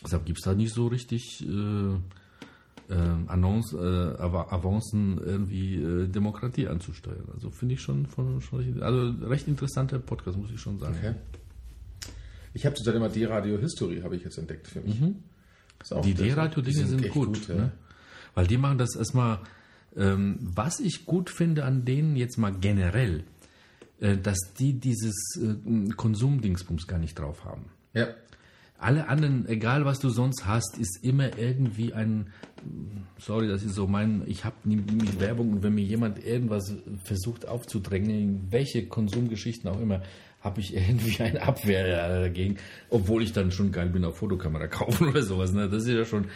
[0.03, 1.97] Deshalb gibt es da nicht so richtig äh,
[2.91, 2.95] äh,
[3.29, 3.77] Annonce, äh,
[4.23, 7.29] Ava- Avancen, irgendwie äh, Demokratie anzusteuern.
[7.35, 10.97] Also finde ich schon, von, schon recht, also recht interessanter Podcast, muss ich schon sagen.
[10.99, 11.15] Okay.
[12.53, 15.01] Ich habe zurzeit immer D-Radio History, habe ich jetzt entdeckt für mich.
[15.91, 17.49] Auch- Die D-Radio-Dinge sind, echt gut.
[17.49, 17.55] ja.
[17.55, 17.73] ne?
[18.35, 19.39] Weil die machen das erstmal,
[19.97, 23.25] ähm, was ich gut finde an denen jetzt mal generell,
[24.01, 27.67] äh, dass die dieses äh, Konsumdingsbums gar nicht drauf haben.
[27.95, 28.09] ja.
[28.81, 32.33] Alle anderen, egal was du sonst hast, ist immer irgendwie ein,
[33.19, 36.75] sorry, das ist so mein, ich habe nie mit Werbung und wenn mir jemand irgendwas
[37.05, 40.03] versucht aufzudrängen, welche Konsumgeschichten auch immer,
[40.41, 42.57] habe ich irgendwie eine Abwehr dagegen,
[42.89, 45.53] obwohl ich dann schon geil bin auf Fotokamera kaufen oder sowas.
[45.53, 45.69] Ne?
[45.69, 46.29] Das ist ja schon,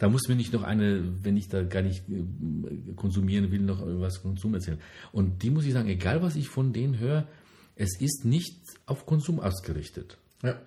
[0.00, 3.80] da muss mir nicht noch eine, wenn ich da gar nicht äh, konsumieren will, noch
[3.84, 4.78] was Konsum erzählen.
[5.12, 7.28] Und die muss ich sagen, egal was ich von denen höre,
[7.76, 10.60] es ist nicht auf Konsum ausgerichtet ja.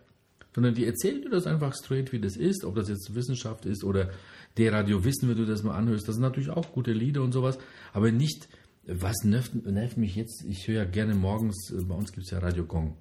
[0.55, 3.83] Sondern die erzählen dir das einfach straight, wie das ist, ob das jetzt Wissenschaft ist
[3.83, 4.09] oder
[4.55, 6.07] der Radio Wissen, wenn du das mal anhörst.
[6.07, 7.59] Das sind natürlich auch gute Lieder und sowas,
[7.91, 8.47] aber nicht,
[8.87, 12.31] was nervt, nervt mich jetzt, ich höre ja gerne morgens, äh, bei uns gibt es
[12.31, 12.95] ja Radio Gong.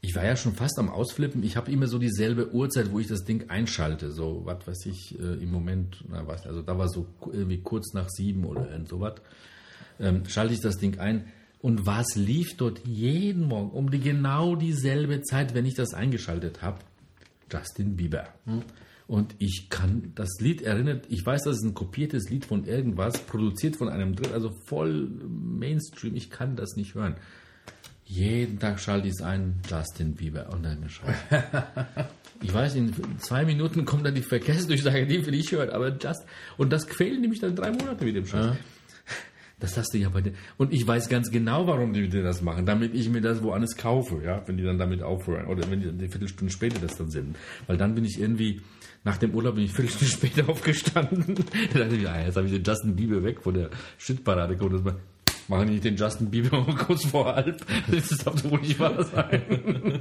[0.00, 1.44] Ich war ja schon fast am Ausflippen.
[1.44, 4.10] Ich habe immer so dieselbe Uhrzeit, wo ich das Ding einschalte.
[4.10, 7.94] So, was weiß ich, äh, im Moment, na, was, also da war so irgendwie kurz
[7.94, 9.20] nach sieben oder irgend sowas.
[10.00, 11.26] Ähm, schalte ich das Ding ein.
[11.62, 16.60] Und was lief dort jeden Morgen um die genau dieselbe Zeit, wenn ich das eingeschaltet
[16.60, 16.80] habe?
[17.50, 18.28] Justin Bieber.
[19.06, 23.18] Und ich kann, das Lied erinnert, ich weiß, das ist ein kopiertes Lied von irgendwas,
[23.18, 27.14] produziert von einem Dritt, also voll Mainstream, ich kann das nicht hören.
[28.04, 30.52] Jeden Tag schalte ich es ein, Justin Bieber.
[30.52, 31.14] Und dann schaue
[32.42, 32.52] ich.
[32.52, 36.24] Weiß, in zwei Minuten kommt dann die Verkehrsdurchsage, die will ich hören, aber just,
[36.56, 38.56] und das quält nämlich dann drei Monate mit dem Scheiß.
[39.62, 40.32] Das hast du ja bei dir.
[40.58, 43.76] Und ich weiß ganz genau, warum die dir das machen, damit ich mir das woanders
[43.76, 46.96] kaufe, ja, wenn die dann damit aufhören oder wenn die dann eine Viertelstunde später das
[46.96, 47.36] dann senden.
[47.68, 48.60] Weil dann bin ich irgendwie,
[49.04, 51.36] nach dem Urlaub bin ich Viertelstunde später aufgestanden.
[51.72, 54.82] da dachte ich, ah, jetzt habe ich den Justin Bieber weg von der Shitparade geholt.
[55.46, 57.64] Machen die nicht den Justin Bieber kurz vor halb?
[57.88, 59.42] Das darf wohl nicht wahr sein.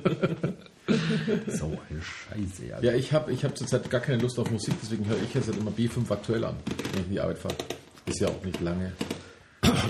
[1.50, 2.82] so eine Scheiße, ja.
[2.82, 5.48] Ja, ich habe ich hab zurzeit gar keine Lust auf Musik, deswegen höre ich jetzt
[5.48, 7.56] halt immer B5 aktuell an, wenn ich in die Arbeit fahre.
[8.08, 8.94] Ist ja auch nicht lange.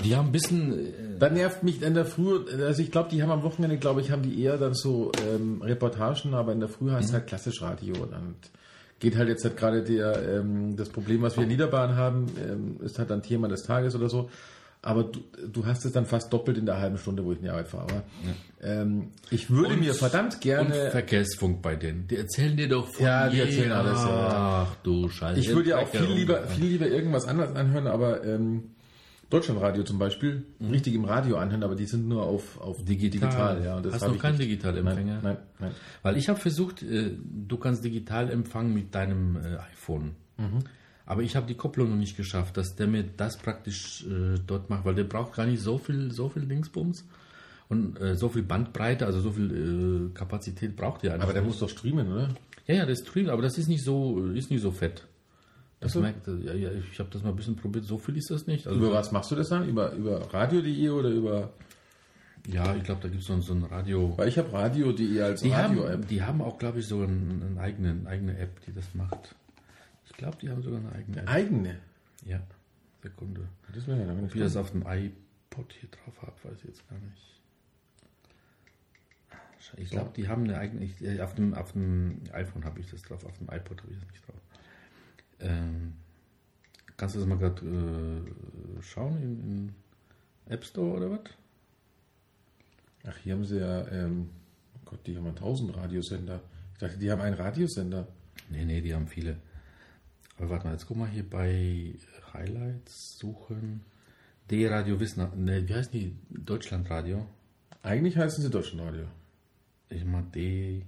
[0.04, 3.22] Die haben ein bisschen, äh, Da nervt mich in der Früh, also ich glaube, die
[3.22, 6.68] haben am Wochenende, glaube ich, haben die eher dann so ähm, Reportagen, aber in der
[6.68, 8.34] Früh heißt es halt klassisch Radio und dann
[8.98, 12.76] geht halt jetzt halt gerade der, ähm, das Problem, was wir in Niederbahn haben, ähm,
[12.84, 14.30] ist halt ein Thema des Tages oder so.
[14.84, 17.44] Aber du, du hast es dann fast doppelt in der halben Stunde, wo ich in
[17.44, 17.84] die Arbeit fahre.
[17.84, 18.02] Aber,
[18.62, 20.90] ähm, ich würde Und- mir verdammt Und gerne.
[20.90, 22.08] Verkehrsfunk bei denen.
[22.08, 24.66] Die erzählen dir doch von Ja, die erzählen alles, ja.
[24.68, 25.38] Ach du Scheiße.
[25.38, 28.70] Ich würde ja auch viel lieber, und- viel lieber irgendwas anderes anhören, aber ähm,
[29.32, 33.64] Deutschlandradio zum Beispiel, richtig im Radio anhören, aber die sind nur auf, auf Digital.
[33.64, 33.76] ja.
[33.76, 34.38] Und das Hast ich keinen.
[34.38, 35.20] Digitalempfänger?
[35.22, 35.70] Nein, nein, nein.
[36.02, 40.16] Weil ich habe versucht, äh, du kannst digital empfangen mit deinem äh, iPhone.
[41.06, 44.70] Aber ich habe die Kopplung noch nicht geschafft, dass der mir das praktisch äh, dort
[44.70, 47.06] macht, weil der braucht gar nicht so viel, so viel Dingsbums
[47.68, 51.28] und äh, so viel Bandbreite, also so viel äh, Kapazität braucht der einfach.
[51.28, 52.28] Aber der muss doch streamen, oder?
[52.66, 55.06] Ja, ja, das streamt, aber das ist nicht so, ist nicht so fett.
[55.82, 58.46] Das merkt, ja, ja, ich habe das mal ein bisschen probiert, so viel ist das
[58.46, 58.66] nicht.
[58.66, 59.68] Also, Über was machst du das dann?
[59.68, 61.52] Über, über radio.de oder über.
[62.46, 64.16] ja, ich glaube, da gibt es so, ein- so ein Radio.
[64.16, 66.08] Weil ich habe radio.de als Die haben, Radio-App.
[66.08, 67.06] die haben auch, glaube ich, so eine,
[67.46, 69.34] eine eigene, eigene App, die das macht.
[70.06, 71.28] Ich glaube, die haben sogar eine eigene App.
[71.28, 71.78] Eigene.
[72.24, 72.40] Ja,
[73.02, 73.48] Sekunde.
[73.74, 76.64] Das wäre ja dann Ob ich das auf dem iPod hier drauf habe, weiß ich
[76.68, 77.28] jetzt gar nicht.
[79.76, 80.84] Ich glaube, die haben eine eigene.
[80.84, 83.92] Ich, äh, auf, dem, auf dem iPhone habe ich das drauf, auf dem iPod habe
[83.92, 84.36] ich das nicht drauf.
[85.42, 85.94] Ähm,
[86.96, 89.74] kannst du das mal gerade äh, schauen in, in
[90.46, 91.20] App Store oder was?
[93.04, 94.30] Ach, hier haben sie ja, ähm,
[94.76, 96.40] oh Gott, die haben ja 1000 Radiosender.
[96.74, 98.06] Ich dachte, die haben einen Radiosender.
[98.48, 99.36] Nee, nee, die haben viele.
[100.38, 101.94] Aber warte mal, jetzt guck mal hier bei
[102.32, 103.82] Highlights suchen.
[104.50, 105.44] D-Radio Wissen.
[105.44, 106.16] Ne, wie heißt die?
[106.30, 107.26] Deutschlandradio.
[107.82, 109.06] Eigentlich heißen sie Deutschlandradio.
[109.88, 110.84] Ich mal D-Radio.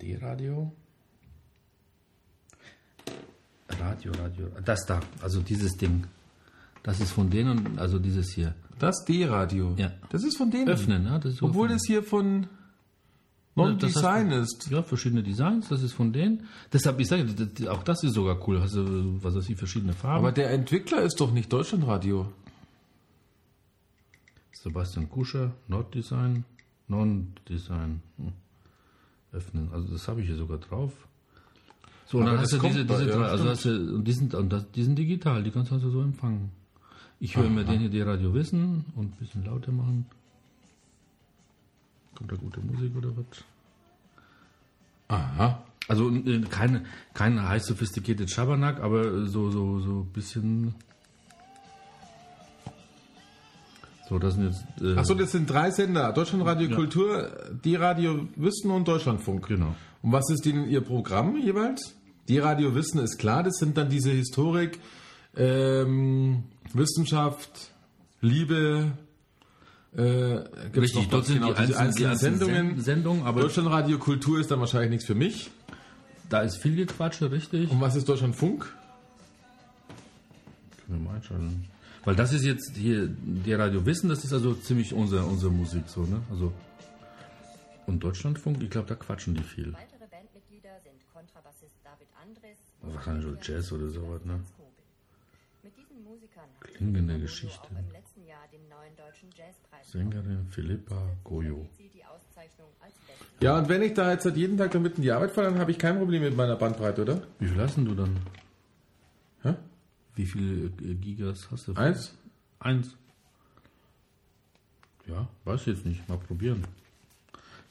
[0.00, 0.72] D-Radio.
[3.80, 4.46] Radio, Radio.
[4.64, 6.06] Das da, also dieses Ding.
[6.82, 8.54] Das ist von denen, also dieses hier.
[8.78, 9.74] Das D-Radio.
[9.76, 9.92] Ja.
[10.10, 10.68] Das ist von denen.
[10.68, 11.18] Öffnen, ne?
[11.22, 12.42] Das Obwohl das hier von
[13.56, 14.68] Ja, Non-Design ist.
[14.70, 16.46] Ja, verschiedene Designs, das ist von denen.
[16.72, 17.26] Deshalb, ich sage,
[17.70, 18.60] auch das ist sogar cool.
[18.60, 20.18] Hast du, was weiß ich, verschiedene Farben.
[20.18, 22.30] Aber der Entwickler ist doch nicht Deutschlandradio.
[24.52, 26.44] Sebastian Kuscher, Norddesign,
[26.88, 28.02] Non-Design.
[28.18, 28.32] Hm.
[29.32, 29.70] Öffnen.
[29.72, 30.92] Also das habe ich hier sogar drauf.
[32.06, 34.12] So, und Aber dann hast du diese, diese ja, drei, also hast du, und die
[34.12, 36.50] sind, und das, die sind digital, die kannst du also so empfangen.
[37.18, 40.06] Ich höre mir den hier die Radio Wissen und ein bisschen lauter machen.
[42.14, 43.44] Kommt da gute Musik oder was?
[45.08, 45.62] Aha.
[45.88, 46.84] Also äh, keine,
[47.14, 50.74] kein high sophisticated Schabernack, aber so, so, so ein bisschen.
[54.08, 54.64] So, das sind jetzt.
[54.80, 56.12] Äh, Achso, das sind drei Sender.
[56.12, 57.28] Deutschlandradio Kultur,
[57.64, 59.48] D-Radio Wissen und Deutschlandfunk.
[59.48, 59.74] Genau.
[60.02, 61.94] Und was ist denn Ihr Programm jeweils?
[62.28, 64.78] D-Radio Wissen ist klar, das sind dann diese Historik,
[65.36, 67.70] ähm, Wissenschaft,
[68.20, 68.92] Liebe,
[69.96, 72.68] äh, Richtig, dort sind Genau, die einzelnen, die einzelnen Sendungen.
[72.74, 75.50] Send- Sendungen, aber Deutschlandradio Kultur ist dann wahrscheinlich nichts für mich.
[76.28, 77.70] da ist viel Gequatsche, richtig.
[77.70, 78.72] Und was ist Deutschlandfunk?
[80.86, 81.64] Können wir mal einschalten.
[82.06, 85.88] Weil das ist jetzt hier, die Radio Wissen, das ist also ziemlich unsere, unsere Musik
[85.88, 86.22] so, ne?
[86.30, 86.52] Also.
[87.88, 89.72] Und Deutschlandfunk, ich glaube, da quatschen die viel.
[89.72, 92.58] Weitere Bandmitglieder sind Kontrabassist David Andres
[92.94, 94.40] Wahrscheinlich so Jazz oder sowas, ne?
[95.64, 97.66] Mit diesen Musikern Klingende Geschichte.
[97.68, 101.66] Goyo auch im letzten Jahr den neuen deutschen Jazzpreis Sängerin Philippa Goyo.
[103.40, 105.58] Ja, und wenn ich da jetzt seit jeden Tag damit in die Arbeit fahre, dann
[105.58, 107.22] habe ich kein Problem mit meiner Bandbreite, oder?
[107.40, 108.16] Wie viel hast du dann?
[109.42, 109.54] Hä?
[110.16, 111.74] Wie viele äh, Gigas hast du?
[111.74, 112.16] Eins?
[112.58, 112.96] Eins.
[115.06, 116.08] Ja, weiß ich jetzt nicht.
[116.08, 116.66] Mal probieren.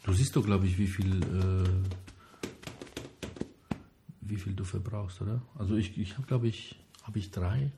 [0.04, 1.70] Du siehst doch, glaube ich, wie viel, äh,
[4.22, 5.42] wie viel du verbrauchst, oder?
[5.58, 7.72] Also ich, ich habe, glaube ich, habe ich drei.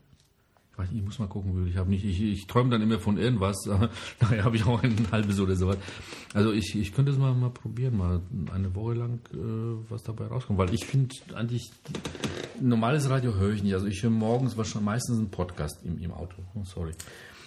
[0.73, 2.03] Ich weiß nicht, ich muss mal gucken, ich habe nicht.
[2.03, 3.65] Ich, ich träume dann immer von irgendwas.
[4.19, 5.77] Nachher habe ich auch ein halbes oder sowas.
[6.33, 8.21] Also ich, ich könnte es mal, mal probieren, mal
[8.53, 10.59] eine Woche lang, äh, was dabei rauskommt.
[10.59, 11.71] Weil ich finde eigentlich,
[12.61, 13.73] normales Radio höre ich nicht.
[13.73, 16.37] Also ich höre morgens wahrscheinlich meistens einen Podcast im, im Auto.
[16.55, 16.91] Oh, sorry.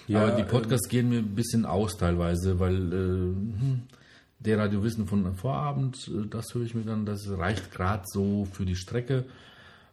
[0.07, 3.83] Ja, Aber die Podcasts gehen mir ein bisschen aus teilweise, weil äh, hm,
[4.41, 8.65] der Radiowissen von Vorabend, äh, das höre ich mir dann, das reicht gerade so für
[8.65, 9.25] die Strecke.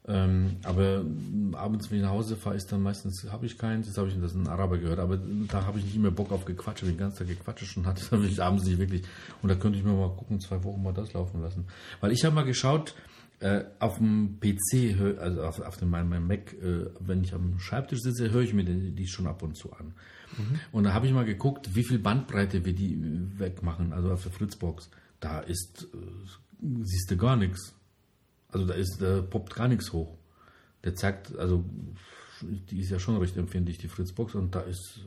[0.09, 3.87] Ähm, aber mm, abends, wenn ich nach Hause fahre, ist dann meistens, habe ich keins,
[3.87, 5.19] jetzt habe ich das in Araber gehört, aber
[5.51, 8.23] da habe ich nicht mehr Bock auf Gequatsche, den ganzen Tag Gequatsche schon hatte, dann
[8.23, 9.03] will ich abends nicht wirklich,
[9.41, 11.65] und da könnte ich mir mal gucken, zwei Wochen mal das laufen lassen.
[11.99, 12.95] Weil ich habe mal geschaut,
[13.39, 17.59] äh, auf dem PC, hör- also auf, auf dem, meinem, Mac, äh, wenn ich am
[17.59, 19.93] Schreibtisch sitze, höre ich mir die, die schon ab und zu an.
[20.71, 22.97] Und da habe ich mal geguckt, wie viel Bandbreite wir die
[23.39, 24.89] wegmachen, also auf der Fritzbox.
[25.19, 25.97] Da ist, äh,
[26.83, 27.73] siehst du gar nichts.
[28.49, 30.17] Also da ist, da poppt gar nichts hoch.
[30.83, 31.63] Der zeigt, also
[32.41, 34.99] die ist ja schon recht empfindlich, die Fritzbox, und da ist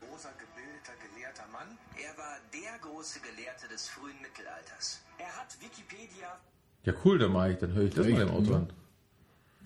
[0.00, 1.68] großer, gebildeter, gelehrter Mann.
[1.96, 5.00] Er war der große Gelehrte des frühen Mittelalters.
[5.18, 6.38] Er hat Wikipedia
[6.84, 8.68] Ja, cool, dann mache ich, dann höre ich das mal im Auto an.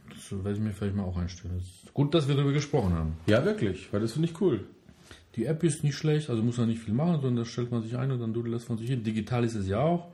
[0.08, 1.54] Das werde ich mir vielleicht mal auch einstellen.
[1.58, 3.16] Das ist gut, dass wir darüber gesprochen haben.
[3.26, 4.64] Ja, wirklich, weil das finde ich cool.
[5.36, 7.82] Die App ist nicht schlecht, also muss man nicht viel machen, sondern da stellt man
[7.82, 9.02] sich ein und dann dudelt das von sich hin.
[9.02, 10.08] Digital ist es ja auch.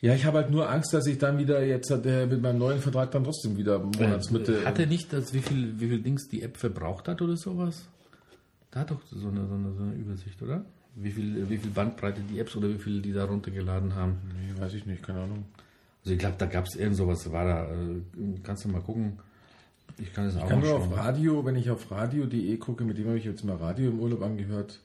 [0.00, 2.80] Ja, ich habe halt nur Angst, dass ich dann wieder jetzt äh, mit meinem neuen
[2.80, 4.64] Vertrag dann trotzdem wieder Monatsmitte.
[4.64, 7.86] Hat er nicht, das, wie viel, wie viel Dings die App verbraucht hat oder sowas?
[8.70, 10.64] Da hat doch so eine, so eine, so eine Übersicht, oder?
[11.02, 14.18] Wie viel, wie viel Bandbreite die Apps oder wie viel die da runtergeladen haben.
[14.34, 15.44] nee, weiß ich nicht, keine Ahnung.
[16.02, 17.72] Also ich glaube, da gab es irgend sowas, war da.
[17.72, 18.02] Äh,
[18.42, 19.18] kannst du mal gucken.
[19.98, 20.96] Ich kann es auch kann mal nur auf.
[20.96, 24.22] Radio, wenn ich auf radio.de gucke, mit dem habe ich jetzt mal Radio im Urlaub
[24.22, 24.80] angehört.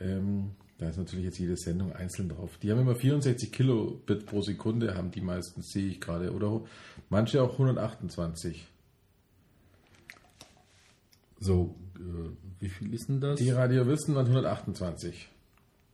[0.00, 2.56] Ähm, da ist natürlich jetzt jede Sendung einzeln drauf.
[2.62, 6.32] Die haben immer 64 Kilobit pro Sekunde, haben die meisten, sehe ich gerade.
[6.32, 6.62] Oder
[7.08, 8.66] manche auch 128.
[11.38, 13.38] So, äh, wie viel ist denn das?
[13.38, 15.28] Die Radio Wissen waren 128.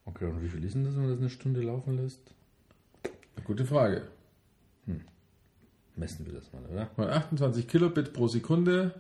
[0.04, 2.20] Okay, und wie viel ist denn das, wenn man das eine Stunde laufen lässt?
[3.44, 4.08] Gute Frage.
[5.96, 6.90] Messen wir das mal, oder?
[6.90, 8.94] 128 Kilobit pro Sekunde.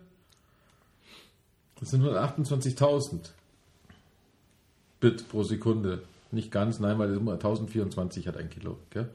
[1.78, 3.32] Das sind 128.000
[5.00, 6.02] Bit pro Sekunde.
[6.30, 8.78] Nicht ganz, nein, weil das immer 1024 hat ein Kilo.
[8.90, 9.10] Gell?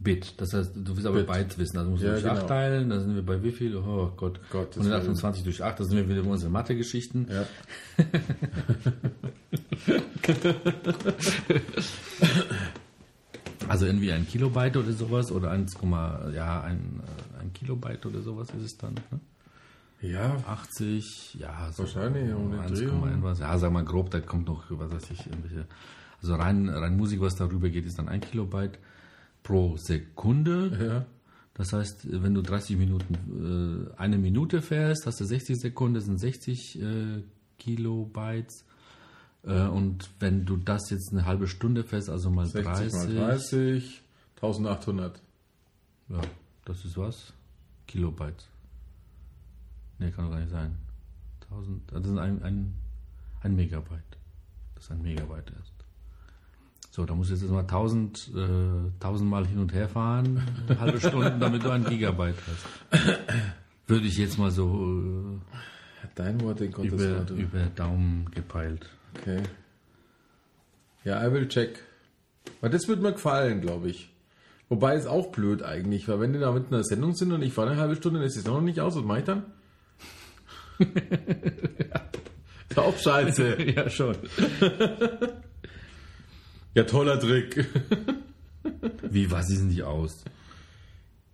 [0.00, 1.26] Bit, das heißt, du willst aber Bit.
[1.26, 1.76] Bytes wissen.
[1.78, 2.36] Also musst du Ja, durch genau.
[2.36, 3.76] 8 teilen, da sind wir bei wie viel?
[3.76, 7.26] Oh Gott, Gottes 128 durch 8, da sind wir wieder bei unseren Mathe-Geschichten.
[7.30, 7.44] Ja.
[13.68, 15.76] Also irgendwie ein Kilobyte oder sowas oder 1,
[16.34, 17.00] ja, ein,
[17.36, 18.94] äh, ein Kilobyte oder sowas ist es dann.
[19.10, 19.20] Ne?
[20.00, 23.06] Ja, 80, ja, so Wahrscheinlich, um den 1, Dreh rum.
[23.06, 23.40] irgendwas.
[23.40, 25.66] Ja, sag mal grob, da kommt noch, was weiß ich, irgendwelche.
[26.22, 28.78] Also rein, rein Musik, was darüber geht, ist dann ein Kilobyte
[29.48, 30.78] pro Sekunde.
[30.78, 31.06] ja.
[31.54, 36.04] Das heißt, wenn du 30 Minuten, äh, eine Minute fährst, hast du 60 Sekunden, das
[36.04, 37.22] sind 60 äh,
[37.58, 38.64] Kilobytes.
[39.42, 43.14] Äh, und wenn du das jetzt eine halbe Stunde fährst, also mal 60 30, mal
[43.14, 44.02] 30,
[44.36, 45.20] 1800.
[46.10, 46.20] ja,
[46.64, 47.32] das ist was?
[47.88, 48.46] Kilobytes.
[49.98, 50.76] Nee, kann doch gar nicht sein.
[51.50, 52.74] 1000, das ist ein, ein,
[53.40, 54.18] ein Megabyte.
[54.76, 55.77] Das ist ein Megabyte erst.
[56.90, 60.80] So, da musst du jetzt erstmal 1000, äh, 1000 Mal hin und her fahren, eine
[60.80, 63.18] halbe Stunde, damit du ein Gigabyte hast.
[63.86, 65.40] Würde ich jetzt mal so
[66.18, 67.30] Dein Wort in äh, Gottes über, Wort.
[67.30, 68.88] über Daumen gepeilt.
[69.20, 69.40] Okay.
[71.04, 71.84] Ja, I will check.
[72.60, 74.10] Weil das wird mir gefallen, glaube ich.
[74.68, 77.52] Wobei ist auch blöd eigentlich, weil wenn die da mit einer Sendung sind und ich
[77.52, 79.44] fahre eine halbe Stunde, dann ist es noch nicht aus, was mache ich dann?
[82.68, 83.62] ist auch scheiße.
[83.62, 84.16] Ja, schon.
[86.74, 87.66] Ja, toller Trick.
[89.10, 90.24] Wie, was ist denn nicht aus?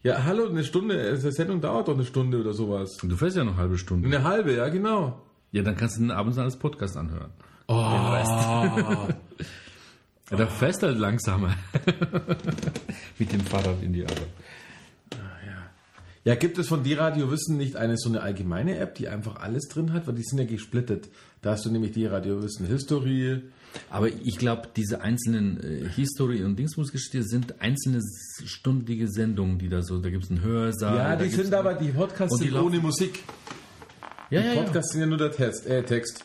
[0.03, 2.99] Ja, hallo, eine Stunde, die Sendung dauert doch eine Stunde oder sowas.
[3.03, 4.07] Du fährst ja noch eine halbe Stunde.
[4.07, 5.23] Eine halbe, ja, genau.
[5.51, 7.31] Ja, dann kannst du den abends als Podcast anhören.
[7.69, 7.73] Oh,
[10.31, 11.55] Ja, da fährst du halt langsamer.
[13.19, 14.29] Mit dem Fahrrad in die Arbeit.
[16.25, 19.37] Ja, gibt es von die Radio Wissen nicht eine so eine allgemeine App, die einfach
[19.37, 20.07] alles drin hat?
[20.07, 21.11] Weil die sind ja gesplittet.
[21.43, 23.43] Da hast du nämlich die Radio Wissen History.
[23.91, 28.01] Aber ich glaube, diese einzelnen äh, History- und Dingsmusgeschichte sind einzelne
[28.45, 30.97] stundige Sendungen, die da so, da gibt es einen Hörsaal.
[30.97, 33.23] Ja, die sind aber, die Podcasts sind ohne Musik.
[34.31, 34.63] ja, Die ja, ja.
[34.63, 36.25] Podcasts sind ja nur der Test, äh, Text.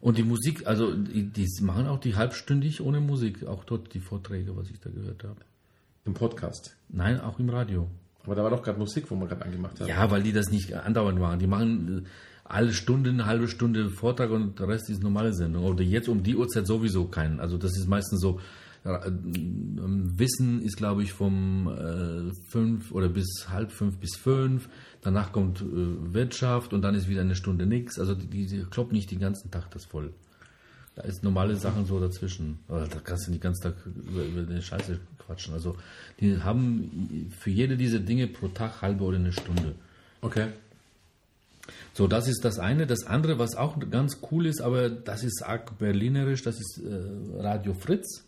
[0.00, 4.00] Und die Musik, also die, die machen auch die halbstündig ohne Musik, auch dort die
[4.00, 5.40] Vorträge, was ich da gehört habe.
[6.06, 6.76] Im Podcast.
[6.88, 7.86] Nein, auch im Radio.
[8.24, 9.88] Aber da war doch gerade Musik, wo wir gerade angemacht haben.
[9.88, 11.38] Ja, weil die das nicht andauernd machen.
[11.38, 12.08] Die machen äh,
[12.50, 15.64] alle Stunde, eine halbe Stunde Vortrag und der Rest ist normale Sendung.
[15.64, 17.40] Oder jetzt um die Uhrzeit sowieso keinen.
[17.40, 18.40] Also das ist meistens so,
[18.84, 24.68] äh, ähm, Wissen ist glaube ich vom äh, fünf oder bis halb fünf bis fünf.
[25.02, 25.64] Danach kommt äh,
[26.14, 27.98] Wirtschaft und dann ist wieder eine Stunde nichts.
[27.98, 30.12] Also die, die kloppen nicht den ganzen Tag das voll.
[30.96, 32.58] Da ist normale Sachen so dazwischen.
[32.68, 35.54] Aber da kannst du nicht den ganzen Tag über, über den Scheiße quatschen.
[35.54, 35.76] Also
[36.18, 39.76] die haben für jede dieser Dinge pro Tag halbe oder eine Stunde.
[40.20, 40.48] Okay.
[41.92, 42.86] So, das ist das eine.
[42.86, 47.40] Das andere, was auch ganz cool ist, aber das ist arg berlinerisch, das ist äh,
[47.42, 48.24] Radio Fritz.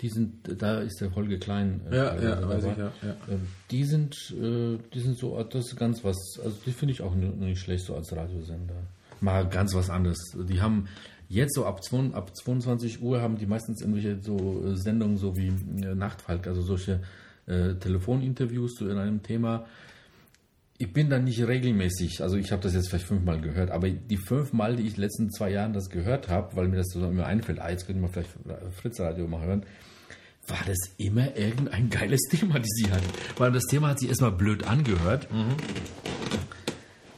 [0.00, 1.80] Die sind, da ist der Holger Klein.
[1.90, 2.92] äh, Ja, ja, weiß ich, ja.
[3.02, 3.16] ja.
[3.28, 7.02] Ähm, Die sind, äh, die sind so, das ist ganz was, also die finde ich
[7.02, 8.76] auch nicht schlecht so als Radiosender.
[9.20, 10.18] Mal ganz was anderes.
[10.48, 10.86] Die haben
[11.28, 15.36] jetzt so ab, 2, ab 22 Uhr haben die meistens irgendwelche so äh, Sendungen so
[15.36, 17.00] wie äh, Nachtfalk, also solche
[17.46, 19.66] äh, Telefoninterviews zu einem Thema.
[20.80, 24.16] Ich bin da nicht regelmäßig, also ich habe das jetzt vielleicht fünfmal gehört, aber die
[24.16, 27.04] fünfmal, die ich in den letzten zwei Jahren das gehört habe, weil mir das so
[27.04, 28.30] immer einfällt, ah, jetzt könnte man vielleicht
[28.80, 29.64] Fritz Radio mal hören,
[30.46, 33.08] war das immer irgendein geiles Thema, die sie hatten.
[33.36, 35.26] Weil das Thema hat sich erstmal blöd angehört.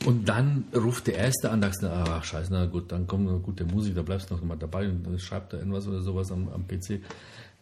[0.06, 3.38] Und dann ruft der Erste an, sagst du, ach scheiße, na gut, dann kommt eine
[3.40, 6.32] gute Musik, da bleibst du noch mal dabei und dann schreibt er irgendwas oder sowas
[6.32, 7.02] am, am PC.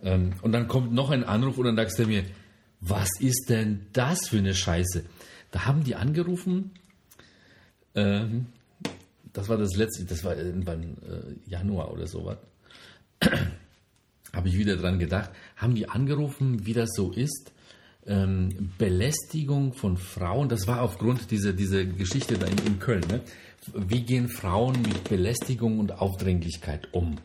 [0.04, 2.22] Ähm, und dann kommt noch ein Anruf und dann sagst du mir,
[2.80, 5.04] was ist denn das für eine Scheiße?
[5.50, 6.72] Da haben die angerufen,
[7.94, 8.46] ähm,
[9.32, 12.38] das war das letzte, das war irgendwann äh, Januar oder sowas.
[14.32, 17.52] Habe ich wieder dran gedacht, haben die angerufen, wie das so ist.
[18.06, 23.04] Ähm, Belästigung von Frauen, das war aufgrund dieser, dieser Geschichte da in, in Köln.
[23.08, 23.22] Ne?
[23.74, 27.16] Wie gehen Frauen mit Belästigung und Aufdringlichkeit um?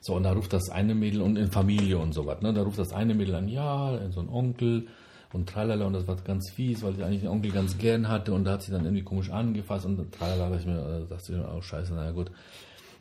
[0.00, 2.42] So, und da ruft das eine Mädel und in Familie und so was.
[2.42, 2.52] Ne?
[2.52, 4.88] Da ruft das eine Mädel an, ja, so ein Onkel
[5.34, 8.32] und tralala und das war ganz fies, weil ich eigentlich den Onkel ganz gern hatte
[8.32, 11.32] und da hat sie dann irgendwie komisch angefasst und tralala, da ich mir, äh, dachte
[11.32, 12.30] ich mir, oh scheiße, naja gut.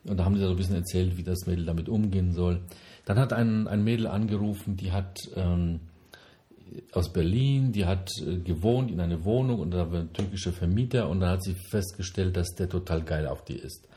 [0.03, 2.61] Und da haben die da so ein bisschen erzählt, wie das Mädel damit umgehen soll.
[3.05, 5.81] Dann hat ein, ein Mädel angerufen, die hat ähm,
[6.91, 11.09] aus Berlin, die hat äh, gewohnt in einer Wohnung und da war ein türkischer Vermieter
[11.09, 13.87] und da hat sie festgestellt, dass der total geil auf die ist.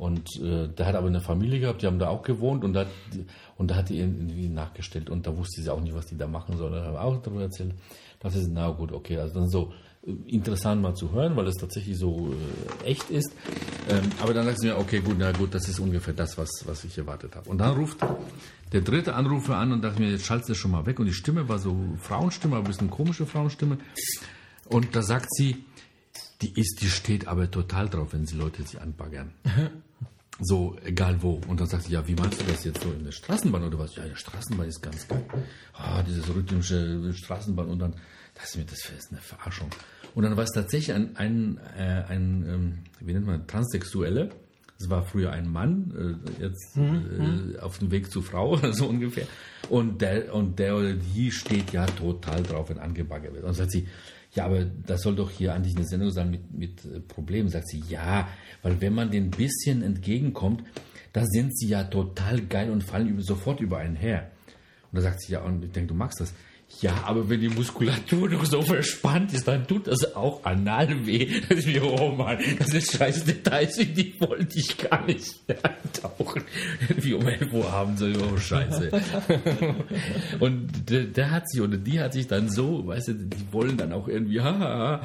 [0.00, 2.86] Und äh, der hat aber eine Familie gehabt, die haben da auch gewohnt und da,
[3.58, 6.26] und da hat die irgendwie nachgestellt und da wusste sie auch nicht, was die da
[6.26, 6.70] machen soll.
[6.70, 7.74] Da haben wir auch darüber erzählt.
[8.18, 9.74] Das ist, na gut, okay, also dann so
[10.06, 12.32] äh, interessant mal zu hören, weil es tatsächlich so
[12.82, 13.30] äh, echt ist.
[13.90, 16.48] Ähm, aber dann sagst du mir, okay, gut, na gut, das ist ungefähr das, was,
[16.64, 17.50] was ich erwartet habe.
[17.50, 17.98] Und dann ruft
[18.72, 20.98] der dritte Anrufer an und dachte mir, jetzt schaltest du schon mal weg.
[20.98, 23.76] Und die Stimme war so Frauenstimme, aber ein bisschen komische Frauenstimme.
[24.64, 25.66] Und da sagt sie,
[26.42, 29.32] die ist, die steht aber total drauf, wenn sie Leute sich anbaggern.
[30.42, 31.40] So, egal wo.
[31.48, 33.78] Und dann sagt sie, ja, wie meinst du das jetzt so in der Straßenbahn oder
[33.78, 33.94] was?
[33.96, 35.22] Ja, die Straßenbahn ist ganz geil.
[35.74, 37.68] Ah, dieses rhythmische Straßenbahn.
[37.68, 37.92] Und dann
[38.34, 39.68] dachte ich mir, das ist eine Verarschung.
[40.14, 44.30] Und dann war es tatsächlich ein, ein, äh, ein ähm, wie nennt man, Transsexuelle.
[44.78, 49.26] Es war früher ein Mann, äh, jetzt äh, auf dem Weg zur Frau, so ungefähr.
[49.68, 53.44] Und der, und der oder die steht ja total drauf, wenn angebaggert wird.
[53.44, 53.86] Und dann sagt sie,
[54.32, 57.48] ja, aber das soll doch hier eigentlich eine Sendung sein mit, mit äh, Problemen.
[57.48, 58.28] Sagt sie, ja,
[58.62, 60.62] weil wenn man den bisschen entgegenkommt,
[61.12, 64.30] da sind sie ja total geil und fallen sofort über einen her.
[64.92, 66.32] Und da sagt sie, ja, und ich denke, du magst das.
[66.80, 71.28] Ja, aber wenn die Muskulatur noch so verspannt ist, dann tut das auch anal weh.
[71.48, 76.42] Das ist wie, oh Mann, das sind scheiß Details, die wollte ich gar nicht eintauchen.
[76.96, 78.90] Wie um 11 Uhr abends, oh Scheiße.
[80.38, 83.76] Und der, der hat sich, oder die hat sich dann so, weißt du, die wollen
[83.76, 85.02] dann auch irgendwie, haha,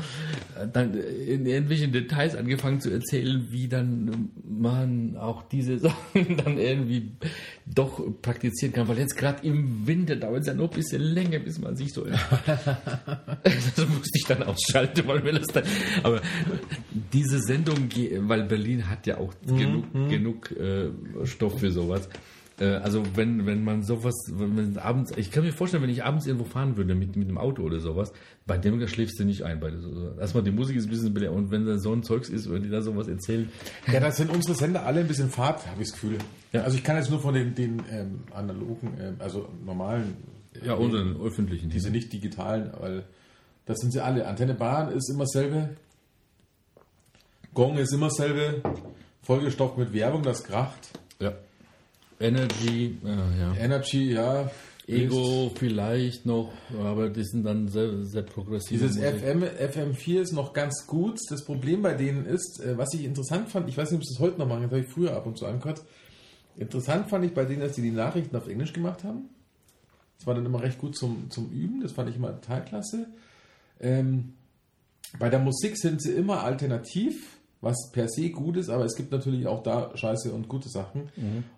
[0.71, 7.11] dann in irgendwelchen Details angefangen zu erzählen, wie dann man auch diese Sachen dann irgendwie
[7.65, 8.87] doch praktizieren kann.
[8.87, 11.93] Weil jetzt gerade im Winter dauert es ja noch ein bisschen länger, bis man sich
[11.93, 12.05] so.
[13.43, 15.63] das musste ich dann ausschalten, weil wir das dann.
[16.03, 16.21] Aber
[17.13, 17.89] diese Sendung,
[18.27, 20.89] weil Berlin hat ja auch genug, genug äh,
[21.25, 22.07] Stoff für sowas.
[22.59, 26.03] Äh, Also wenn, wenn man sowas, wenn man abends, ich kann mir vorstellen, wenn ich
[26.05, 28.13] abends irgendwo fahren würde mit, mit einem Auto oder sowas,
[28.47, 29.59] bei dem schläfst du nicht ein.
[29.59, 32.29] Bei, so- erstmal die Musik ist ein bisschen belehrend und wenn da so ein Zeugs
[32.29, 33.49] ist, wenn die da sowas erzählen,
[33.91, 36.17] Ja, das sind unsere Sender alle ein bisschen fad, habe ich das Gefühl.
[36.53, 36.61] Ja.
[36.61, 40.15] Also ich kann jetzt nur von den, den ähm, analogen, ähm, also normalen,
[40.63, 41.69] ja, unseren öffentlichen.
[41.69, 43.03] diese nicht digitalen, weil
[43.65, 44.27] das sind sie alle.
[44.27, 45.75] Antenne Bahn ist immer dasselbe,
[47.53, 48.61] Gong ist immer dasselbe,
[49.23, 50.99] vollgestopft mit Werbung, das kracht.
[51.19, 51.33] ja.
[52.19, 53.55] Energy, äh, ja.
[53.57, 54.49] Energy, ja.
[54.87, 58.79] Ego vielleicht noch, aber die sind dann sehr, sehr progressiv.
[58.79, 61.19] Dieses FM, FM4 ist noch ganz gut.
[61.29, 64.13] Das Problem bei denen ist, äh, was ich interessant fand, ich weiß nicht, ob sie
[64.13, 65.81] es heute noch machen, das habe ich früher ab und zu angehört.
[66.55, 69.29] Interessant fand ich bei denen, dass die die Nachrichten auf Englisch gemacht haben.
[70.17, 73.07] Das war dann immer recht gut zum, zum Üben, das fand ich immer total klasse.
[73.79, 74.33] Ähm,
[75.19, 79.11] bei der Musik sind sie immer alternativ, was per se gut ist, aber es gibt
[79.11, 81.09] natürlich auch da scheiße und gute Sachen.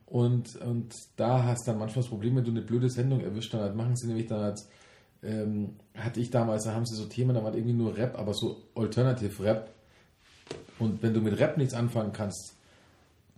[0.05, 3.53] Und, und da hast du dann manchmal das Problem, wenn du eine blöde Sendung erwischt,
[3.53, 4.69] dann halt machen sie nämlich dann als,
[5.23, 8.33] ähm, hatte ich damals, da haben sie so Themen, da war irgendwie nur Rap, aber
[8.33, 9.73] so Alternative Rap.
[10.79, 12.56] Und wenn du mit Rap nichts anfangen kannst,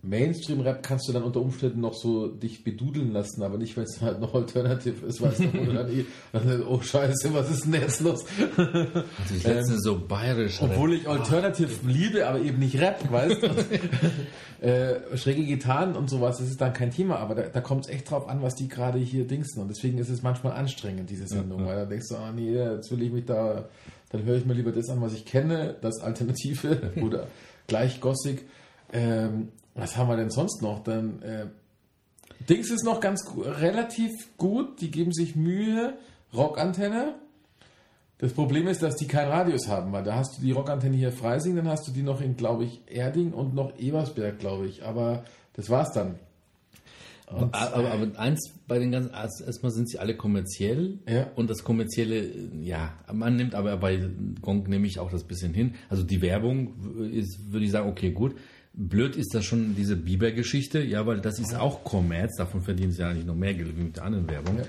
[0.02, 4.00] Mainstream-Rap kannst du dann unter Umständen noch so dich bedudeln lassen, aber nicht, wenn es
[4.00, 7.74] halt noch Alternative ist, weißt du, du dann, eh, dann oh scheiße, was ist denn
[7.74, 8.24] jetzt los?
[8.56, 10.62] Also ich letztens so bayerisch.
[10.62, 14.66] Obwohl ich Alternative liebe, aber eben nicht Rap, weißt du?
[14.66, 17.90] äh, schräge Gitarren und sowas, das ist dann kein Thema, aber da, da kommt es
[17.90, 19.60] echt drauf an, was die gerade hier dingsen.
[19.60, 22.90] Und deswegen ist es manchmal anstrengend, diese Sendung, weil da denkst du, ah nee, jetzt
[22.90, 23.68] will ich mich da,
[24.10, 27.26] dann höre ich mir lieber das an, was ich kenne, das Alternative oder
[27.66, 28.46] gleich Gossig.
[28.92, 30.82] Ähm, was haben wir denn sonst noch?
[30.82, 31.46] Dann äh,
[32.48, 35.94] Dings ist noch ganz relativ gut, die geben sich Mühe.
[36.32, 37.14] Rockantenne.
[38.18, 41.10] Das Problem ist, dass die keinen Radius haben, weil da hast du die Rockantenne hier
[41.10, 44.84] Freising, dann hast du die noch in, glaube ich, Erding und noch Ebersberg, glaube ich.
[44.84, 45.24] Aber
[45.54, 46.16] das war's dann.
[47.26, 51.28] Und- aber, aber eins bei den ganzen, erst- erstmal sind sie alle kommerziell Ja.
[51.36, 52.28] und das kommerzielle,
[52.62, 54.00] ja, man nimmt aber bei
[54.42, 55.74] Gong nehme ich auch das bisschen hin.
[55.88, 56.74] Also die Werbung
[57.12, 58.34] ist, würde ich sagen, okay, gut.
[58.72, 63.02] Blöd ist das schon diese Biber-Geschichte, ja, weil das ist auch Kommerz, davon verdienen sie
[63.02, 64.58] ja nicht noch mehr Geld wie mit der anderen Werbung.
[64.58, 64.64] Ja.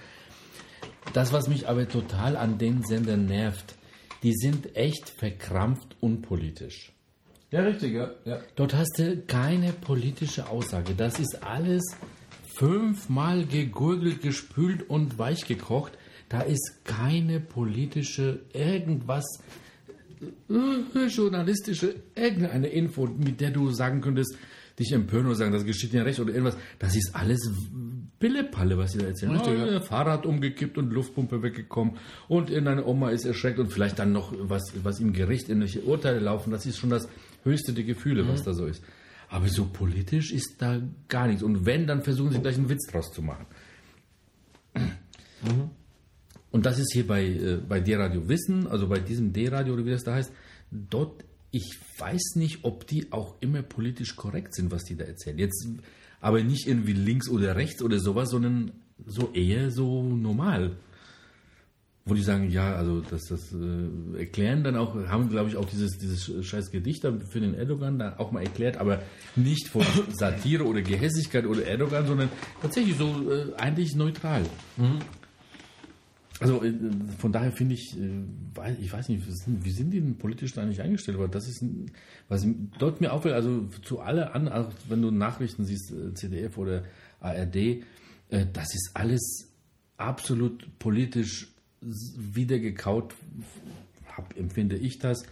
[1.14, 3.76] Das, was mich aber total an den Sendern nervt,
[4.24, 6.94] die sind echt verkrampft unpolitisch.
[7.52, 8.12] Ja, richtig, ja.
[8.26, 8.40] ja.
[8.56, 10.94] Dort hast du keine politische Aussage.
[10.96, 11.84] Das ist alles
[12.56, 15.94] fünfmal gegurgelt, gespült und weich gekocht.
[16.30, 19.26] Da ist keine politische irgendwas
[21.10, 24.38] journalistische irgendeine Info, mit der du sagen könntest,
[24.80, 26.58] dich empören oder sagen, das geschieht dir recht oder irgendwas.
[26.80, 27.50] Das ist alles
[28.20, 29.32] Pillepalle, was sie da erzählen.
[29.34, 29.78] Richtig, oh, ja.
[29.78, 34.34] äh, Fahrrad umgekippt und Luftpumpe weggekommen und irgendeine Oma ist erschreckt und vielleicht dann noch
[34.38, 36.52] was, was im Gericht, irgendwelche Urteile laufen.
[36.52, 37.10] Das ist schon das
[37.44, 38.84] höchste der Gefühle, was da so ist.
[39.30, 41.42] Aber so politisch ist da gar nichts.
[41.42, 43.46] Und wenn, dann versuchen sie gleich einen Witz draus zu machen.
[46.52, 49.92] Und das ist hier bei, äh, bei D-Radio Wissen, also bei diesem D-Radio oder wie
[49.92, 50.32] das da heißt,
[50.72, 55.38] dort, ich weiß nicht, ob die auch immer politisch korrekt sind, was die da erzählen.
[55.38, 55.68] Jetzt
[56.20, 58.72] aber nicht irgendwie links oder rechts oder sowas, sondern
[59.06, 60.72] so eher so normal.
[62.04, 65.66] Wo die sagen, ja, also das, das äh, erklären dann auch, haben glaube ich auch
[65.66, 69.04] dieses, dieses scheiß Gedicht für den Erdogan da auch mal erklärt, aber
[69.36, 72.30] nicht von Satire oder Gehässigkeit oder Erdogan, sondern
[72.62, 74.44] tatsächlich so äh, eigentlich neutral.
[76.42, 76.74] Also äh,
[77.20, 79.24] von daher finde ich, äh, ich weiß nicht,
[79.64, 81.20] wie sind, die denn politisch da nicht eingestellt?
[81.20, 81.64] Weil das ist,
[82.28, 82.46] was
[82.80, 86.84] dort mir auffällt, also zu alle an, auch wenn du Nachrichten siehst, äh, CDF oder
[87.20, 87.84] ARD,
[88.54, 89.50] das ist alles
[89.98, 91.50] absolut politisch
[91.82, 93.14] wiedergekaut,
[94.16, 95.24] hab, empfinde ich das,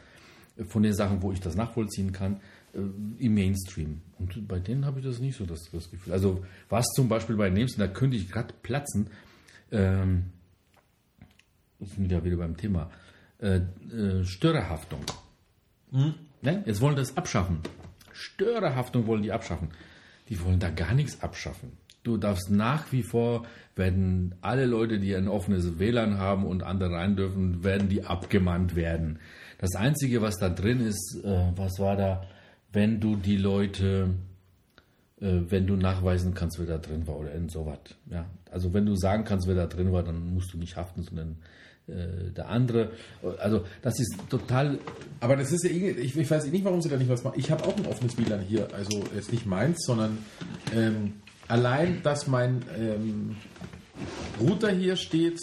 [0.68, 2.42] von den Sachen, wo ich das nachvollziehen kann,
[2.74, 4.02] im Mainstream.
[4.20, 6.12] Und bei denen habe ich das nicht so das, das Gefühl.
[6.12, 9.08] Also was zum Beispiel bei Nemsen, da könnte ich gerade platzen,
[9.72, 10.26] ähm,
[11.80, 12.90] wir sind ja wieder beim Thema.
[13.40, 13.62] Äh,
[13.92, 15.02] äh, Störerhaftung.
[15.92, 16.64] Ne?
[16.66, 17.60] Jetzt wollen das abschaffen.
[18.12, 19.70] Störerhaftung wollen die abschaffen.
[20.28, 21.72] Die wollen da gar nichts abschaffen.
[22.04, 23.46] Du darfst nach wie vor,
[23.76, 28.76] werden alle Leute, die ein offenes WLAN haben und andere rein dürfen, werden die abgemahnt
[28.76, 29.20] werden.
[29.58, 32.26] Das Einzige, was da drin ist, äh, was war da,
[32.72, 34.16] wenn du die Leute
[35.22, 37.80] äh, wenn du nachweisen kannst, wer da drin war oder irgend sowas.
[38.10, 41.04] Ja, also wenn du sagen kannst, wer da drin war, dann musst du nicht haften,
[41.04, 41.38] sondern
[42.36, 42.92] der andere.
[43.40, 44.80] Also das ist total.
[45.20, 47.40] Aber das ist ja irgendwie, ich, ich weiß nicht, warum sie da nicht was machen.
[47.40, 50.18] Ich habe auch ein offenes WLAN hier, also jetzt nicht meins, sondern
[50.76, 51.14] ähm,
[51.48, 53.36] allein, dass mein ähm,
[54.40, 55.40] Router hier steht,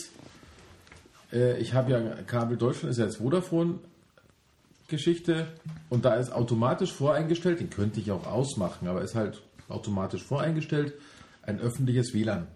[1.32, 3.80] äh, ich habe ja Kabel Deutschland, ist ja jetzt Vodafone
[4.88, 5.48] Geschichte
[5.88, 10.94] und da ist automatisch voreingestellt, den könnte ich auch ausmachen, aber ist halt automatisch voreingestellt,
[11.42, 12.46] ein öffentliches WLAN.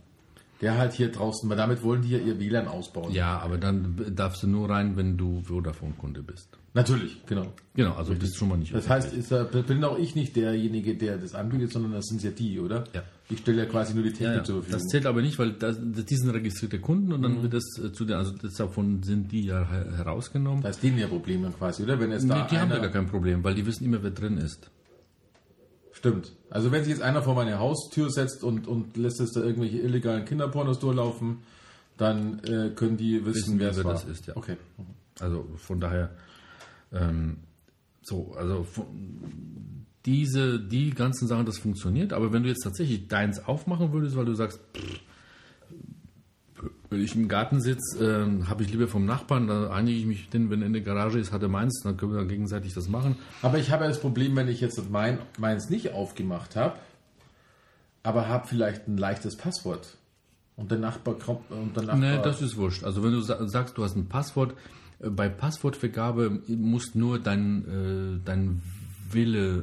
[0.61, 3.12] Der halt hier draußen, weil damit wollen die ja ihr WLAN ausbauen.
[3.12, 6.51] Ja, aber dann darfst du nur rein, wenn du Vodafone-Kunde bist.
[6.74, 7.47] Natürlich, genau.
[7.74, 8.74] Genau, also bist schon mal nicht.
[8.74, 12.23] Das heißt, ist, da- bin auch ich nicht derjenige, der das anbietet, sondern das sind
[12.23, 12.85] ja die, oder?
[12.95, 13.03] Ja.
[13.31, 14.45] Ich stelle ja quasi nur die Technik ja, ja.
[14.45, 14.78] zur Verfügung.
[14.81, 17.93] das zählt aber nicht, weil das, die sind registrierte Kunden und dann wird das äh,
[17.93, 20.62] zu den, also davon sind die ja her- herausgenommen.
[20.62, 21.99] da ist denen ja Problem dann quasi, oder?
[21.99, 24.11] Wenn Nee, da die haben da einer, gar kein Problem, weil die wissen immer, wer
[24.11, 24.70] drin ist.
[26.01, 26.32] Stimmt.
[26.48, 29.78] Also wenn sich jetzt einer vor meine Haustür setzt und, und lässt es da irgendwelche
[29.78, 31.39] illegalen Kinderpornos durchlaufen,
[31.98, 33.93] dann äh, können die wissen, Wissen, wer es war.
[33.93, 34.35] das ist, ja.
[34.35, 34.56] Okay.
[35.18, 36.10] Also von daher,
[36.90, 37.36] ähm,
[38.02, 38.86] so, also von,
[40.06, 44.24] diese, die ganzen Sachen, das funktioniert, aber wenn du jetzt tatsächlich deins aufmachen würdest, weil
[44.24, 45.01] du sagst, pff,
[46.91, 50.29] wenn ich im Garten sitze, ähm, habe ich lieber vom Nachbarn, da einige ich mich,
[50.29, 52.75] denn wenn er in der Garage ist, hat er meins, dann können wir dann gegenseitig
[52.75, 53.17] das machen.
[53.43, 56.75] Aber ich habe ja das Problem, wenn ich jetzt mein, meins nicht aufgemacht habe,
[58.03, 59.97] aber habe vielleicht ein leichtes Passwort.
[60.57, 61.99] Und der Nachbar kommt und der Nachbar.
[62.17, 62.85] Nee, das ist wurscht.
[62.85, 64.55] Also wenn du sa- sagst, du hast ein Passwort,
[64.99, 68.62] äh, bei Passwortvergabe muss nur dein, äh, dein
[69.11, 69.59] Wille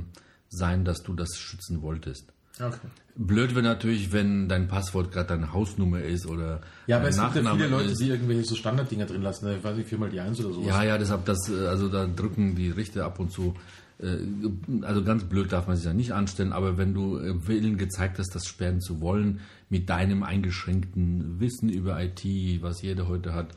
[0.00, 0.02] äh,
[0.48, 2.32] sein, dass du das schützen wolltest.
[2.60, 2.76] Okay.
[3.16, 7.34] Blöd wäre natürlich, wenn dein Passwort gerade deine Hausnummer ist oder Ja, aber es gibt
[7.34, 8.00] ja Nachname viele Leute, ist.
[8.00, 9.46] die irgendwelche so Standarddinger drin lassen.
[9.46, 9.56] ne?
[9.56, 10.68] Ich weiß nicht, viermal die Eins oder sowas.
[10.68, 13.54] Ja, ja, deshalb das, äh, also da drücken die Richter ab und zu.
[14.00, 14.18] äh,
[14.82, 18.20] Also ganz blöd darf man sich ja nicht anstellen, aber wenn du äh, Willen gezeigt
[18.20, 22.24] hast, das sperren zu wollen, mit deinem eingeschränkten Wissen über IT,
[22.62, 23.48] was jeder heute hat,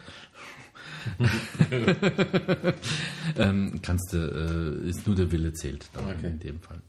[3.37, 4.17] ähm, kannst du,
[4.85, 6.27] äh, ist nur der Wille zählt Okay.
[6.27, 6.81] in dem Fall.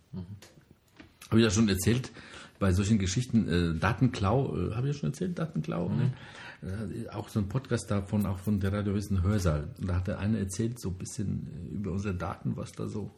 [1.33, 2.11] Habe ich ja schon erzählt,
[2.59, 6.13] bei solchen Geschichten, äh, Datenklau, äh, habe ich ja schon erzählt, Datenklau, ne?
[6.63, 9.69] äh, auch so ein Podcast davon, auch von der Radiowissen Hörsaal.
[9.81, 12.87] Und da hat der eine erzählt, so ein bisschen äh, über unsere Daten, was da
[12.87, 13.11] so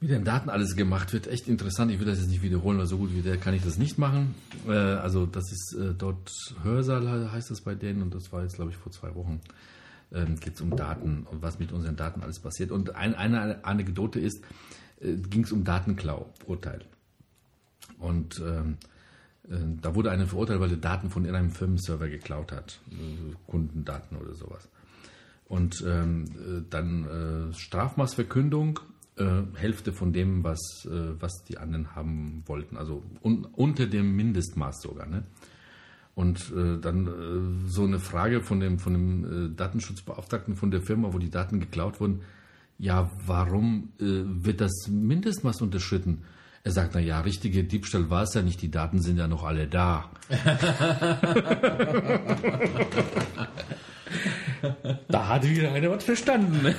[0.00, 1.92] Wie den Daten alles gemacht wird, echt interessant.
[1.92, 3.96] Ich will das jetzt nicht wiederholen, weil so gut wie der kann ich das nicht
[3.96, 4.34] machen.
[4.66, 6.32] Äh, also das ist äh, dort
[6.64, 9.40] Hörsaal heißt das bei denen und das war jetzt glaube ich vor zwei Wochen.
[10.12, 12.72] Ähm, Geht es um Daten und was mit unseren Daten alles passiert.
[12.72, 14.42] Und ein, eine Anekdote ist,
[15.04, 16.80] äh, ging es um Datenklau, Urteil.
[17.98, 18.76] Und ähm,
[19.48, 24.16] äh, da wurde einer verurteilt, weil er Daten von irgendeinem Firmenserver geklaut hat, äh, Kundendaten
[24.16, 24.68] oder sowas.
[25.46, 28.80] Und ähm, äh, dann äh, Strafmaßverkündung,
[29.16, 34.82] äh, Hälfte von dem, was, was die anderen haben wollten, also un unter dem Mindestmaß
[34.82, 35.06] sogar.
[35.06, 35.22] Ne?
[36.14, 40.80] Und äh, dann äh, so eine Frage von dem, von dem äh, Datenschutzbeauftragten von der
[40.80, 42.22] Firma, wo die Daten geklaut wurden,
[42.78, 44.04] ja, warum äh,
[44.44, 46.24] wird das Mindestmaß unterschritten?
[46.62, 49.44] Er sagt, na ja, richtige Diebstahl war es ja nicht, die Daten sind ja noch
[49.44, 50.10] alle da.
[55.08, 56.74] da hat wieder einer was verstanden.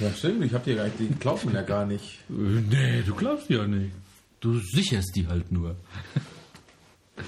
[0.00, 0.44] Ja, stimmt.
[0.44, 2.18] Ich hab dir gar nicht, die glaubt man ja gar nicht.
[2.28, 3.92] Nee, du glaubst ja nicht.
[4.40, 5.76] Du sicherst die halt nur.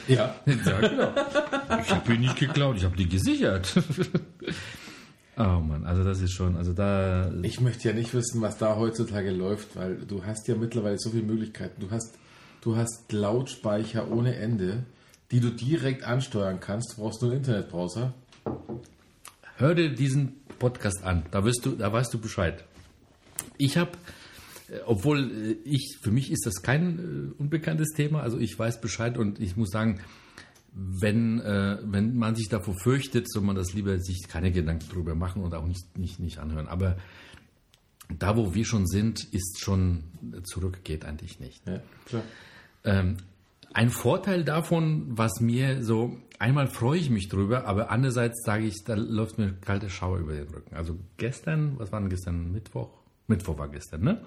[0.08, 0.34] Ja.
[0.46, 1.14] Ja, genau.
[1.80, 3.74] Ich habe die nicht geklaut, ich habe die gesichert.
[5.36, 7.32] Oh Mann, also das ist schon, also da.
[7.42, 11.10] Ich möchte ja nicht wissen, was da heutzutage läuft, weil du hast ja mittlerweile so
[11.10, 11.80] viele Möglichkeiten.
[11.80, 12.14] Du hast,
[12.60, 14.84] du hast Lautsprecher ohne Ende,
[15.32, 16.92] die du direkt ansteuern kannst.
[16.92, 18.14] Du brauchst nur einen Internetbrowser.
[19.56, 22.64] Hör dir diesen Podcast an, da wirst du, da weißt du Bescheid.
[23.56, 23.92] Ich habe,
[24.86, 29.18] obwohl äh, ich, für mich ist das kein äh, unbekanntes Thema, also ich weiß Bescheid
[29.18, 30.00] und ich muss sagen,
[30.74, 35.14] wenn, äh, wenn man sich davor fürchtet, soll man das lieber sich keine Gedanken drüber
[35.14, 36.66] machen und auch nicht, nicht, nicht anhören.
[36.66, 36.96] Aber
[38.18, 40.04] da, wo wir schon sind, ist schon
[40.42, 41.62] zurück, geht eigentlich nicht.
[41.66, 42.22] Ja.
[42.84, 43.16] Ähm,
[43.72, 48.84] ein Vorteil davon, was mir so, einmal freue ich mich drüber, aber andererseits sage ich,
[48.84, 50.74] da läuft mir kalte Schauer über den Rücken.
[50.74, 52.52] Also gestern, was war denn gestern?
[52.52, 52.90] Mittwoch?
[53.26, 54.20] Mittwoch war gestern, ne?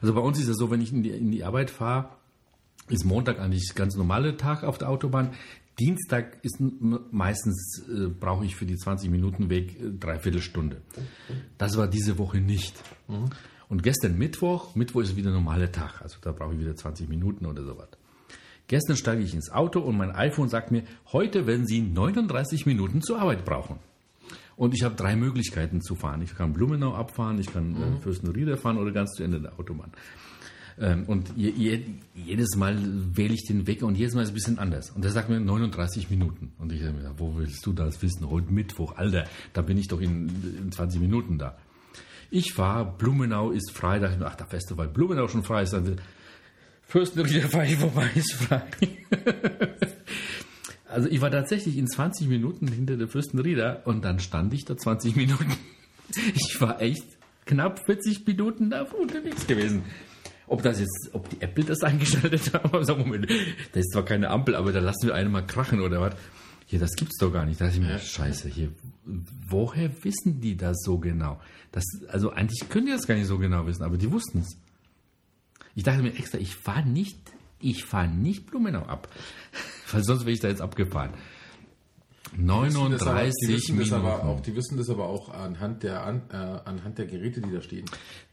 [0.00, 2.10] Also bei uns ist es so, wenn ich in die, in die Arbeit fahre,
[2.88, 5.30] ist Montag eigentlich ganz normaler Tag auf der Autobahn.
[5.78, 6.58] Dienstag ist
[7.10, 10.82] meistens, äh, brauche ich für die 20 Minuten Weg äh, dreiviertel Stunde.
[11.58, 12.74] Das war diese Woche nicht.
[13.68, 17.46] Und gestern Mittwoch, Mittwoch ist wieder normaler Tag, also da brauche ich wieder 20 Minuten
[17.46, 17.88] oder sowas.
[18.68, 23.02] Gestern steige ich ins Auto und mein iPhone sagt mir, heute werden Sie 39 Minuten
[23.02, 23.78] zur Arbeit brauchen.
[24.56, 26.22] Und ich habe drei Möglichkeiten zu fahren.
[26.22, 29.90] Ich kann Blumenau abfahren, ich kann äh, Fürstenrieder fahren oder ganz zu Ende der Autobahn.
[30.78, 31.84] Ähm, und je, je,
[32.14, 32.76] jedes Mal
[33.16, 34.90] wähle ich den Weg und jedes Mal ist es ein bisschen anders.
[34.90, 36.52] Und der sagt mir 39 Minuten.
[36.58, 38.28] Und ich sage mir, wo willst du das wissen?
[38.28, 40.28] Heute Mittwoch, Alter, da bin ich doch in,
[40.58, 41.56] in 20 Minuten da.
[42.30, 45.72] Ich fahre, Blumenau ist frei, da ich mir, ach, der Festival Blumenau schon frei ist,
[45.72, 46.00] dann
[46.82, 48.62] Fürstenrieder fahre ich vorbei, ist frei.
[50.94, 54.76] Also ich war tatsächlich in 20 Minuten hinter der Fürstenrieder und dann stand ich da
[54.76, 55.52] 20 Minuten.
[56.34, 57.04] Ich war echt
[57.46, 59.82] knapp 40 Minuten da unterwegs gewesen.
[60.46, 63.28] Ob das jetzt, ob die Apple das eingeschaltet hat, aber sag Moment,
[63.72, 66.14] da ist zwar keine Ampel, aber da lassen wir eine mal krachen oder was.
[66.66, 67.60] Hier, das gibt's doch gar nicht.
[67.60, 68.70] Da dachte ich mir, scheiße, hier,
[69.48, 71.40] woher wissen die das so genau?
[71.72, 74.56] Das, also eigentlich können die das gar nicht so genau wissen, aber die wussten es.
[75.74, 77.18] Ich dachte mir extra, ich fahre nicht,
[77.60, 79.08] ich fahre nicht Blumenau ab.
[79.92, 81.10] Weil sonst wäre ich da jetzt abgefahren.
[81.10, 84.06] Die wissen das aber- 39 die wissen das Minuten.
[84.06, 87.52] aber auch, die wissen das aber auch anhand der, an, äh, anhand der Geräte, die
[87.52, 87.84] da stehen.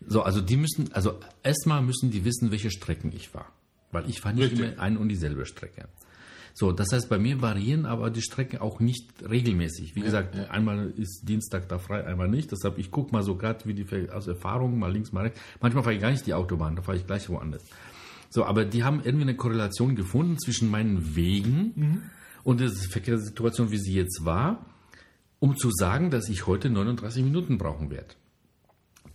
[0.05, 3.47] So, also die müssen, also erstmal müssen die wissen, welche Strecken ich fahre.
[3.91, 4.73] Weil ich fahre nicht Richtig.
[4.73, 5.87] immer ein und dieselbe Strecke.
[6.53, 9.95] So, das heißt, bei mir variieren aber die Strecken auch nicht regelmäßig.
[9.95, 12.51] Wie gesagt, einmal ist Dienstag da frei, einmal nicht.
[12.51, 15.39] Deshalb, ich gucke mal so gerade, wie die aus Erfahrung, mal links, mal rechts.
[15.61, 17.63] Manchmal fahre ich gar nicht die Autobahn, da fahre ich gleich woanders.
[18.29, 22.09] So, aber die haben irgendwie eine Korrelation gefunden zwischen meinen Wegen
[22.43, 24.65] und der Verkehrssituation, wie sie jetzt war,
[25.39, 28.15] um zu sagen, dass ich heute 39 Minuten brauchen werde.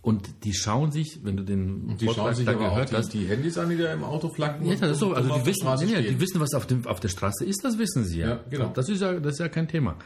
[0.01, 2.95] Und die schauen sich, wenn du den Die schauen sich da aber auch gehört die,
[2.95, 4.65] hast, die Handys an, die da im Auto flacken.
[4.65, 5.13] ja, das ist so.
[5.13, 8.05] Also die wissen, ja, die wissen, was auf, dem, auf der Straße ist, das wissen
[8.05, 8.29] sie ja.
[8.29, 8.71] Ja, genau.
[8.73, 9.97] Das ist ja, das ist ja kein Thema.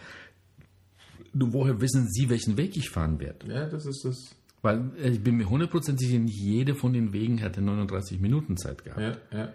[1.34, 3.48] Nur woher wissen sie, welchen Weg ich fahren werde?
[3.48, 4.36] Ja, das ist das.
[4.62, 8.58] Weil äh, ich bin mir hundertprozentig sicher, nicht jede von den Wegen hätte 39 Minuten
[8.58, 9.20] Zeit gehabt.
[9.32, 9.54] Ja, ja.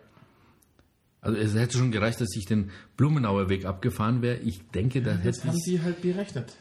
[1.26, 4.36] Also es hätte schon gereicht, dass ich den Blumenauer Weg abgefahren wäre.
[4.38, 5.64] Ich denke, da Das hätte haben ich...
[5.64, 6.56] die halt berechnet.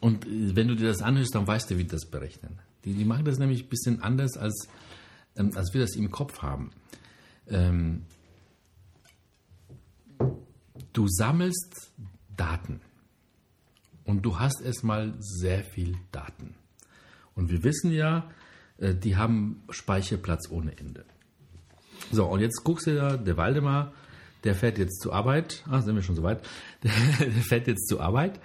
[0.00, 2.58] Und äh, wenn du dir das anhörst, dann weißt du, wie die das berechnen.
[2.84, 4.68] Die, die machen das nämlich ein bisschen anders, als,
[5.36, 6.72] ähm, als wir das im Kopf haben.
[7.48, 8.02] Ähm,
[10.92, 11.90] du sammelst
[12.36, 12.82] Daten
[14.04, 16.54] und du hast erstmal sehr viel Daten.
[17.34, 18.30] Und wir wissen ja,
[18.76, 21.06] äh, die haben Speicherplatz ohne Ende.
[22.12, 23.92] So, und jetzt guckst du da, der Waldemar,
[24.44, 25.62] der fährt jetzt zur Arbeit.
[25.70, 26.40] Ah, sind wir schon soweit.
[26.82, 26.90] Der,
[27.20, 28.40] der fährt jetzt zur Arbeit.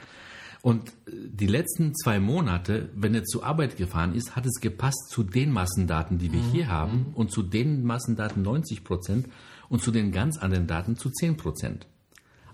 [0.62, 5.24] Und die letzten zwei Monate, wenn er zur Arbeit gefahren ist, hat es gepasst zu
[5.24, 9.28] den Massendaten, die wir hier haben und zu den Massendaten 90 Prozent
[9.70, 11.88] und zu den ganz anderen Daten zu 10 Prozent.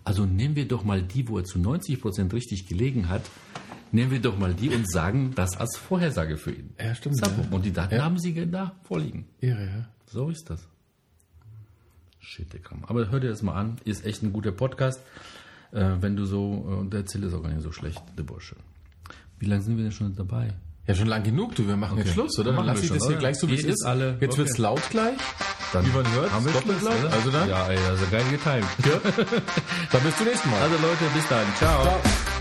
[0.03, 3.23] Also nehmen wir doch mal die, wo er zu 90 Prozent richtig gelegen hat,
[3.91, 6.75] nehmen wir doch mal die und sagen das als Vorhersage für ihn.
[6.79, 7.31] Ja, stimmt, ja.
[7.49, 8.03] Und die Daten Ja.
[8.03, 9.25] haben sie da vorliegen.
[9.41, 9.87] Irre, ja.
[10.05, 10.67] So ist das.
[12.25, 12.83] Shit, der Kram.
[12.87, 13.77] Aber hör dir das mal an.
[13.85, 14.99] Ist echt ein guter Podcast.
[15.71, 18.23] Äh, wenn du so, äh, und der erzählt ist auch gar nicht so schlecht, der
[18.23, 18.55] Bursche.
[19.39, 20.53] Wie lange sind wir denn schon dabei?
[20.87, 21.67] Ja, schon lang genug, du.
[21.67, 22.51] Wir machen jetzt Schluss, oder?
[22.51, 23.83] Machen Dann lass ich schon, das hier gleich so, wie es ist.
[23.85, 24.17] alle?
[24.21, 24.37] Jetzt Okay.
[24.37, 25.17] wird's laut gleich.
[25.73, 26.99] Dann Wie man hört, haben wir doppelt laut.
[26.99, 27.11] oder?
[27.13, 28.67] Also dann, Ja, ey, also geil getimt.
[29.91, 30.61] dann bis zum nächsten Mal.
[30.61, 31.45] Also Leute, bis dann.
[31.57, 31.83] Ciao.
[31.83, 32.34] Ciao.